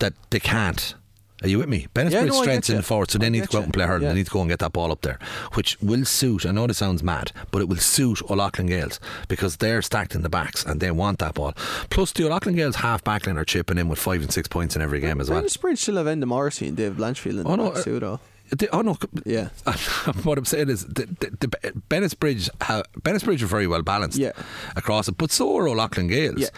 [0.00, 0.94] that they can't.
[1.42, 1.86] Are you with me?
[1.92, 3.64] Bennett's Yeah, Bridge no, strengths in the forwards, so they I need to go out
[3.64, 4.04] and play hurling.
[4.04, 4.08] Yeah.
[4.10, 5.18] They need to go and get that ball up there,
[5.52, 6.46] which will suit.
[6.46, 8.98] I know this sounds mad, but it will suit O'Loughlin Gaels
[9.28, 11.52] because they're stacked in the backs and they want that ball.
[11.90, 14.76] Plus, the O'Loughlin Gaels half back backline are chipping in with five and six points
[14.76, 15.44] in every game as well.
[15.60, 18.00] Bridge still have Enda Morrissey and Dave Blanchfield in Oh, the no, backs uh, too,
[18.00, 18.20] though.
[18.56, 19.48] They- oh no, Yeah.
[20.22, 23.82] what I'm saying is the, the, the Bennett's Bridge, ha, Bennett's Bridge are very well
[23.82, 24.32] balanced Yeah.
[24.76, 26.38] across it, but so are O'Loughlin Gaels.
[26.38, 26.48] Yeah.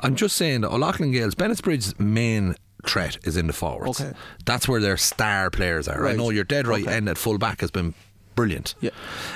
[0.00, 4.00] I'm just saying that O'Loughlin Gaels, Bennett's Bridge's main threat is in the forwards.
[4.00, 4.12] Okay.
[4.44, 6.06] That's where their star players are.
[6.06, 6.82] I know you're dead right.
[6.82, 6.94] Okay.
[6.94, 7.94] End at full back has been
[8.34, 8.74] brilliant.
[8.80, 8.90] Yeah.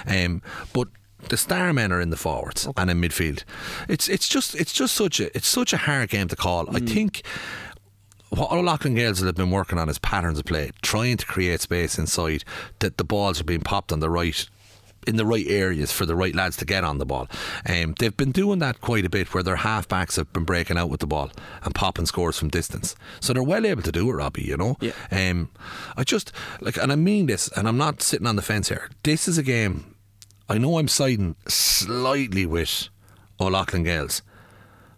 [0.07, 0.43] Um,
[0.73, 0.89] but
[1.29, 3.45] the star men are in the forwards and in midfield.
[3.89, 6.67] It's it's just it's just such a it's such a hard game to call.
[6.67, 6.77] Mm.
[6.77, 7.23] I think
[8.31, 11.99] what O'Loughlin Gaels have been working on is patterns of play, trying to create space
[11.99, 12.45] inside
[12.81, 14.49] that the balls are being popped on the right
[15.07, 17.29] in the right areas for the right lads to get on the ball.
[17.69, 20.79] Um, they've been doing that quite a bit where their half backs have been breaking
[20.79, 21.31] out with the ball
[21.63, 22.97] and popping scores from distance.
[23.21, 24.77] So they're well able to do it, Robbie, you know?
[24.81, 24.93] Yeah.
[25.11, 25.51] Um,
[25.97, 28.89] I just like and I mean this and I'm not sitting on the fence here.
[29.03, 29.95] This is a game
[30.49, 32.89] I know I'm siding slightly with
[33.41, 34.23] O'Loughlin Gaels.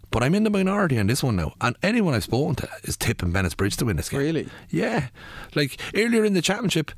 [0.09, 1.53] But I'm in the minority on this one now.
[1.59, 4.21] And anyone I've spoken to is tipping Bennett's Bridge to win this game.
[4.21, 4.49] Really?
[4.69, 5.07] Yeah.
[5.53, 6.91] Like earlier in the championship,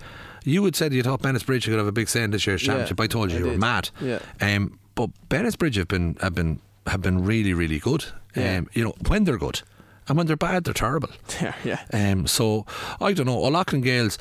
[0.43, 2.61] you had said you thought Bennett's Bridge could have a big say in this year's
[2.63, 2.99] Yeah, championship.
[2.99, 3.89] I told you I you were mad.
[4.01, 4.19] Yeah.
[4.41, 8.05] Um, but Bennett's Bridge have been have been have been really really good.
[8.35, 8.57] Yeah.
[8.57, 9.61] Um, you know when they're good,
[10.07, 11.09] and when they're bad, they're terrible.
[11.41, 11.83] Yeah, yeah.
[11.93, 12.65] Um, so
[12.99, 13.43] I don't know.
[13.45, 14.17] O'Loughlin Gaels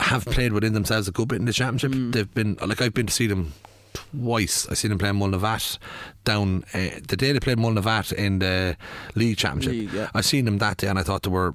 [0.00, 1.92] have played within themselves a good bit in the championship.
[1.92, 2.12] Mm.
[2.12, 3.52] They've been like I've been to see them
[3.94, 4.66] twice.
[4.68, 5.78] I seen them playing Mullinavat
[6.24, 8.76] down uh, the day they played Mullinavat in the
[9.14, 9.72] league championship.
[9.72, 10.10] League, yeah.
[10.14, 11.54] I seen them that day, and I thought they were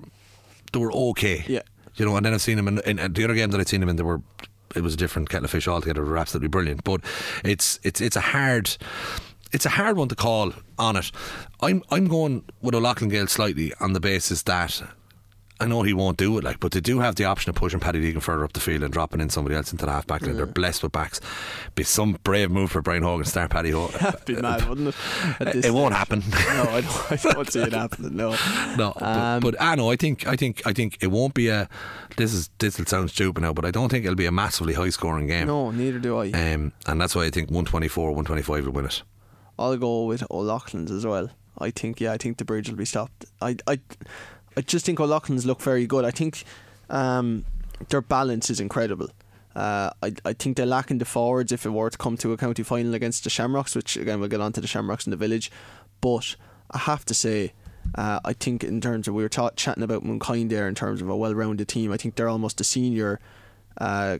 [0.71, 1.43] they were okay.
[1.47, 1.61] Yeah.
[1.97, 2.15] You know.
[2.15, 3.89] And then I've seen him in, in, in the other games that I'd seen him
[3.89, 3.95] in.
[3.97, 4.21] They were
[4.75, 6.03] it was a different kettle of fish altogether.
[6.03, 6.83] They were absolutely brilliant.
[6.83, 7.01] But
[7.43, 8.77] it's it's it's a hard.
[9.53, 11.11] It's a hard one to call on it.
[11.61, 14.83] I'm I'm going with O'Loughlin Gael slightly on the basis that
[15.59, 17.79] I know he won't do it, like, but they do have the option of pushing
[17.79, 20.21] Paddy Deegan further up the field and dropping in somebody else into the half back
[20.21, 20.35] line.
[20.37, 21.19] They're blessed with backs.
[21.73, 23.97] Be some brave move for Brian Hogan to start Paddy Hogan.
[24.01, 24.89] That'd be mad, wouldn't
[25.39, 25.65] it?
[25.65, 26.23] it won't happen.
[26.57, 28.15] No, I don't, I don't see it happening.
[28.15, 28.35] No.
[28.77, 29.91] No, Um, but, but I know.
[29.91, 31.67] I think I think I think it won't be a.
[32.15, 34.73] This is this will sound stupid now, but I don't think it'll be a massively
[34.73, 35.47] high scoring game.
[35.47, 36.31] No, neither do I.
[36.31, 39.03] Um, and that's why I think 124, 125 will win it.
[39.59, 41.29] I'll go with O'Loughlin's as well.
[41.59, 43.25] I think yeah, I think the bridge will be stopped.
[43.41, 43.79] I I,
[44.57, 46.03] I just think O'Loughlin's look very good.
[46.03, 46.43] I think
[46.89, 47.45] um,
[47.89, 49.09] their balance is incredible.
[49.55, 52.33] Uh, I I think they lack in the forwards if it were to come to
[52.33, 55.11] a county final against the Shamrocks, which again we'll get on to the Shamrocks in
[55.11, 55.51] the village.
[56.01, 56.35] But
[56.71, 57.53] I have to say,
[57.95, 61.01] uh, I think in terms of we were ta- chatting about Mooncoin there in terms
[61.01, 61.91] of a well-rounded team.
[61.91, 63.19] I think they're almost a senior.
[63.77, 64.17] Uh,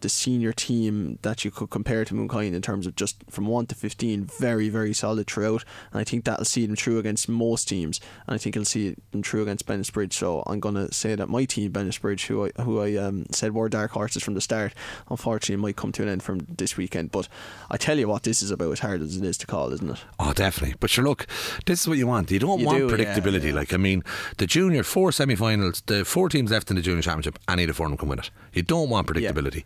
[0.00, 3.66] the senior team that you could compare to Mooncoin in terms of just from 1
[3.66, 7.68] to 15 very very solid throughout and I think that'll see them through against most
[7.68, 11.14] teams and I think it'll see them through against Bennettsbridge so I'm going to say
[11.14, 14.40] that my team Bennettsbridge who I, who I um, said were dark horses from the
[14.40, 14.74] start
[15.10, 17.28] unfortunately might come to an end from this weekend but
[17.70, 19.90] I tell you what this is about as hard as it is to call isn't
[19.90, 20.76] it Oh, definitely.
[20.80, 21.26] But sure, look,
[21.66, 22.30] this is what you want.
[22.30, 23.48] You don't You want do, predictability.
[23.48, 23.54] yeah.
[23.54, 24.02] Like, I mean,
[24.38, 27.74] the junior four semi-finals, the four teams left in the junior championship, any of the
[27.74, 28.30] four of them can win it.
[28.52, 29.64] You don't want predictability.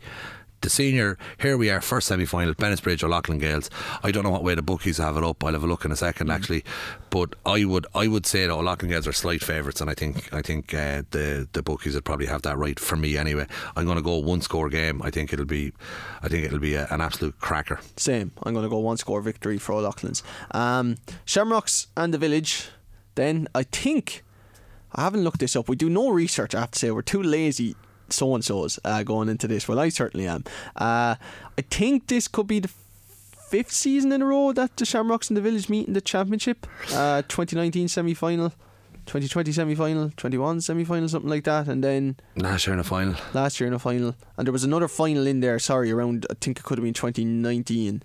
[0.63, 3.71] The senior, here we are, first semi-final, Bennettsbridge or Loughlin Gaels.
[4.03, 5.43] I don't know what way the bookies have it up.
[5.43, 6.31] I'll have a look in a 2nd Mm-hmm.
[6.31, 6.65] actually.
[7.09, 10.31] But I would, I would say that Loughlin Gaels are slight favourites, and I think,
[10.35, 13.47] I think uh, the the bookies would probably have that right for me anyway.
[13.75, 15.01] I'm going to go one score game.
[15.01, 15.73] I think it'll be,
[16.23, 17.81] I think it'll be a, an absolute cracker.
[17.97, 18.33] Same.
[18.43, 20.23] I'm going to go one score victory for O'Loughlin's.
[20.51, 22.69] Um, Shamrocks and the Village.
[23.15, 24.23] Then I think
[24.93, 25.71] I haven't looked this up.
[25.71, 26.55] We do no research.
[26.55, 27.77] I have to say we're too lazy.
[28.13, 29.67] So and so's uh, going into this.
[29.69, 30.45] Well, I certainly am.
[30.77, 31.17] Uh,
[31.59, 32.71] I think this could be the
[33.49, 36.67] fifth season in a row that the Shamrocks and the Village meet in the championship.
[36.93, 38.51] Uh, 2019 semi final,
[39.07, 42.85] 2020 semi final, 21 semi final, something like that, and then Last year in the
[42.85, 43.17] final.
[43.35, 45.59] last year in a final, and there was another final in there.
[45.59, 48.03] Sorry, around I think it could have been 2019.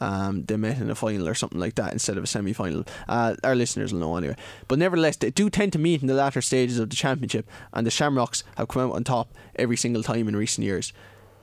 [0.00, 2.84] Um, they met in a final or something like that instead of a semi final.
[3.08, 4.36] Uh, our listeners will know anyway.
[4.68, 7.86] But nevertheless, they do tend to meet in the latter stages of the championship, and
[7.86, 10.92] the Shamrocks have come out on top every single time in recent years.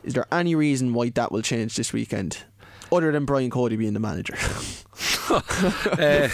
[0.04, 2.40] Is there any reason why that will change this weekend,
[2.92, 4.36] other than Brian Cody being the manager?
[5.30, 6.30] uh,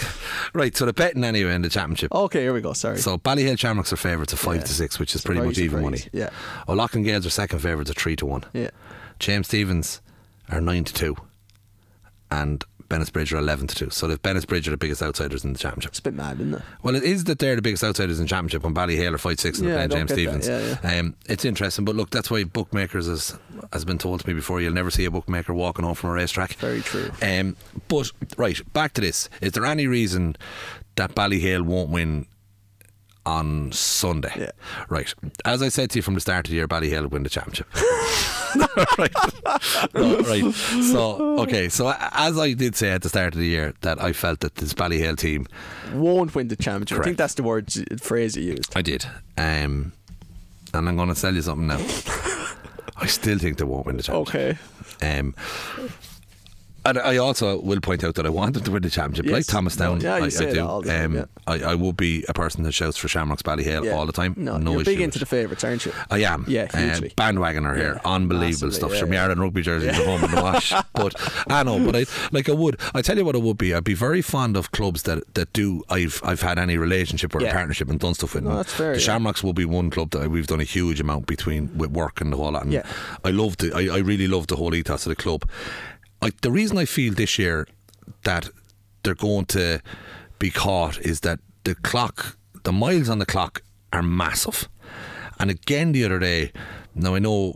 [0.54, 2.14] right, so the betting anyway in the championship.
[2.14, 2.74] okay, here we go.
[2.74, 2.98] Sorry.
[2.98, 4.62] So Ballyhale Shamrocks are favourites of five Yeah.
[4.64, 5.84] to six, which is pretty Surprise, much even surprise.
[5.84, 6.10] money.
[6.14, 6.30] Yeah.
[6.68, 8.44] O'Loughlin Gaels are second favourites of three to one.
[8.54, 8.70] yeah.
[9.20, 10.02] James Stephens
[10.50, 11.16] are nine to two,
[12.32, 13.90] and Bennettsbridge are eleven to two.
[13.92, 15.92] So the Bennettsbridge are the biggest outsiders in the championship.
[15.92, 16.62] It's a bit mad, isn't it?
[16.82, 19.40] Well, it is that they're the biggest outsiders in the championship when Ballyhale are five
[19.40, 20.48] six and Yeah, they're playing James Stephens.
[20.48, 20.80] that.
[20.84, 23.38] Yeah, Um, it's interesting, but look, that's why bookmakers has
[23.74, 24.60] has been told to me before.
[24.60, 26.54] You'll never see a bookmaker walking home from a racetrack.
[26.56, 27.12] Very true.
[27.22, 27.56] Um,
[27.90, 30.36] but right back to this: Is there any reason
[30.96, 32.26] that Ballyhale won't win?
[33.26, 34.52] On Sunday, Yeah.
[34.88, 35.14] right.
[35.46, 37.30] As I said to you from the start of the year, Ballyhale will win the
[37.30, 37.68] championship.
[38.98, 39.14] right.
[39.94, 40.54] Right.
[40.54, 41.70] So, okay.
[41.70, 44.56] So, as I did say at the start of the year, that I felt that
[44.56, 45.48] this Ballyhale team
[45.94, 47.00] Won't win the championship.
[47.00, 47.72] I think that's the word
[48.02, 48.72] phrase you used.
[48.76, 49.06] I did.
[49.38, 49.94] Um,
[50.74, 51.78] and I'm going to tell you something now.
[52.98, 54.60] I still think they won't win the championship.
[55.02, 55.20] Okay.
[55.20, 55.34] Um,
[56.86, 59.34] and I also will point out that I want them to win the championship, Yes.
[59.34, 60.02] like Thomas Down.
[60.02, 60.66] Yeah, you I, I say that do.
[60.66, 61.26] all the time, um, yeah.
[61.48, 63.92] I, I will be a person that shouts for Shamrocks Ballyhale Yeah.
[63.92, 64.34] all the time.
[64.38, 65.94] No, No, you're big into the favourites, aren't you?
[66.10, 66.46] I am.
[66.48, 67.10] Yeah, Uh, hugely.
[67.18, 67.94] bandwagoner here.
[68.04, 69.10] Yeah, Unbelievable massively, stuff.
[69.10, 69.32] yeah, yeah.
[69.32, 70.74] And rugby jerseys at home in the wash.
[70.94, 71.16] But
[71.50, 72.78] I know, but I like I would.
[72.94, 73.74] I tell you what, it would be.
[73.74, 75.84] I'd be very fond of clubs that that do.
[75.90, 78.44] I've I've had any relationship or partnership and done stuff with.
[78.44, 78.58] No, them.
[78.58, 79.00] that's fair, The.
[79.00, 82.34] Shamrocks will be one club that we've done a huge amount between with work and
[82.34, 82.64] the whole lot.
[82.64, 82.84] And Yeah.
[83.24, 83.72] I love the.
[83.74, 85.46] I, I really love the whole ethos of the club.
[86.22, 87.68] I, the reason I feel this year
[88.24, 88.50] that
[89.04, 89.82] they're going to
[90.40, 93.62] be caught is that the clock, the miles on the clock
[93.94, 94.68] are massive.
[95.40, 96.52] And again, the other day,
[96.96, 97.56] now I know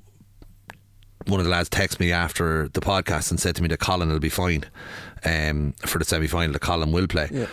[1.28, 4.10] one of the lads texted me after the podcast and said to me that Colin
[4.10, 4.66] will be fine
[5.26, 7.30] um, for the semi final, that Colin will play.
[7.32, 7.48] Yeah.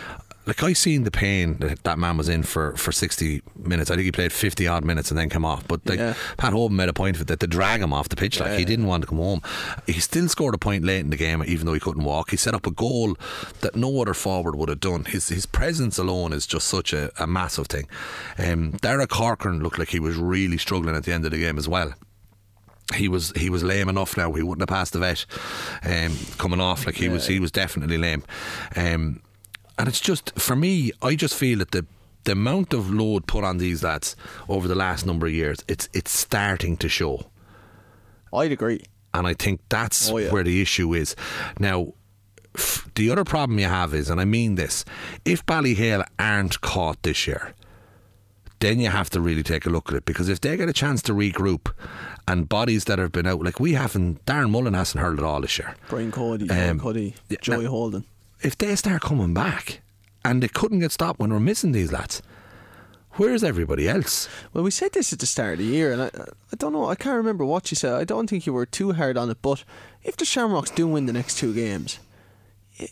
[0.45, 3.91] Like I seen the pain that that man was in for, for sixty minutes.
[3.91, 5.67] I think he played fifty odd minutes and then came off.
[5.67, 6.15] But like Yeah.
[6.37, 8.39] Pat Hoban made a point of it that they drag him off the pitch.
[8.39, 9.41] Like he didn't want to come home.
[9.85, 12.31] He still scored a point late in the game, even though he couldn't walk.
[12.31, 13.15] He set up a goal
[13.61, 15.05] that no other forward would have done.
[15.05, 17.87] His his presence alone is just such a, a massive thing.
[18.39, 21.57] Um, Derek Corcoran looked like he was really struggling at the end of the game
[21.57, 21.93] as well
[22.95, 24.33] he was he was lame enough now.
[24.33, 25.25] He wouldn't have passed the vet
[25.83, 26.85] um, coming off.
[26.85, 28.23] Like he was he was definitely lame.
[28.75, 29.21] Um,
[29.81, 31.85] and it's just for me, I just feel that the
[32.23, 34.15] the amount of load put on these lads
[34.47, 37.25] over the last number of years, it's it's starting to show.
[38.33, 38.83] I'd agree.
[39.13, 40.31] And I think that's Oh, yeah.
[40.31, 41.15] where the issue is.
[41.59, 41.93] Now,
[42.55, 44.85] f- the other problem you have is, and I mean this,
[45.25, 47.53] if Ballyhale aren't caught this year,
[48.59, 50.73] then you have to really take a look at it because if they get a
[50.73, 51.73] chance to regroup
[52.27, 55.41] and bodies that have been out, like we haven't, Darren Mullen hasn't hurled at all
[55.41, 55.75] this year.
[55.89, 56.79] Brian Cody, Um,
[57.29, 58.05] yeah, Joey now- Holden.
[58.43, 59.81] If they start coming back
[60.25, 62.23] and they couldn't get stopped when we're missing these lads,
[63.11, 64.27] where's everybody else?
[64.51, 66.87] Well, we said this at the start of the year, and I, I don't know,
[66.87, 67.93] I can't remember what you said.
[67.93, 69.63] I don't think you were too hard on it, but
[70.03, 71.99] if the Shamrocks do win the next two games,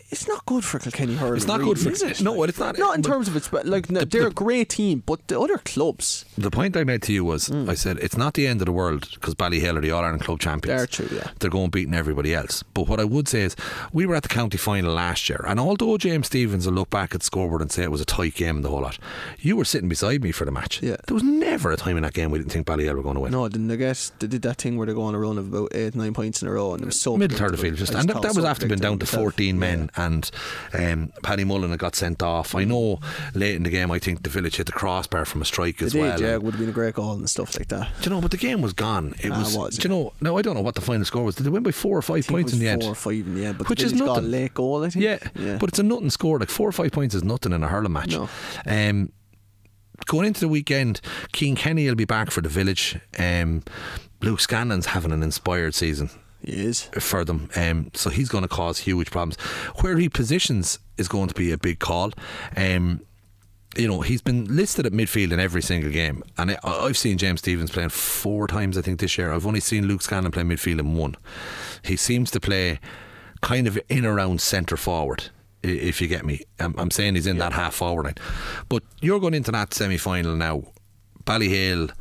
[0.10, 1.38] it's not good for Kilkenny hurling.
[1.38, 2.22] It's not really, good for- is it?
[2.22, 5.04] no, it's not- Not in terms of its, but like no, they're a great team,
[5.06, 7.70] but the other clubs, The point I made to you was mm.
[7.70, 10.24] I said it's not the end of the world because Ballyhale are the All Ireland
[10.24, 10.80] club champions.
[10.80, 11.32] They're true, yeah.
[11.40, 12.64] They're going beating everybody else.
[12.74, 13.56] But what I would say is
[13.92, 17.14] we were at the county final last year, and although James Stephens will look back
[17.16, 18.98] at the scoreboard and say it was a tight game and the whole lot,
[19.40, 20.82] you were sitting beside me for the match.
[20.82, 20.98] Yeah.
[21.08, 23.22] There was never a time in that game we didn't think Ballyhale were going to
[23.22, 23.32] win.
[23.32, 25.54] no, didn't I guess they did that thing where they go on a run of
[25.54, 27.76] about eight, nine points in a row, and it was so Middle third of field,
[27.78, 29.79] just and that, that was after being down to fourteen myself.
[29.80, 30.32] Men, and
[30.74, 32.56] um, Paddy Mullen had got sent off.
[32.56, 33.00] I know
[33.34, 35.86] late in the game, I think the village hit the crossbar from a strike They
[35.88, 36.22] as did, well.
[36.22, 37.90] yeah, it would have been a great goal and stuff like that.
[38.02, 39.16] Do you know, but the game was gone.
[39.20, 39.58] It Ah, was.
[39.58, 40.14] was do you know?
[40.22, 41.36] No, I don't know what the final score was.
[41.36, 42.82] Did they win by four or five points in the end?
[42.84, 44.32] four or five in the end, but Which is Village got a nothing.
[44.32, 45.04] late goal, I think.
[45.06, 45.58] Yeah, yeah.
[45.58, 46.40] but it's a nothing score.
[46.40, 48.12] Like four or five points is nothing in a hurling match.
[48.12, 48.30] No.
[48.66, 49.12] Um,
[50.06, 51.02] going into the weekend,
[51.34, 52.98] Cian Kenny will be back for the village.
[53.18, 53.64] Um,
[54.22, 56.10] Luke Scanlon's having an inspired season
[56.42, 56.84] he is.
[57.00, 59.40] for them, um, so he's going to cause huge problems.
[59.82, 62.12] Where he positions is going to be a big call.
[62.56, 63.02] Um,
[63.78, 67.18] you know, he's been listed at midfield in every single game, and I, I've seen
[67.18, 68.78] James Stephens playing four times.
[68.78, 69.32] I think this year.
[69.32, 71.16] I've only seen Luke Scanlon play midfield in one.
[71.84, 72.80] He seems to play
[73.42, 75.30] kind of in around centre forward.
[75.62, 78.16] If you get me, I'm, I'm saying he's in that half forward line.
[78.70, 80.64] But you're going into that semi final now.
[81.26, 81.92] Ballyhale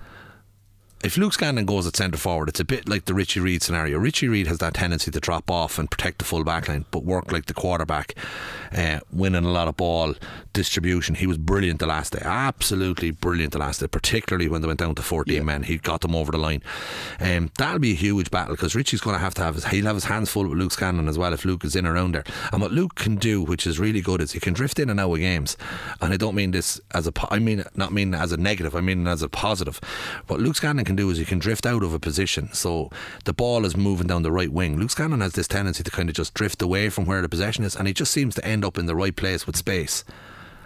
[1.04, 3.98] if Luke Scanlon goes at centre forward, it's a bit like the Richie Reid scenario.
[3.98, 7.04] Richie Reid has that tendency to drop off and protect the full back line, but
[7.04, 8.14] work like the quarterback,
[8.76, 10.14] uh, winning a lot of ball
[10.52, 11.14] distribution.
[11.14, 14.80] He was brilliant the last day, absolutely brilliant the last day, particularly when they went
[14.80, 15.62] down to 14 men.
[15.62, 16.64] He got them over the line.
[17.20, 19.86] Um, that'll be a huge battle because Richie's going to have to have his, he'll
[19.86, 22.24] have his hands full with Luke Scanlon as well if Luke is in around there.
[22.52, 24.98] And what Luke can do, which is really good, is he can drift in and
[24.98, 25.56] out of games.
[26.00, 28.80] And I don't mean this as a, I mean not mean as a negative, I
[28.80, 29.78] mean as a positive.
[30.26, 32.90] What Luke Scanlon can do is he can drift out of a position, so
[33.24, 34.78] the ball is moving down the right wing.
[34.78, 37.62] Luke Scanlon has this tendency to kind of just drift away from where the possession
[37.62, 40.02] is, and he just seems to end up in the right place with space.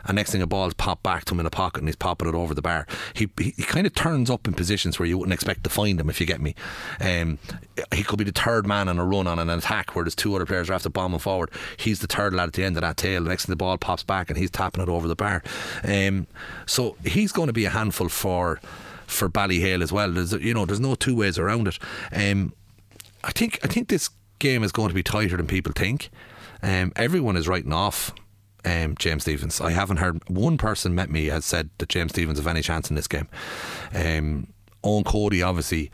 [0.05, 2.29] And next thing, a ball's popped back to him in a pocket, and he's popping
[2.29, 2.87] it over the bar.
[3.15, 6.01] He he, he kind of turns up in positions where you wouldn't expect to find
[6.01, 6.55] him, if you get me.
[7.01, 7.39] Um,
[7.95, 10.35] he could be the third man on a run on an attack where there's two
[10.35, 11.51] other players are after bombing forward.
[11.77, 13.23] He's the third lad at the end of that tail.
[13.23, 15.43] Next thing, the ball pops back, and he's tapping it over the bar.
[15.85, 16.27] Um,
[16.67, 18.61] so he's going to be a handful for
[19.13, 20.11] for Ballyhale as well.
[20.11, 21.79] There's you know there's no two ways around it.
[22.13, 22.53] Um,
[23.25, 26.11] I think I think this game is going to be tighter than people think.
[26.63, 28.13] Um, everyone is writing off
[28.65, 29.61] um, James Stephens.
[29.61, 32.91] I haven't heard one person met me has said that James Stephens have any chance
[32.91, 33.29] in this game.
[33.95, 34.49] Um,
[34.85, 35.91] Eoin Cody obviously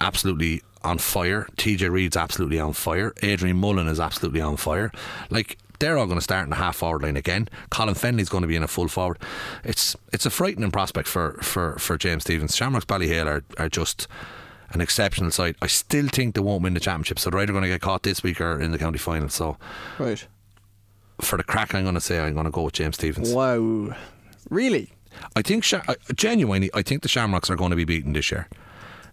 [0.00, 1.46] absolutely on fire.
[1.56, 3.12] TJ Reid's absolutely on fire.
[3.22, 4.90] Adrian Mullen is absolutely on fire.
[5.30, 7.48] Like they're all going to start in the half forward line again.
[7.70, 9.18] Colin Fennelly's going to be in a full forward.
[9.64, 12.54] It's it's a frightening prospect for for, for James Stephens.
[12.56, 14.08] Shamrocks Ballyhale are, are just
[14.70, 15.56] an exceptional side.
[15.62, 18.02] I still think they won't win the championship, so they're either going to get caught
[18.02, 19.28] this week or in the county final.
[19.28, 19.56] So
[19.98, 20.26] Right.
[21.20, 23.32] for the crack, I'm going to say I'm going to go with James Stephens.
[23.32, 23.94] Wow.
[24.50, 24.90] Really?
[25.34, 25.64] I think
[26.14, 28.48] genuinely, I think the Shamrocks are going to be beaten this year.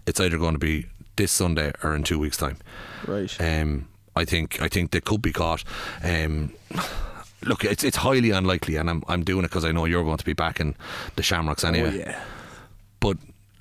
[0.06, 2.58] It's either going to be this Sunday or in two weeks' time.
[3.08, 3.34] Right.
[3.40, 5.64] Um, I think I think they could be caught.
[6.04, 6.54] Um,
[7.44, 10.18] look, it's it's highly unlikely, and I'm I'm doing it because I know you're going
[10.18, 10.76] to be backing
[11.16, 11.92] the Shamrocks anyway.
[11.94, 12.24] Oh, yeah.
[13.00, 13.18] But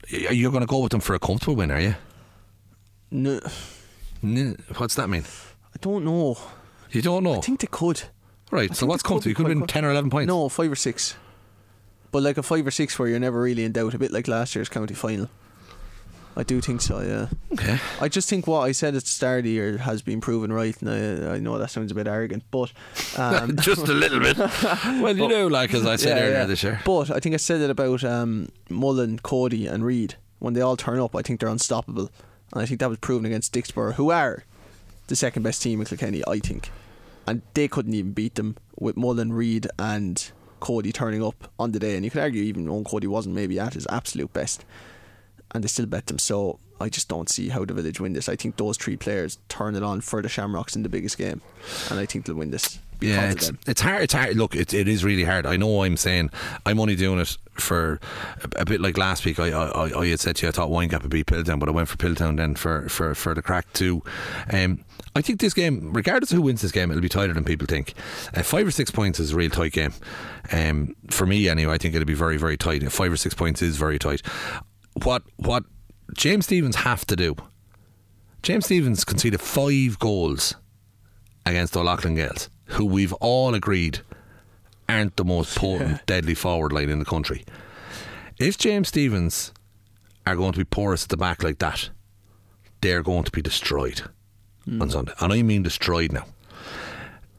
[0.09, 1.95] you're going to go with them for a comfortable win, are you?
[3.11, 3.41] No,
[4.23, 5.25] N- What's that mean?
[5.75, 6.37] I don't know.
[6.91, 8.03] You don't know, I think they could.
[8.51, 8.71] right?
[8.71, 9.31] I So what's comfortable?
[9.31, 9.69] You could win good.
[9.69, 10.29] ten or eleven points.
[10.29, 11.15] No, five or six.
[12.11, 14.29] But like a five or six where you're never really in doubt, a bit like
[14.29, 15.31] last year's county final.
[16.35, 17.29] I do think so, yeah.
[17.53, 17.79] Okay.
[18.01, 20.51] I just think what I said at the start of the year has been proven
[20.53, 20.91] right, and
[21.29, 22.73] I, I know that sounds a bit arrogant, but
[23.19, 24.39] um, Just a little bit.
[24.39, 26.45] well, you know, like as I said Yeah, earlier yeah.
[26.47, 26.81] this year.
[26.87, 30.15] But I think I said it about um, Mullen, Cody, and Reid.
[30.39, 32.11] When they all turn up, I think they're unstoppable,
[32.53, 34.45] and I think that was proven against Dicksboro, who are
[35.09, 36.71] the second best team in Kilkenny, I think,
[37.27, 41.79] and they couldn't even beat them with Mullen, Reid, and Cody turning up on the
[41.79, 41.95] day.
[41.95, 44.65] And you could argue even Eoin Cody wasn't maybe at his absolute best,
[45.53, 46.19] and they still bet them.
[46.19, 48.29] So I just don't see how the village win this.
[48.29, 51.41] I think those three players turn it on for the Shamrocks in the biggest game,
[51.91, 52.79] and I think they'll win this.
[53.01, 54.03] Yeah, it's, it's hard.
[54.03, 54.37] It's hard.
[54.37, 55.45] Look, it, it is really hard.
[55.45, 56.31] I know I'm saying
[56.65, 57.99] I'm only doing it for
[58.43, 59.41] a, a bit like last week.
[59.41, 61.73] I, I I had said to you I thought Windgap would beat Piltown, but I
[61.73, 64.03] went for Piltown then for for for the crack too.
[64.53, 64.85] Um,
[65.15, 67.67] I think this game, regardless of who wins this game, it'll be tighter than people
[67.67, 67.93] think.
[68.35, 69.93] Uh, five or six points is a real tight game.
[70.51, 72.91] Um, for me, anyway, I think it'll be very, very tight.
[72.91, 74.23] Five or six points is very tight.
[75.03, 75.65] What what
[76.15, 77.37] James Stephens have to do?
[78.43, 80.57] James Stephens conceded five goals
[81.47, 84.01] against the O'Loughlin Gaels, who we've all agreed
[84.89, 87.45] aren't the most potent, deadly forward line in the country.
[88.39, 89.53] If James Stephens
[90.27, 91.91] are going to be porous at the back like that,
[92.81, 94.03] they're going to be destroyed
[94.67, 94.89] on hmm.
[94.89, 95.13] Sunday.
[95.21, 96.27] And I mean destroyed now.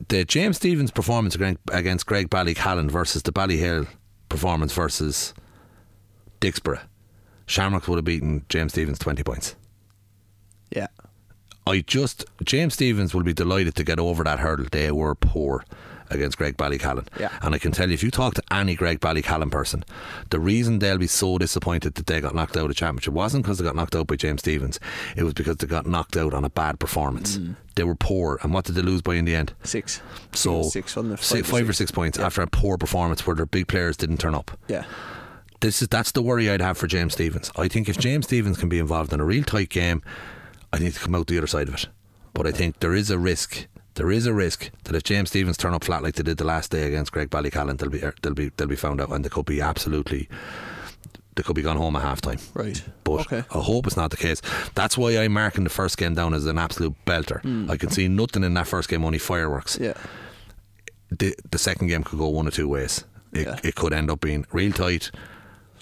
[0.09, 3.87] The James Stephens performance against- against Graigue-Ballycallan versus the Ballyhale
[4.29, 5.33] performance versus
[6.41, 6.81] Dicksboro,
[7.45, 9.55] Shamrocks would have beaten James Stephens 20 points.
[10.71, 10.87] Yeah.
[11.65, 14.65] I just James Stephens will be delighted to get over that hurdle.
[14.71, 15.63] They were poor
[16.09, 17.07] against Graigue-Ballycallan.
[17.19, 17.29] Yeah.
[17.41, 19.83] And I can tell you if you talk to any Graigue-Ballycallan person,
[20.29, 23.43] the reason they'll be so disappointed that they got knocked out of the championship wasn't
[23.43, 24.79] because they got knocked out by James Stephens.
[25.15, 27.37] It was because they got knocked out on a bad performance.
[27.37, 27.55] Mm.
[27.75, 29.53] They were poor and what did they lose by in the end?
[29.63, 30.01] Six.
[30.33, 31.19] So Six, wasn't it?
[31.45, 31.77] Five or six.
[31.77, 34.83] six points after a poor performance where their big players didn't turn up Yeah.
[35.63, 37.49] This is that's the worry I'd have for James Stephens.
[37.55, 40.01] I think if James Stephens can be involved in a real tight game,
[40.73, 41.87] I need to come out the other side of it.
[42.33, 43.67] But I think there is a risk.
[43.95, 46.43] There is a risk that if James Stephens turn up flat like they did the
[46.43, 49.29] last day against Graigue-Ballycallan, they'll be er, they'll be they'll be found out and they
[49.29, 50.27] could be absolutely
[51.35, 52.39] they could be gone home at half time.
[52.53, 52.83] Right.
[53.05, 53.43] But Okay.
[53.49, 54.41] I hope it's not the case.
[54.75, 57.41] That's why I'm marking the first game down as an absolute belter.
[57.41, 57.71] Hmm.
[57.71, 59.93] I can see nothing in that first game, only fireworks Yeah.
[61.09, 63.05] the, the second game could go one or two ways.
[63.31, 63.59] It, Yeah.
[63.63, 65.09] it could end up being real tight,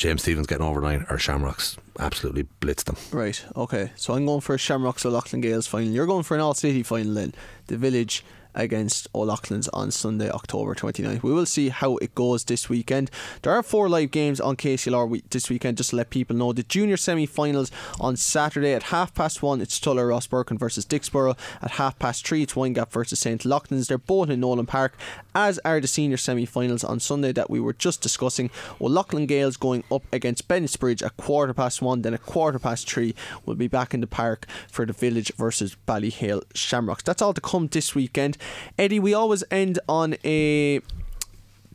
[0.01, 2.95] James Stephens getting over line, or Shamrocks absolutely blitz them.
[3.11, 3.91] Right, okay.
[3.95, 5.89] So I'm going for a Shamrocks O'Loughlin Gaels final.
[5.89, 7.35] You're going for an All City final then.
[7.67, 8.25] The Village
[8.55, 11.23] against O'Loughlin's on Sunday, October 29th.
[11.23, 13.09] We will see how it goes this weekend.
[13.41, 16.53] There are four live games on KCLR this weekend, just to let people know.
[16.53, 21.37] The junior semi finals on Saturday at half past one, it's Tuller Ross versus Dicksboro.
[21.61, 23.41] At half past three, it's Windgap versus St.
[23.43, 23.87] Lachtain's.
[23.87, 24.97] They're both in Nolan Park,
[25.33, 28.49] as are the senior semi finals on Sunday that we were just discussing.
[28.79, 33.15] O'Loughlin Gaels going up against Bennettsbridge at quarter past one, then at quarter past three,
[33.45, 37.03] we'll be back in the park for the Village versus Ballyhale Shamrocks.
[37.03, 38.37] That's all to come this weekend.
[38.77, 40.81] Eddie, we always end on a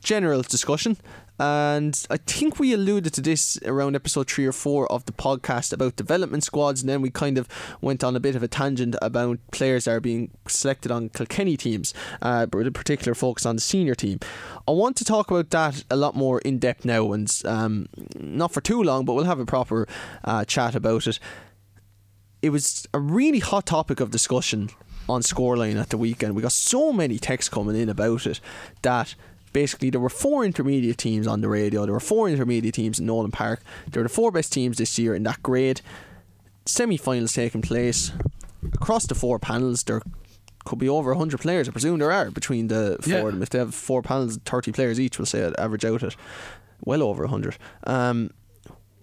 [0.01, 0.97] general discussion.
[1.39, 5.71] And I think we alluded to this around episode three or four of the podcast
[5.71, 7.47] about development squads, and then we kind of
[7.79, 11.55] went on a bit of a tangent about players that are being selected on Kilkenny
[11.55, 14.19] teams, uh, with a particular focus on the senior team.
[14.67, 18.51] I want to talk about that a lot more in depth now, and um, not
[18.51, 19.87] for too long, but we'll have a proper
[20.23, 21.19] uh, chat about it
[22.41, 24.69] it was a really hot topic of discussion
[25.09, 26.35] on Scoreline at the weekend.
[26.35, 28.39] We got so many texts coming in about it
[28.81, 29.15] that
[29.53, 31.85] basically there were four intermediate teams on the radio.
[31.85, 33.61] There were four intermediate teams in Nolan Park.
[33.91, 35.81] They were the four best teams this year in that grade.
[36.65, 38.11] Semi finals taking place
[38.73, 39.83] across the four panels.
[39.83, 40.01] There
[40.65, 41.69] could be over 100 players.
[41.69, 43.19] I presume there are between the four Yeah.
[43.19, 43.41] of them.
[43.41, 46.15] If they have four panels, 30 players each, we'll say it average out at
[46.83, 47.55] well over 100.
[47.85, 48.31] Um,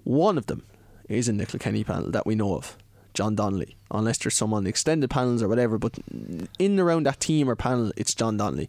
[0.05, 0.65] one of them
[1.09, 2.77] is in the Kilkenny panel that we know of,
[3.15, 3.77] John Donnelly.
[3.91, 7.49] Unless there's someone on the extended panels or whatever, but in and around that team
[7.49, 8.69] or panel, it's John Donnelly.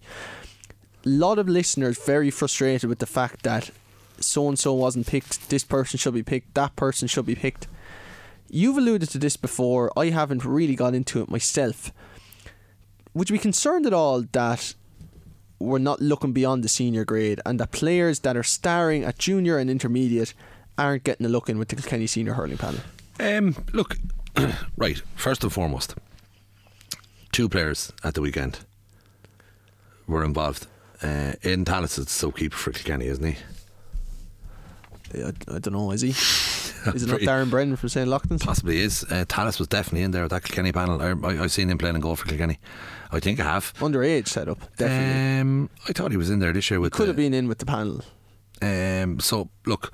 [1.06, 3.72] A lot of listeners very frustrated with the fact that
[4.20, 7.68] so and so wasn't picked, this person should be picked, that person should be picked.
[8.50, 11.92] You've alluded to this before, I haven't really got into it myself.
[13.14, 14.76] Would you be concerned at all that
[15.60, 19.58] we're not looking beyond the senior grade and that players that are starring at junior
[19.58, 20.34] and intermediate
[20.78, 22.82] aren't getting a look in with the Kilkenny senior hurling panel?
[23.20, 23.98] Um, look,
[24.78, 25.02] right.
[25.16, 25.96] First and foremost,
[27.32, 28.60] two players at the weekend
[30.08, 30.68] were involved.
[31.02, 33.38] Uh, Aidan Tallis is the keeper for Kilkenny, isn't he?
[35.24, 36.10] I, I don't know, is he?
[36.94, 38.08] Is it not Darren Brennan from St.
[38.08, 38.44] Lachtain's?
[38.44, 39.04] Possibly is.
[39.10, 41.02] Uh, Tallis was definitely in there at that Kilkenny panel.
[41.02, 42.60] I, I've seen him playing in goal for Kilkenny.
[43.12, 43.74] I think I have.
[43.78, 45.40] Underage setup, definitely.
[45.42, 46.94] Um, I thought he was in there this year with.
[46.94, 48.04] Could the- have been in with the panel.
[48.62, 49.94] Um, so look,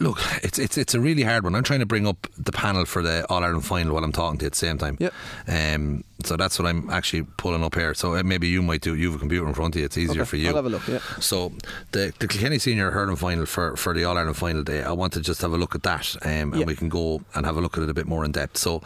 [0.00, 1.54] look, it's it's it's a really hard one.
[1.54, 4.38] I'm trying to bring up the panel for the All Ireland final while I'm talking
[4.38, 4.96] to you at the same time.
[5.00, 5.12] Yep.
[5.48, 7.94] Um, so that's what I'm actually pulling up here.
[7.94, 8.94] So uh, maybe you might do.
[8.94, 9.86] You have a computer in front of you.
[9.86, 10.48] It's easier Okay, for you.
[10.48, 11.00] I'll have a look, yeah.
[11.20, 11.52] So
[11.92, 14.82] the the Kilkenny Senior Hurling final for for the All Ireland final day.
[14.82, 16.66] I want to just have a look at that, um, and Yeah.
[16.66, 18.56] we can go and have a look at it a bit more in depth.
[18.58, 18.82] So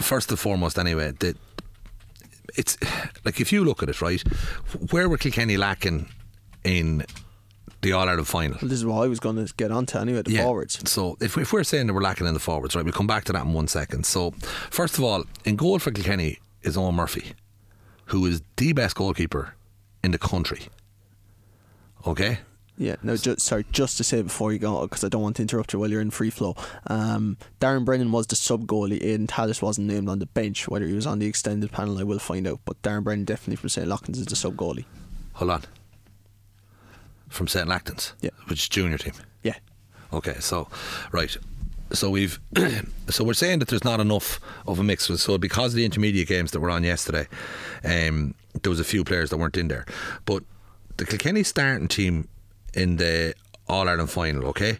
[0.00, 1.36] first and foremost, anyway, the
[2.56, 2.76] it's
[3.24, 4.22] like if you look at it, right,
[4.90, 6.08] where were Kilkenny lacking
[6.64, 7.04] in
[7.84, 8.58] the All Ireland final?
[8.60, 10.90] Well, this is what I was going to get onto anyway, the forwards.
[10.90, 13.24] So if, if we're saying that we're lacking in the forwards, right, we'll come back
[13.24, 14.04] to that in one second.
[14.06, 14.32] So
[14.70, 17.34] first of all, in goal for Kilkenny is Eoin Murphy,
[18.06, 19.54] who is the best goalkeeper
[20.02, 20.62] in the country.
[22.06, 22.38] Okay,
[22.76, 25.42] Yeah, no, just, sorry, just to say before you go, because I don't want to
[25.42, 26.54] interrupt you while you're in free flow.
[26.88, 29.02] Um, Darren Brennan was the sub goalie.
[29.02, 30.68] Aidan Tallis wasn't named on the bench.
[30.68, 32.60] Whether he was on the extended panel, I will find out.
[32.64, 33.86] But Darren Brennan definitely from St.
[33.88, 34.84] Lachtain's is the sub goalie.
[35.34, 35.62] Hold on.
[37.28, 37.68] From St.
[37.68, 38.12] Lachtain's?
[38.20, 38.30] Yeah.
[38.46, 39.14] Which is junior team?
[39.42, 39.56] Yeah.
[40.12, 40.68] Okay, so,
[41.12, 41.36] right.
[41.92, 42.38] So we've,
[43.08, 45.06] so we're saying that there's not enough of a mix.
[45.06, 47.26] So because of the intermediate games that were on yesterday,
[47.84, 49.84] um, there was a few players that weren't in there.
[50.24, 50.44] But
[50.96, 52.28] the Kilkenny starting team
[52.72, 53.34] in the
[53.68, 54.78] All Ireland final, okay,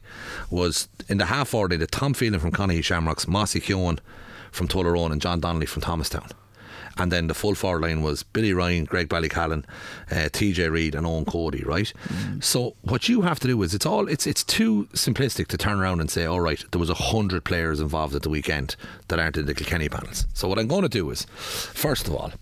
[0.50, 3.98] was in the half order the Tom Phelan from Conahy Shamrocks, Mossy Keown
[4.52, 6.28] from Tullaroan, and John Donnelly from Thomastown.
[6.96, 9.64] And then the full forward line was Billy Ryan, Graigue-Ballycallan,
[10.10, 11.64] uh, TJ Reid, and Eoin Cody.
[11.64, 11.92] Right.
[12.40, 15.80] So what you have to do is it's all it's it's too simplistic to turn
[15.80, 18.76] around and say, all right, there was a hundred players involved at the weekend
[19.08, 20.26] that aren't in the Kilkenny panels.
[20.34, 22.32] So what I'm going to do is, first of all,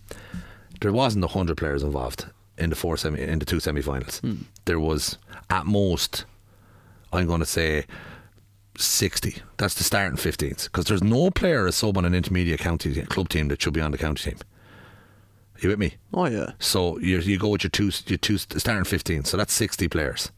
[0.83, 2.27] there wasn't a hundred players involved
[2.59, 4.21] in the four semi in the two semi-finals.
[4.67, 5.17] There was
[5.49, 6.27] at most,
[7.13, 7.87] I'm going to say.
[8.85, 9.43] 60.
[9.57, 10.65] That's the starting 15s.
[10.65, 13.81] Because there's no player a sub on an intermediate county club team that should be
[13.81, 14.39] on the county team.
[15.61, 15.95] You with me?
[16.13, 16.53] Oh yeah.
[16.59, 19.25] So you you go with your two your two starting 15.
[19.25, 20.33] So that's 60 players.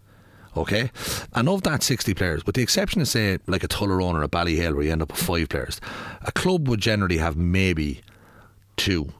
[0.56, 0.92] Okay,
[1.32, 4.28] and of that 60 players, with the exception of say like a Tullaroan or a
[4.28, 5.80] Ballyhale, where you end up with five players,
[6.22, 8.02] a club would generally have maybe
[8.76, 9.12] two,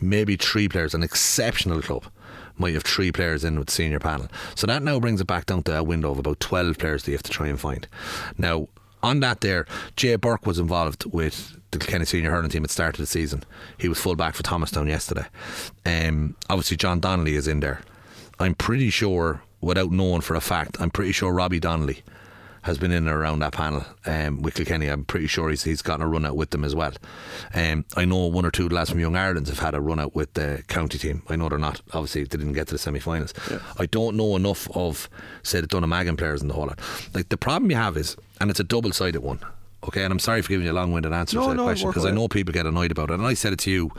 [0.00, 0.94] maybe three players.
[0.94, 2.04] An exceptional club
[2.58, 4.28] might have three players in with senior panel.
[4.54, 7.10] So that now brings it back down to a window of about 12 players that
[7.10, 7.86] you have to try and find.
[8.36, 8.68] Now,
[9.02, 9.66] on that there,
[9.96, 13.06] Jay Burke was involved with the Kilkenny senior hurling team at the start of the
[13.06, 13.44] season.
[13.78, 15.26] He was full back for Thomastown yesterday.
[15.86, 17.80] Um, obviously, John Donnelly is in there.
[18.40, 22.02] I'm pretty sure, without knowing for a fact, I'm pretty sure Robbie Donnelly
[22.68, 24.88] has been in and around that panel um, with Kilkenny.
[24.88, 26.92] I'm pretty sure he's, he's gotten a run out with them as well.
[27.54, 30.14] Um, I know one or two lads from Young Ireland have had a run out
[30.14, 31.22] with the county team.
[31.28, 33.32] I know they're not, obviously, they didn't get to the semi finals.
[33.78, 35.08] I don't know enough of,
[35.42, 36.78] say, the Dunnamaggin players in the whole lot.
[37.14, 39.40] Like, the problem you have is, and it's a double sided one.
[39.84, 41.64] Okay, and I'm sorry for giving you a long winded answer No, to that no,
[41.64, 43.14] question because I know people get annoyed about it.
[43.14, 43.92] And I said it to you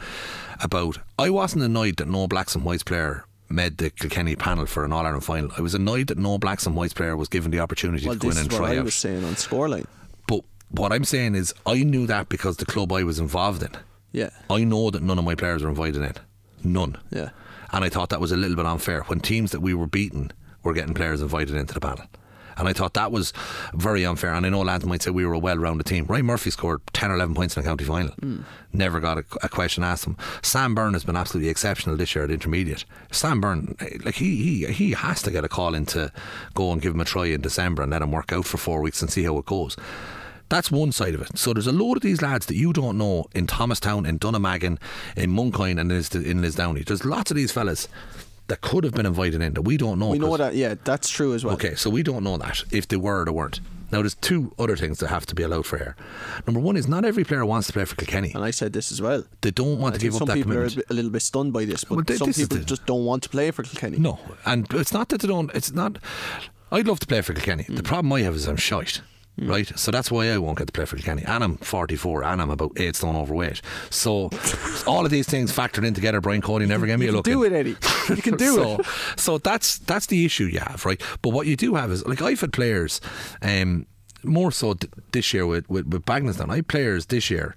[0.62, 4.86] about I wasn't annoyed that no blacks and whites player made the Kilkenny panel for
[4.86, 5.52] an All Ireland final.
[5.58, 8.20] I was annoyed that no blacks and whites player was given the opportunity Well, to
[8.20, 9.86] go in and what try I was saying on scoreline.
[10.28, 13.72] But what I'm saying is, I knew that because the club I was involved in.
[14.12, 14.30] Yeah.
[14.50, 16.14] I know that none of my players were invited in.
[16.64, 16.98] None.
[17.12, 17.30] Yeah.
[17.72, 20.32] And I thought that was a little bit unfair when teams that we were beating
[20.64, 22.06] were getting players invited into the panel.
[22.60, 23.34] And I thought that was
[23.74, 24.34] very unfair.
[24.34, 26.06] And I know lads might say we were a well rounded team.
[26.06, 28.12] Ryan Murphy scored 10 or 11 points in a county final.
[28.12, 28.42] Hmm.
[28.74, 30.18] Never got a, a question asked him.
[30.44, 32.86] Sam Byrne has been absolutely exceptional this year at intermediate.
[33.12, 36.12] Sam Byrne, like he, he, he has to get a call in to
[36.54, 38.82] go and give him a try in December and let him work out for four
[38.82, 39.76] weeks and see how it goes.
[40.50, 41.38] That's one side of it.
[41.38, 44.80] So there's a load of these lads that you don't know in Thomastown, in Dunnamaggin,
[45.16, 46.86] in Mooncoin, and in Lisdowney.
[46.86, 47.88] There's lots of these fellas
[48.50, 50.10] that could have been invited in that we don't know.
[50.10, 50.54] We know that.
[50.56, 51.54] Yeah, that's true as well.
[51.56, 53.60] Okay, so we don't know that if they were or they weren't.
[53.92, 55.96] Now, there's two other things that have to be allowed for here.
[56.46, 58.32] Number one is not every player wants to play for Kilkenny.
[58.36, 59.24] And I said this as well.
[59.42, 60.92] They don't want I to give up some that people are a, commitment.
[60.92, 63.30] little bit stunned by this, but Well, th- some this people just don't want to
[63.30, 63.98] play for Kilkenny.
[63.98, 65.50] No, and it's not that they don't.
[65.56, 65.98] It's not.
[66.72, 67.64] I'd love to play for Kilkenny.
[67.64, 67.76] Hmm.
[67.76, 69.02] The problem I have is I'm shite.
[69.42, 71.24] Right, so that's why I won't get to play for Kilkenny.
[71.26, 73.62] And I'm 44, and I'm about eight stone overweight.
[73.90, 74.30] So,
[74.88, 77.16] all of these things factored in together, Brian Cody never gave me You a can
[77.18, 77.26] look.
[77.26, 77.54] do in.
[77.54, 77.76] it, Eddie.
[78.10, 78.86] You can do so, it.
[79.18, 81.02] So that's that's the issue you have, right?
[81.22, 83.00] But what you do have is like I've had players,
[83.42, 83.86] um,
[84.24, 86.50] more so th- this year with with, with Bagenalstown.
[86.52, 87.56] I had players this year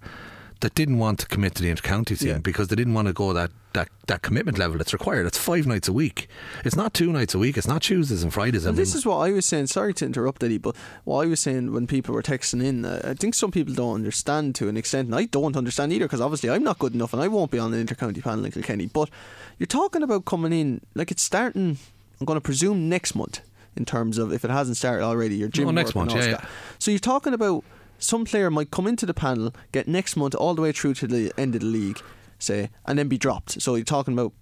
[0.62, 2.38] that didn't want to commit to the intercounty team Yeah.
[2.38, 5.26] because they didn't want to go that, that that commitment level that's required.
[5.26, 6.28] It's five nights a week.
[6.64, 7.56] It's not two nights a week.
[7.58, 8.64] It's not Tuesdays and Fridays.
[8.64, 9.66] Well, this is what I was saying.
[9.66, 10.74] Sorry to interrupt, Eddie, but
[11.04, 13.94] what I was saying when people were texting in, uh, I think some people don't
[13.94, 17.12] understand to an extent, and I don't understand either because obviously I'm not good enough
[17.12, 18.86] and I won't be on the intercounty panel in Kilkenny.
[18.86, 19.10] But
[19.58, 21.78] you're talking about coming in like it's starting.
[22.20, 23.40] I'm going to presume next month
[23.76, 25.34] in terms of if it hasn't started already.
[25.36, 26.44] Your gym No, next month, yeah, yeah.
[26.78, 27.64] So you're talking about
[28.02, 31.06] some player might come into the panel, get next month all the way through to
[31.06, 32.00] the end of the league,
[32.38, 33.62] say, and then be dropped.
[33.62, 34.32] So you're talking about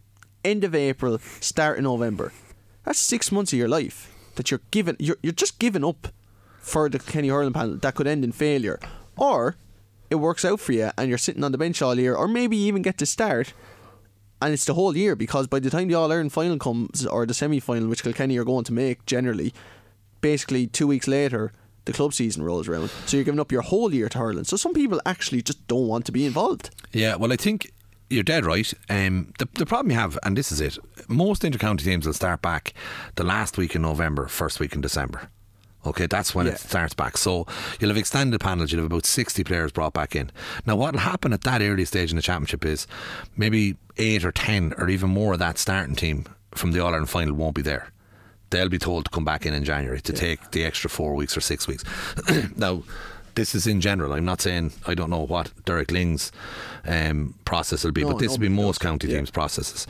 [0.45, 2.33] end of April, start in November.
[2.85, 4.97] That's six months of your life that you're giving.
[4.99, 6.09] You're you're just giving up
[6.59, 8.81] for the Kenny hurling panel that could end in failure,
[9.17, 9.57] or
[10.09, 12.57] it works out for you and you're sitting on the bench all year, or maybe
[12.57, 13.53] you even get to start.
[14.43, 17.27] And it's the whole year because by the time the All Ireland final comes or
[17.27, 19.53] the semi final, which Kilkenny are going to make generally,
[20.23, 21.53] basically two weeks later,
[21.85, 22.91] the club season rolls around.
[23.07, 24.45] So you're giving up your whole year to hurling.
[24.45, 26.71] So some people actually just don't want to be involved.
[26.93, 27.71] Yeah, well, I think
[28.11, 28.73] you're dead right.
[28.89, 30.79] Um, the, the problem you have, and this is it,
[31.09, 32.75] most intercounty teams will start back
[33.17, 35.29] the last week in November, first week in December.
[35.87, 36.53] Okay, that's when Yeah.
[36.53, 37.17] it starts back.
[37.17, 37.47] So
[37.81, 40.31] you'll have extended panels, you'll have about 60 players brought back in.
[40.67, 42.87] Now, what will happen at that early stage in the championship is
[43.37, 47.09] maybe 8 or 10 or even more of that starting team from the All Ireland
[47.09, 47.91] final won't be there.
[48.51, 51.37] They'll be told to come back in in January to take the extra four weeks
[51.37, 51.85] or six weeks.
[52.57, 52.83] now,
[53.37, 54.13] this is in general.
[54.13, 56.33] I'm not saying I don't know what Derek Lyng's
[56.85, 58.89] um, process will be, No, but this will be most does.
[58.89, 59.17] county Yeah.
[59.19, 59.87] teams' processes.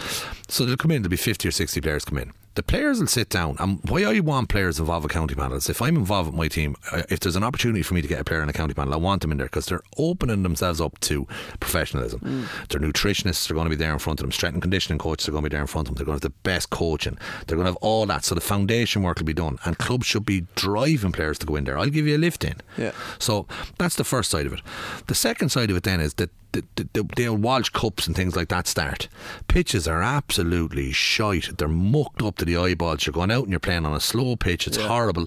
[0.49, 1.03] So they'll come in.
[1.03, 2.33] There'll be 50 or 60 players come in.
[2.55, 3.57] The players will sit down.
[3.59, 6.77] And why I want players involved with county panels, if I'm involved with my team,
[7.09, 8.97] if there's an opportunity for me to get a player in a county panel, I
[8.97, 11.27] want them in there because they're opening themselves up to
[11.61, 12.21] professionalism.
[12.21, 12.69] Mm.
[12.69, 14.33] Their nutritionists are going to be there in front of them.
[14.33, 15.99] Strength and conditioning coaches are going to be there in front of them.
[15.99, 17.17] They're going to have the best coaching.
[17.47, 18.25] They're going to have all that.
[18.25, 19.59] So the foundation work will be done.
[19.65, 21.79] And clubs should be driving players to go in there.
[21.79, 22.57] I'll give you a lift in.
[22.77, 22.93] Yeah.
[23.19, 23.47] So
[23.79, 24.61] that's the first side of it.
[25.07, 28.37] The second side of it then is that the, the, the, Walsh Cups and things
[28.37, 29.09] like that start.
[29.49, 31.57] Pitches are absolutely shite.
[31.59, 33.07] They're mucked up to the eyeballs.
[33.07, 34.67] You're going out and you're playing on a slow pitch.
[34.67, 35.27] It's horrible.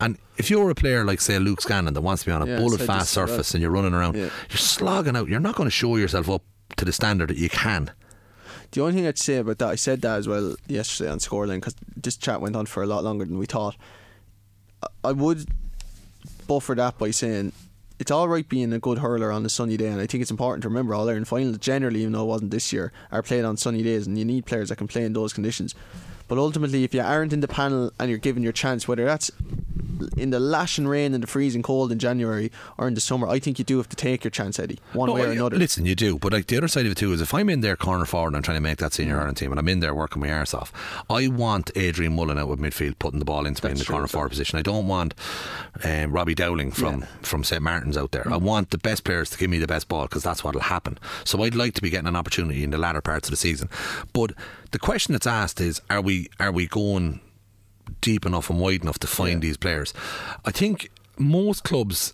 [0.00, 2.46] And if you're a player like, say, Luke Scanlon that wants to be on a
[2.46, 4.30] Yeah, bullet fast surface and you're running around, Yeah.
[4.50, 5.28] you're slogging out.
[5.28, 6.42] You're not going to show yourself up
[6.76, 7.90] to the standard that you can.
[8.72, 11.56] The only thing I'd say about that, I said that as well yesterday on Scoreline
[11.56, 13.76] because this chat went on for a lot longer than we thought.
[15.04, 15.46] I would
[16.46, 17.52] buffer that by saying
[18.02, 20.30] it's all right being a good hurler on a sunny day, and I think it's
[20.32, 23.44] important to remember All Ireland finals generally, even though it wasn't this year, are played
[23.44, 25.76] on sunny days, and you need players that can play in those conditions.
[26.32, 29.30] But ultimately, if you aren't in the panel and you're given your chance, whether that's
[30.16, 33.38] in the lashing rain and the freezing cold in January or in the summer, I
[33.38, 35.58] think you do have to take your chance, Eddie, one No, way or I- another.
[35.58, 37.60] Listen, you do, but like the other side of it too is if I'm in
[37.60, 39.80] there corner forward and I'm trying to make that senior Ireland team and I'm in
[39.80, 40.72] there working my arse off,
[41.10, 43.92] I want Adrian Mullen out with midfield putting the ball into me in the true,
[43.92, 44.58] corner so- forward position.
[44.58, 45.12] I don't want
[45.84, 47.06] um, Robbie Dowling from Yeah.
[47.20, 48.26] from St Martin's out there.
[48.32, 50.98] I want the best players to give me the best ball because that's what'll happen.
[51.24, 53.68] So I'd like to be getting an opportunity in the latter parts of the season.
[54.14, 54.32] But
[54.72, 57.20] the question that's asked is: Are we are we going?
[58.00, 59.94] deep enough and wide enough to find these players.
[60.44, 62.12] I think most clubs,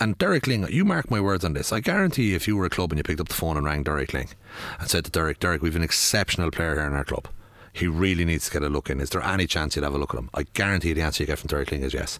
[0.00, 1.72] and Derek Lyng, you mark my words on this.
[1.72, 3.82] I guarantee if you were a club and you picked up the phone and rang
[3.82, 4.32] Derek Lyng
[4.78, 7.28] and said to Derek, Derek, we've an exceptional player here in our club.
[7.72, 9.00] He really needs to get a look in.
[9.00, 10.30] Is there any chance you'd have a look at him?
[10.32, 12.18] I guarantee the answer you get from Derek Lyng is yes.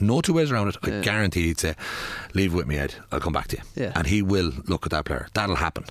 [0.00, 0.76] No two ways around it.
[0.82, 1.74] I guarantee he'd say,
[2.34, 2.94] "Leave it with me, Ed.
[3.12, 3.92] I'll come back to you." Yeah.
[3.94, 5.28] And he will look at that player.
[5.34, 5.84] That'll happen.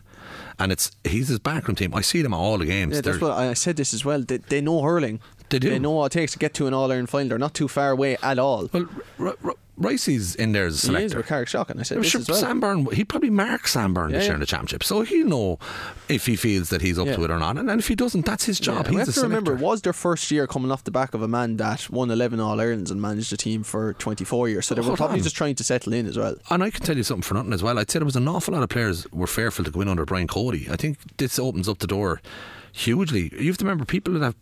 [0.59, 1.93] And it's he's his backroom team.
[1.95, 2.95] I see them at all the games.
[2.95, 4.21] Yeah, that's They're- what I said this as well.
[4.21, 5.19] They, they know hurling.
[5.53, 5.69] They do.
[5.69, 7.29] They know what it takes to get to an All Ireland final.
[7.29, 8.69] They're not too far away at all.
[8.73, 8.89] Well,
[9.19, 11.17] R- R- Ricey's in there as a He is selector.
[11.17, 11.79] with Carrick Shocking.
[11.79, 12.37] I said I'm sure well.
[12.37, 15.25] Sam Byrne, he'd probably mark Sam Byrne Yeah, this year in the championship, so he'll
[15.27, 15.57] know
[16.09, 17.15] if he feels that he's up Yeah.
[17.15, 17.57] to it or not.
[17.57, 18.85] And, and if he doesn't, that's his job.
[18.85, 20.91] Yeah, we he's have a to remember, it was their first year coming off the
[20.91, 24.47] back of a man that won 11 All Irelands and managed a team for 24
[24.49, 24.67] years.
[24.67, 25.23] So they were Hold probably on.
[25.23, 26.35] just trying to settle in as well.
[26.51, 27.79] And I can tell you something for nothing as well.
[27.79, 30.05] I'd say there was an awful lot of players were fearful to go in under
[30.05, 30.67] Brian Cody.
[30.71, 32.21] I think this opens up the door
[32.71, 33.31] hugely.
[33.39, 34.35] You have to remember people that have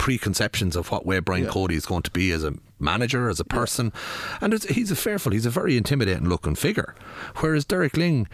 [0.00, 1.50] preconceptions of what way Brian Yeah.
[1.50, 3.92] Cody is going to be as a manager, as a person,
[4.40, 5.30] and it's, he's a fearful.
[5.32, 6.94] He's a very intimidating looking figure,
[7.36, 8.26] whereas Derek Lyng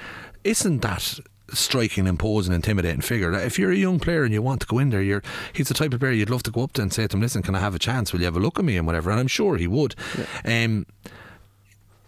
[0.44, 1.18] isn't that
[1.52, 3.32] striking, imposing, intimidating figure.
[3.32, 5.22] If you're a young player and you want to go in there, you're
[5.52, 7.20] he's the type of player you'd love to go up to and say to him,
[7.20, 8.12] "Listen, can I have a chance?
[8.12, 9.96] Will you have a look at me and whatever?" And I'm sure he would.
[10.44, 10.86] Um,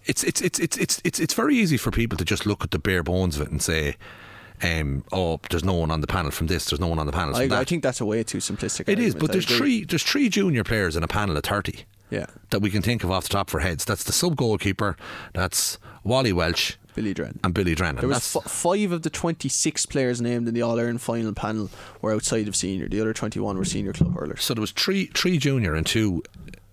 [0.04, 2.70] it's it's it's it's it's it's it's very easy for people to just look at
[2.70, 3.96] the bare bones of it and say,
[4.62, 6.66] um, "Oh, there's no one on the panel from this.
[6.70, 8.38] There's no one on the panel from I, that." I think that's a way too
[8.38, 8.88] simplistic.
[8.88, 9.56] it is, but I there's agree.
[9.58, 12.26] three there's three junior players in a panel of thirty Yeah.
[12.50, 13.84] that we can think of off the top of our heads.
[13.84, 14.96] That's the sub goalkeeper.
[15.34, 17.38] That's Wally Walsh Billy Drennan.
[17.44, 18.00] and Billy Drennan.
[18.00, 21.70] There was f- five of the 26 players named in the All Ireland final panel
[22.02, 22.88] were outside of senior.
[22.88, 24.42] The other 21 were senior club hurlers.
[24.42, 26.22] So there was three three junior and two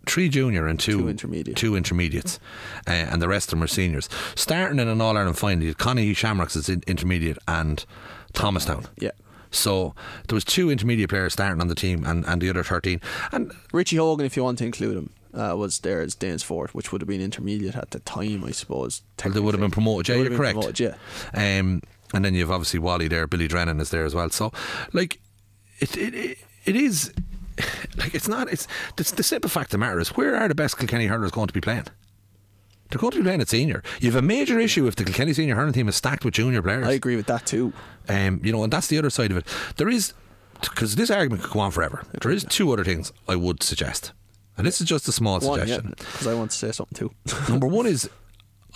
[0.06, 1.57] three junior and two, Two intermediate.
[1.57, 2.40] two intermediates,
[2.88, 4.10] uh, and the rest of them are seniors.
[4.36, 7.86] Starting in an All Ireland final, Conahy Shamrocks as in, intermediate and
[8.34, 8.86] Thomastown.
[8.98, 9.11] Yeah.
[9.52, 9.95] So
[10.27, 12.99] there was two intermediate players starting on the team, and, and the other thirteen.
[13.32, 16.91] And Richie Hogan, if you want to include him, uh, was there as Danesfort, which
[16.91, 19.02] would have been intermediate at the time, I suppose.
[19.23, 20.10] well, they would have been promoted.
[20.10, 20.56] Yeah, you're correct.
[20.56, 20.95] promoted, yeah.
[21.34, 21.82] Um,
[22.14, 24.30] and then you've obviously Wally there, Billy Drennan is there as well.
[24.30, 24.52] So,
[24.94, 25.19] like,
[25.80, 27.14] it it, it, it is
[27.98, 28.52] like it's not.
[28.52, 31.32] It's the, the simple fact of the matter is where are the best Kilkenny hurlers
[31.32, 31.86] going to be playing?
[32.90, 33.82] They're going to be playing at senior.
[33.99, 36.61] You have a major issue if the Kilkenny senior hurling team is stacked with junior
[36.61, 36.86] players.
[36.86, 37.73] I agree with that too.
[38.07, 39.48] Um, you know, and that's the other side of it.
[39.77, 40.14] There is,
[40.61, 42.03] because this argument could go on forever.
[42.22, 44.11] There is two other things I would suggest,
[44.56, 45.95] and this is just a small One, suggestion.
[45.98, 47.11] because I want to say something too.
[47.49, 48.10] Number one is.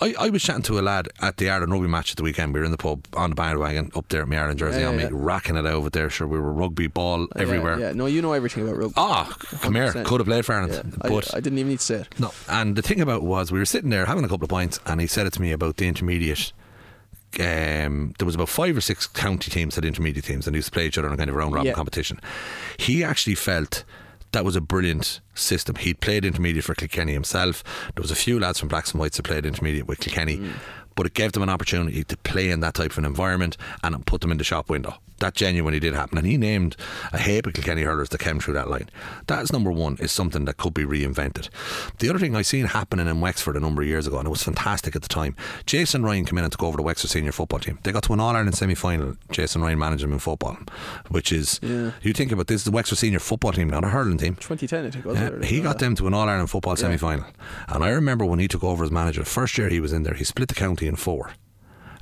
[0.00, 2.54] I, I was chatting to a lad at the Ireland rugby match at the weekend.
[2.54, 4.88] We were in the pub on the bandwagon up there at my Ireland jersey Yeah,
[4.88, 5.08] on me, yeah.
[5.12, 6.08] racking it over there.
[6.10, 7.78] Sure, we were rugby ball everywhere.
[7.78, 8.94] Yeah, no, you know everything about rugby.
[8.96, 10.04] Ah, come here, 100%.
[10.06, 12.08] could have played for Ireland, but I, I didn't even need to say it.
[12.18, 12.32] no.
[12.48, 14.80] And the thing about it was, we were sitting there having a couple of pints,
[14.86, 16.52] and he said it to me about the intermediate.
[17.38, 20.66] Um, there was about five or six county teams had intermediate teams, and they used
[20.68, 22.20] to play each other in a kind of round robin competition.
[22.76, 23.84] He actually felt
[24.32, 25.76] that was a brilliant system.
[25.76, 27.62] He'd played intermediate for Kilkenny himself.
[27.94, 30.52] There was a few lads from Blacks and Whites that played intermediate with Kilkenny, Mm.
[30.94, 34.04] but it gave them an opportunity to play in that type of an environment and
[34.06, 34.98] put them in the shop window.
[35.20, 36.18] That genuinely did happen.
[36.18, 36.76] And he named
[37.12, 38.88] a heap of Kilkenny hurlers that came through that line.
[39.26, 41.48] That's number one, is something that could be reinvented.
[41.98, 44.30] The other thing I seen happening in Wexford a number of years ago, and it
[44.30, 45.36] was fantastic at the time,
[45.66, 47.78] Jason Ryan came in and took over the Wexford senior football team.
[47.82, 50.56] They got to an All Ireland semi final, Jason Ryan managed them in football,
[51.08, 51.92] which is, Yeah.
[52.02, 54.34] you think about this, the Wexford senior football team, not a hurling team.
[54.36, 55.44] 2010, I think, was Yeah, it?
[55.44, 57.26] he got them to an All Ireland football semi final.
[57.68, 60.02] And I remember when he took over as manager, the first year he was in
[60.02, 61.32] there, he split the county in four.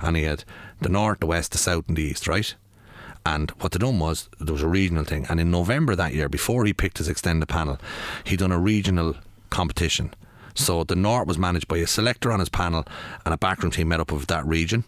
[0.01, 0.45] And he had
[0.79, 2.55] the north, the west, the south, and the east, right?
[3.29, 5.27] And what they done was there was a regional thing.
[5.29, 7.77] And in November that year, before he picked his extended panel,
[8.23, 9.15] he done a regional
[9.51, 10.15] competition.
[10.55, 12.85] So the north was managed by a selector on his panel
[13.23, 14.83] and a backroom team made up of that region.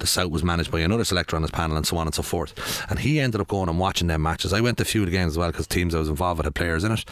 [0.00, 2.22] The South was managed by another selector on his panel, and so on and so
[2.22, 2.84] forth.
[2.90, 4.52] And he ended up going and watching them matches.
[4.52, 6.38] I went to a few of the games as well because teams I was involved
[6.38, 7.04] with had players in it.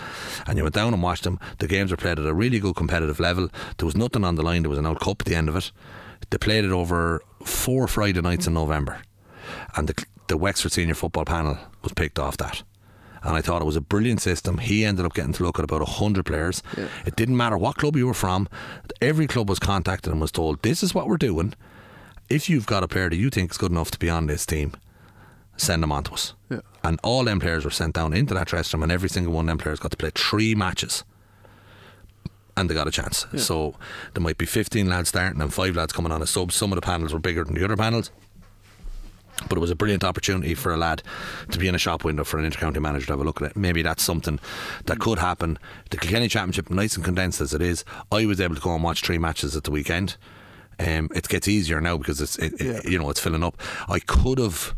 [0.47, 1.39] And you went down and watched them.
[1.61, 3.49] The games were played at a really good competitive level.
[3.79, 4.63] There was nothing on the line.
[4.63, 5.71] There was an old cup at the end of it.
[6.29, 9.01] They played it over four Friday nights in November,
[9.77, 12.63] and the the Wexford senior football panel was picked off that.
[13.23, 14.59] And I thought it was a brilliant system.
[14.59, 16.63] He ended up getting to look at about 100 players.
[16.77, 16.89] Yeah.
[17.07, 18.49] It didn't matter what club you were from,
[19.01, 21.55] every club was contacted and was told, This is what we're doing.
[22.29, 24.45] If you've got a player that you think is good enough to be on this
[24.45, 24.73] team,
[25.57, 26.35] send them on to us.
[26.51, 26.61] Yeah.
[26.83, 29.45] And all them players were sent down into that dressing room, and every single one
[29.45, 31.05] of them players got to play three matches.
[32.57, 33.27] And they got a chance.
[33.37, 33.75] So
[34.13, 36.55] there might be 15 lads starting and five lads coming on as subs.
[36.55, 38.13] Some of the panels were bigger than the other panels.
[39.49, 41.03] But it was a brilliant opportunity for a lad
[41.51, 43.51] to be in a shop window for an intercounty manager to have a look at
[43.51, 43.57] it.
[43.57, 44.39] Maybe that's something
[44.87, 45.59] that could happen.
[45.91, 48.83] The Kilkenny Championship, nice and condensed as it is, I was able to go and
[48.83, 50.17] watch three matches at the weekend.
[50.79, 53.61] Um, it gets easier now because it's it, it- you know it's filling up.
[53.89, 54.75] I could have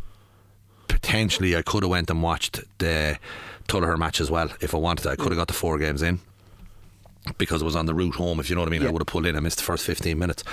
[0.87, 3.17] potentially I could have went and watched the
[3.67, 5.03] Tullogher match as well if I wanted.
[5.03, 5.09] to.
[5.11, 6.19] I could have got the four games in
[7.37, 8.39] because it was on the route home.
[8.39, 9.35] If you know what I mean, I would have pulled in.
[9.35, 10.43] I missed the first fifteen minutes.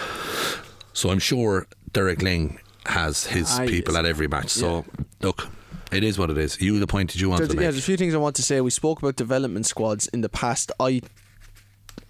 [0.92, 4.50] So I'm sure Derek Lyng has his Ah, people at every match.
[4.50, 4.84] So
[5.20, 5.48] look,
[5.92, 6.60] it is what it is.
[6.60, 8.36] You the point did you want There's, to yeah, there's a few things I want
[8.36, 8.60] to say.
[8.60, 10.72] We spoke about development squads in the past.
[10.80, 11.00] I'm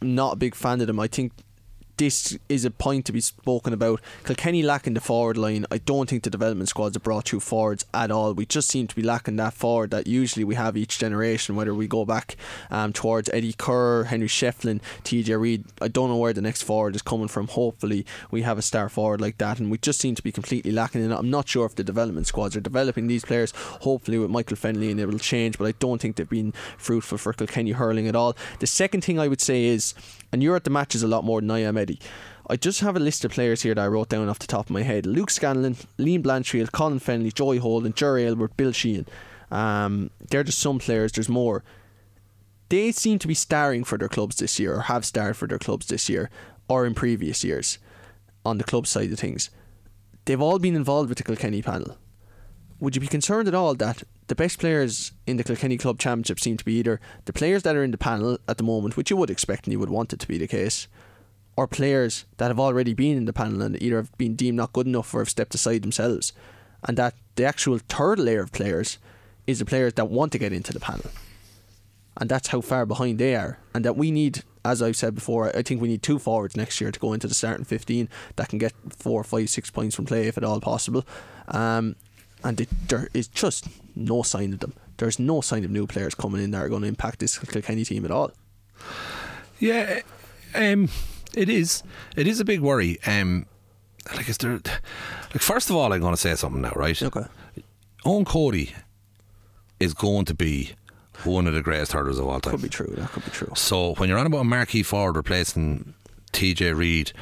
[0.03, 0.99] not a big fan of them.
[1.01, 1.33] I think
[1.97, 4.01] this is a point to be spoken about.
[4.25, 5.67] Kilkenny lacking the forward line.
[5.71, 8.33] I don't think the development squads have brought through forwards at all.
[8.35, 11.75] We just seem to be lacking that forward that usually we have each generation, whether
[11.75, 12.37] we go back
[12.71, 15.65] um, towards Eddie Keher, Henry Shefflin, TJ Reid.
[15.81, 17.49] I don't know where the next forward is coming from.
[17.49, 20.73] Hopefully, we have a star forward like that, and we just seem to be completely
[20.73, 21.17] lacking in it.
[21.17, 23.53] I'm not sure if the development squads are developing these players.
[23.83, 27.19] Hopefully, with Michael Fennelly, and it will change, but I don't think they've been fruitful
[27.19, 28.37] for Kilkenny hurling at all.
[28.59, 29.95] The second thing I would say is,
[30.35, 32.01] and you're at the matches a lot more than I am, Eddie.
[32.51, 34.67] I just have a list of players here that I wrote down off the top
[34.67, 35.07] of my head.
[35.07, 39.07] Luke Scanlon, Liam Blanchfield, Colin Fennelly, Joey Holden, Jerry Aylward, Bill Sheehan.
[39.53, 41.13] Um, they're just some players.
[41.13, 41.63] There's more.
[42.69, 45.61] They seem to be starring for their clubs this year, or have starred for their
[45.61, 46.31] clubs this year,
[46.69, 47.79] or in previous years,
[48.45, 49.51] on the club side of things.
[50.25, 51.97] They've all been involved with the Kilkenny panel.
[52.81, 56.41] Would you be concerned at all that the best players in the Kilkenny Club Championship
[56.41, 59.11] seem to be either the players that are in the panel at the moment, which
[59.11, 60.89] you would expect and you would want it to be the case,
[61.57, 64.73] or players that have already been in the panel and either have been deemed not
[64.73, 66.33] good enough or have stepped aside themselves,
[66.85, 68.99] and that the actual third layer of players
[69.47, 71.11] is the players that want to get into the panel,
[72.17, 74.43] and that's how far behind they are, and that we need.
[74.67, 77.29] As I've said before, I think we need two forwards next year to go into
[77.29, 80.59] the starting 15 that can get four, five, six points from play if at all
[80.59, 81.05] possible.
[81.49, 81.97] Um,
[82.45, 83.67] and it, there is just
[83.97, 84.75] no sign of them.
[84.99, 87.85] There's no sign of new players coming in that are going to impact this Kilkenny
[87.85, 88.31] team at all.
[89.59, 90.01] Yeah,
[90.55, 90.89] um,
[91.35, 91.83] it is.
[92.17, 92.99] It is a big worry.
[93.07, 93.47] Um,
[94.15, 94.61] like, is there?
[95.33, 97.01] Like, first of all, I'm going to say something now, right?
[97.03, 97.25] Okay.
[98.05, 98.75] Eoin Cody
[99.81, 100.73] is going to be
[101.25, 102.53] one of the greatest hurlers of all time.
[102.53, 102.93] Could be true.
[102.97, 103.53] That could be true.
[103.57, 105.95] So when you're on about a marquee forward replacing
[106.33, 107.13] TJ Reid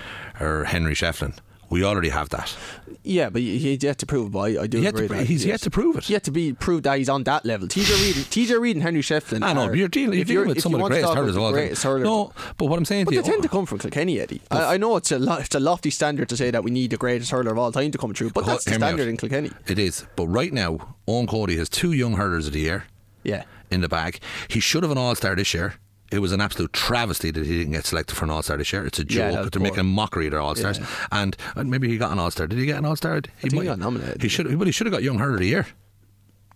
[0.41, 1.39] or Henry Shefflin,
[1.73, 2.55] we already have that.
[3.03, 4.33] Yeah, but he- he's yet to prove it.
[4.33, 5.09] But I, I do Yet agree.
[5.09, 6.09] to, he's he yet to prove it.
[6.09, 7.67] Yet to be proved that he's on that level.
[7.67, 9.43] TJ Reid, TJ Reid, and Henry Shefflin.
[9.43, 11.53] I know, are- you're dealing, you're dealing with some of the greatest hurlers of all
[11.53, 12.03] time.
[12.03, 14.21] No, but what I'm saying But to they you, tend to oh, come from Kilkenny,
[14.21, 14.43] Eddie.
[14.51, 16.91] I, I know it's a lo- it's a lofty standard to say that we need
[16.91, 18.89] the greatest hurler of all time to come through, but that's the hear me out.
[18.91, 19.51] standard in Kilkenny.
[19.67, 20.07] It is.
[20.15, 22.85] But right now, Eoin Cody has two young hurlers of the year
[23.25, 23.45] Yeah.
[23.71, 24.21] in the bag.
[24.49, 25.75] He should have an All Star this year.
[26.13, 28.73] It was an absolute travesty that he didn't get selected for an All Star this
[28.73, 28.85] year.
[28.87, 29.27] It's a joke.
[29.37, 29.63] was They're poor.
[29.63, 30.79] making a mockery of their All Stars.
[30.79, 30.87] Yeah.
[31.11, 32.47] And, and maybe he got an All Star.
[32.47, 33.17] Did he get an All Star?
[33.41, 34.59] He, think he got nominated, He should.
[34.59, 35.67] But he should have got Young Hurler of the Year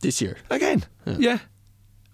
[0.00, 0.36] This year.
[0.50, 0.84] again.
[1.06, 1.38] Yeah.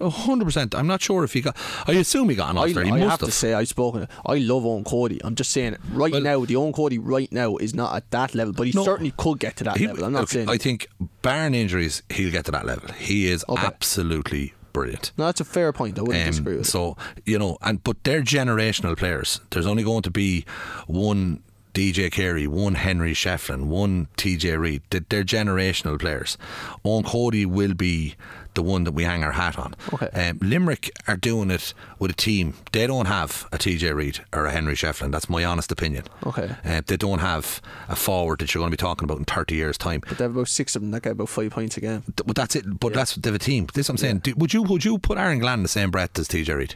[0.00, 0.74] A hundred percent.
[0.74, 1.56] I'm not sure if he got.
[1.86, 2.82] I assume he got an I, All Star.
[2.82, 4.08] He I must have to say, I've spoken.
[4.26, 5.20] I love Eoin Cody.
[5.22, 8.34] I'm just saying, right Well- now, the Eoin Cody right now is not at that
[8.34, 8.82] level, but he No.
[8.84, 10.04] certainly could get to that He- level.
[10.04, 10.48] I'm not look, saying.
[10.48, 10.88] I think,
[11.22, 12.92] barring injuries, he'll get to that level.
[12.94, 13.64] He is Okay.
[13.64, 15.12] absolutely brilliant.
[15.16, 15.98] no, that's a fair point.
[15.98, 16.66] I wouldn't Um, disagree with.
[16.66, 19.40] so you know, and but they're generational players.
[19.50, 20.44] There's only going to be
[20.86, 21.42] one
[21.74, 24.82] DJ Carey, one Henry Shefflin, one TJ Reid.
[24.90, 26.36] They're generational players.
[26.84, 28.14] Eoin Cody will be
[28.54, 29.74] the one that we hang our hat on.
[29.94, 30.08] Okay.
[30.28, 32.54] Um, Limerick are doing it with a team.
[32.72, 35.10] They don't have a TJ Reid or a Henry Shefflin.
[35.12, 36.04] That's my honest opinion.
[36.26, 36.54] Okay.
[36.64, 39.54] Uh, they don't have a forward that you're going to be talking about in 30
[39.54, 40.00] years' time.
[40.08, 42.02] But they have about six of them that get about five points a game.
[42.02, 42.78] Th- But that's it.
[42.80, 43.68] But that's they have a team.
[43.74, 44.18] This is what I'm saying.
[44.18, 46.74] Do, would you would you put Aaron Gillane in the same breath as TJ Reid?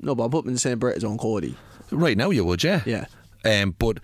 [0.00, 1.56] No, but I'll put them in the same breath as Eoin Cody.
[1.90, 2.82] Right now, you would, yeah.
[2.86, 3.06] Yeah.
[3.44, 3.98] Um, but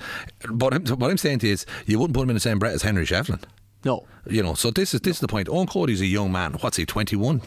[0.50, 2.74] but what I'm saying to you is, you wouldn't put him in the same breath
[2.74, 3.42] as Henry Shefflin.
[3.86, 5.48] No, You know, so this is this is the point.
[5.48, 6.52] Eoin Cody's a young man.
[6.60, 6.84] What's he?
[6.84, 7.40] Twenty one.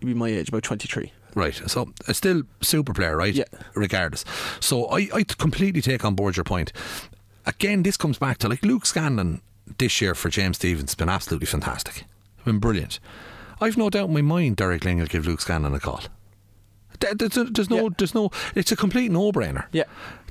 [0.00, 1.12] he'd be my age, about 23.
[1.34, 1.54] Right.
[1.66, 3.32] So a still super player, right?
[3.34, 3.44] Yeah.
[3.74, 4.24] Regardless.
[4.60, 6.72] So I, I completely take on board your point.
[7.46, 9.40] Again, this comes back to like Luke Scanlon
[9.78, 12.04] this year for James Stephens has been absolutely fantastic.
[12.44, 12.98] Been brilliant.
[13.60, 16.00] I've no doubt in my mind Derek Lyng will give Luke Scanlon a call.
[17.00, 17.88] There's, there's no, Yeah.
[17.98, 19.66] there's no, it's a complete no-brainer.
[19.72, 19.84] Yeah.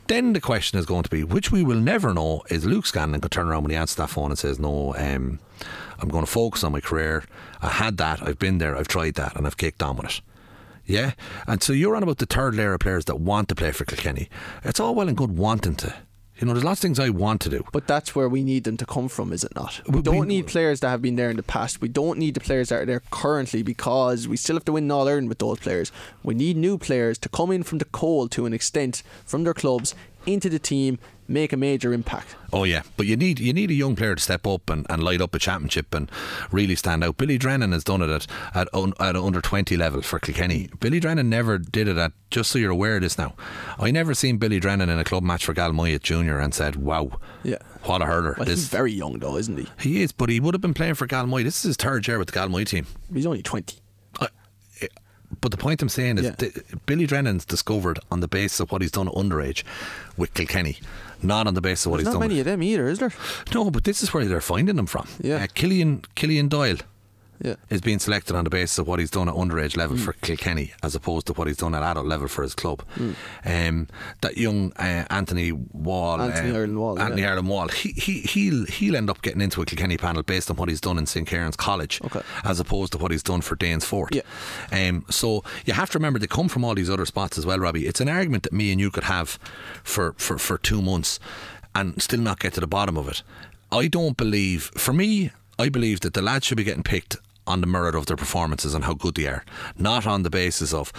[0.08, 3.22] Then the question is going to be, which we will never know, is Luke Scanlon
[3.22, 5.40] could turn around when he answers that phone and says, "No, um,
[6.00, 7.24] I'm going to focus on my career.
[7.62, 8.22] I had that.
[8.22, 8.78] I've been there.
[8.78, 10.22] I've tried that, and I've kicked on with it."
[10.86, 11.14] Yeah,
[11.48, 13.86] and so you're on about the third layer of players that want to play for
[13.86, 14.30] Kilkenny.
[14.64, 15.96] It's all well and good wanting to.
[16.40, 17.64] You know, there's lots of things I want to do.
[17.72, 19.80] But that's where we need them to come from, is it not?
[19.88, 21.80] We We- don't we- need players that have been there in the past.
[21.82, 24.92] We don't need the players that are there currently because we still have to win
[24.92, 25.94] All Ireland with those players.
[26.24, 29.54] We need new players to come in from the cold to an extent from their
[29.54, 29.96] clubs
[30.26, 32.36] into the team, make a major impact.
[32.54, 35.04] Oh yeah, but you need you need a young player to step up and, and
[35.04, 36.10] light up a championship and
[36.52, 37.18] really stand out.
[37.18, 40.70] Billy Drennan has done it at at, un, at under twenty level for Kilkenny.
[40.80, 42.12] Billy Drennan never did it at.
[42.32, 43.34] Just so you're aware of this now,
[43.80, 46.76] I never seen Billy Drennan in a club match for Galmoy at junior and said,
[46.76, 47.12] "Wow,
[47.44, 47.58] Yeah.
[47.84, 49.68] what a hurler!" Well, this he's very young though, isn't he?
[49.80, 51.44] he is, but he would have been playing for Galmoy.
[51.44, 52.86] This is his third year with the Galmoy team.
[53.14, 53.78] He's only 20.
[55.42, 56.32] But the point I'm saying is, Yeah.
[56.32, 59.64] th- Billy Drennan's discovered on the basis of what he's done underage
[60.18, 60.80] with Kilkenny,
[61.22, 62.30] not on the basis of what There's he's not done.
[62.30, 63.12] many of them either, is there?
[63.54, 65.08] No, but this is where they're finding them from.
[65.22, 65.44] Yeah.
[65.44, 66.78] Uh, Killian, Killian Doyle
[67.42, 67.56] Yeah.
[67.70, 70.74] is being selected on the basis of what he's done at underage level for Kilkenny
[70.82, 72.84] as opposed to what he's done at adult level for his club.
[73.44, 73.88] Um,
[74.22, 77.30] that young uh, Anthony Wall, Anthony uh, Ireland Wall, Anthony yeah.
[77.30, 80.56] Ireland Wall, he, he, he'll, he'll end up getting into a Kilkenny panel based on
[80.58, 81.28] what he's done in St.
[81.28, 82.22] Kieran's College Okay.
[82.44, 84.16] as opposed to what he's done for Danesfort.
[84.16, 84.88] Yeah.
[84.90, 87.60] Um, so you have to remember they come from all these other spots as well,
[87.60, 87.86] Robbie.
[87.88, 89.38] It's an argument that me and you could have
[89.84, 91.20] for, for, for two months
[91.74, 93.22] and still not get to the bottom of it.
[93.72, 97.18] I don't believe, for me, I believe that the lads should be getting picked
[97.48, 99.44] on the merit of their performances and how good they are,
[99.78, 100.92] not on the basis of.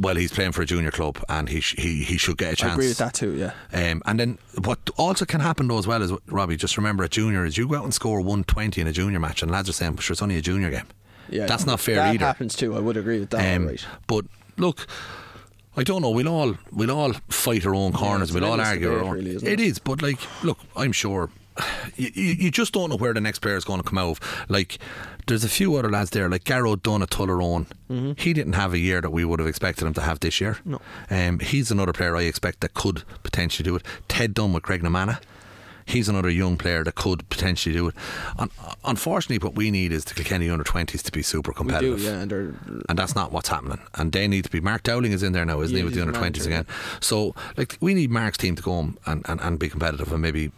[0.00, 2.56] Well, he's playing for a junior club, and he sh- he he should get a
[2.56, 2.70] chance.
[2.70, 3.52] I agree with that too, yeah.
[3.74, 6.56] Um, and then what also can happen though as well is Robbie.
[6.56, 9.20] Just remember, a junior is you go out and score one twenty in a junior
[9.20, 10.86] match, and lads are saying, "Sure, it's only a junior game."
[11.28, 11.44] Yeah.
[11.46, 12.18] that's not fair that either.
[12.18, 12.74] That happens too.
[12.74, 13.54] I would agree with that.
[13.56, 13.84] Um, right.
[14.06, 14.24] But
[14.56, 14.86] look,
[15.76, 16.10] I don't know.
[16.10, 18.30] We'll all we'll all fight our own corners.
[18.30, 19.10] it's we'll all argue our own.
[19.10, 19.60] really, it it?
[19.60, 21.28] is, but like, look, I'm sure.
[21.96, 24.18] You, you just don't know where the next player is going to come out.
[24.22, 24.46] of.
[24.48, 24.78] Like,
[25.26, 27.66] there's a few other lads there, like Garrow Dunn at Tullaroan.
[27.90, 28.12] Mm-hmm.
[28.16, 30.58] He didn't have a year that we would have expected him to have this year.
[30.64, 30.80] No.
[31.10, 33.82] Um, he's another player I expect that could potentially do it.
[34.08, 35.20] Ted Dunn with Graiguenamanagh.
[35.84, 37.94] He's another young player that could potentially do it.
[38.38, 38.50] Un-
[38.84, 42.00] unfortunately, what we need is the Kilkenny under 20s to be super We do, competitive.
[42.02, 42.20] yeah.
[42.20, 43.80] And And that's not what's happening.
[43.94, 44.60] And they need to be.
[44.60, 46.66] Mark Dowling is in there now, isn't he, with the under the 20s manager, again?
[47.00, 50.22] So, like, we need Mark's team to go home and, and, and be competitive and
[50.22, 50.52] maybe,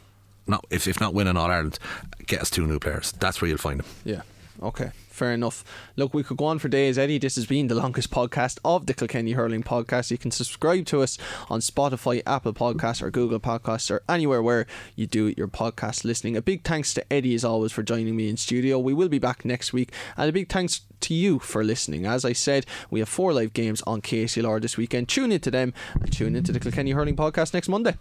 [0.47, 1.79] not if, if not winning All Ireland,
[2.27, 3.13] get us two new players.
[3.13, 3.87] That's where you'll find them.
[4.05, 4.23] Yeah.
[4.63, 4.91] Okay.
[5.09, 5.65] Fair enough.
[5.95, 7.19] Look, we could go on for days, Eddie.
[7.19, 10.11] This has been the longest podcast of the Kilkenny Hurling Podcast.
[10.11, 11.19] You can subscribe to us
[11.49, 14.67] on Spotify, Apple Podcasts, or Google Podcasts, or anywhere where
[14.97, 16.37] you do your podcast listening.
[16.37, 18.77] A big thanks to Eddie, as always, for joining me in studio.
[18.81, 19.93] We will be back next week.
[20.17, 22.07] And a big thanks to you for listening.
[22.07, 25.09] As I said, we have four live games on KCLR this weekend.
[25.09, 27.95] Tune into them and tune into the Kilkenny Hurling Podcast next Monday.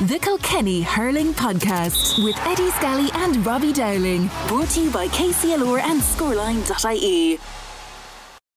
[0.00, 4.28] The Kilkenny Hurling Podcast with Eddie Scally and Robbie Dowling.
[4.48, 7.38] Brought to you by KCLR and Scoreline.ie.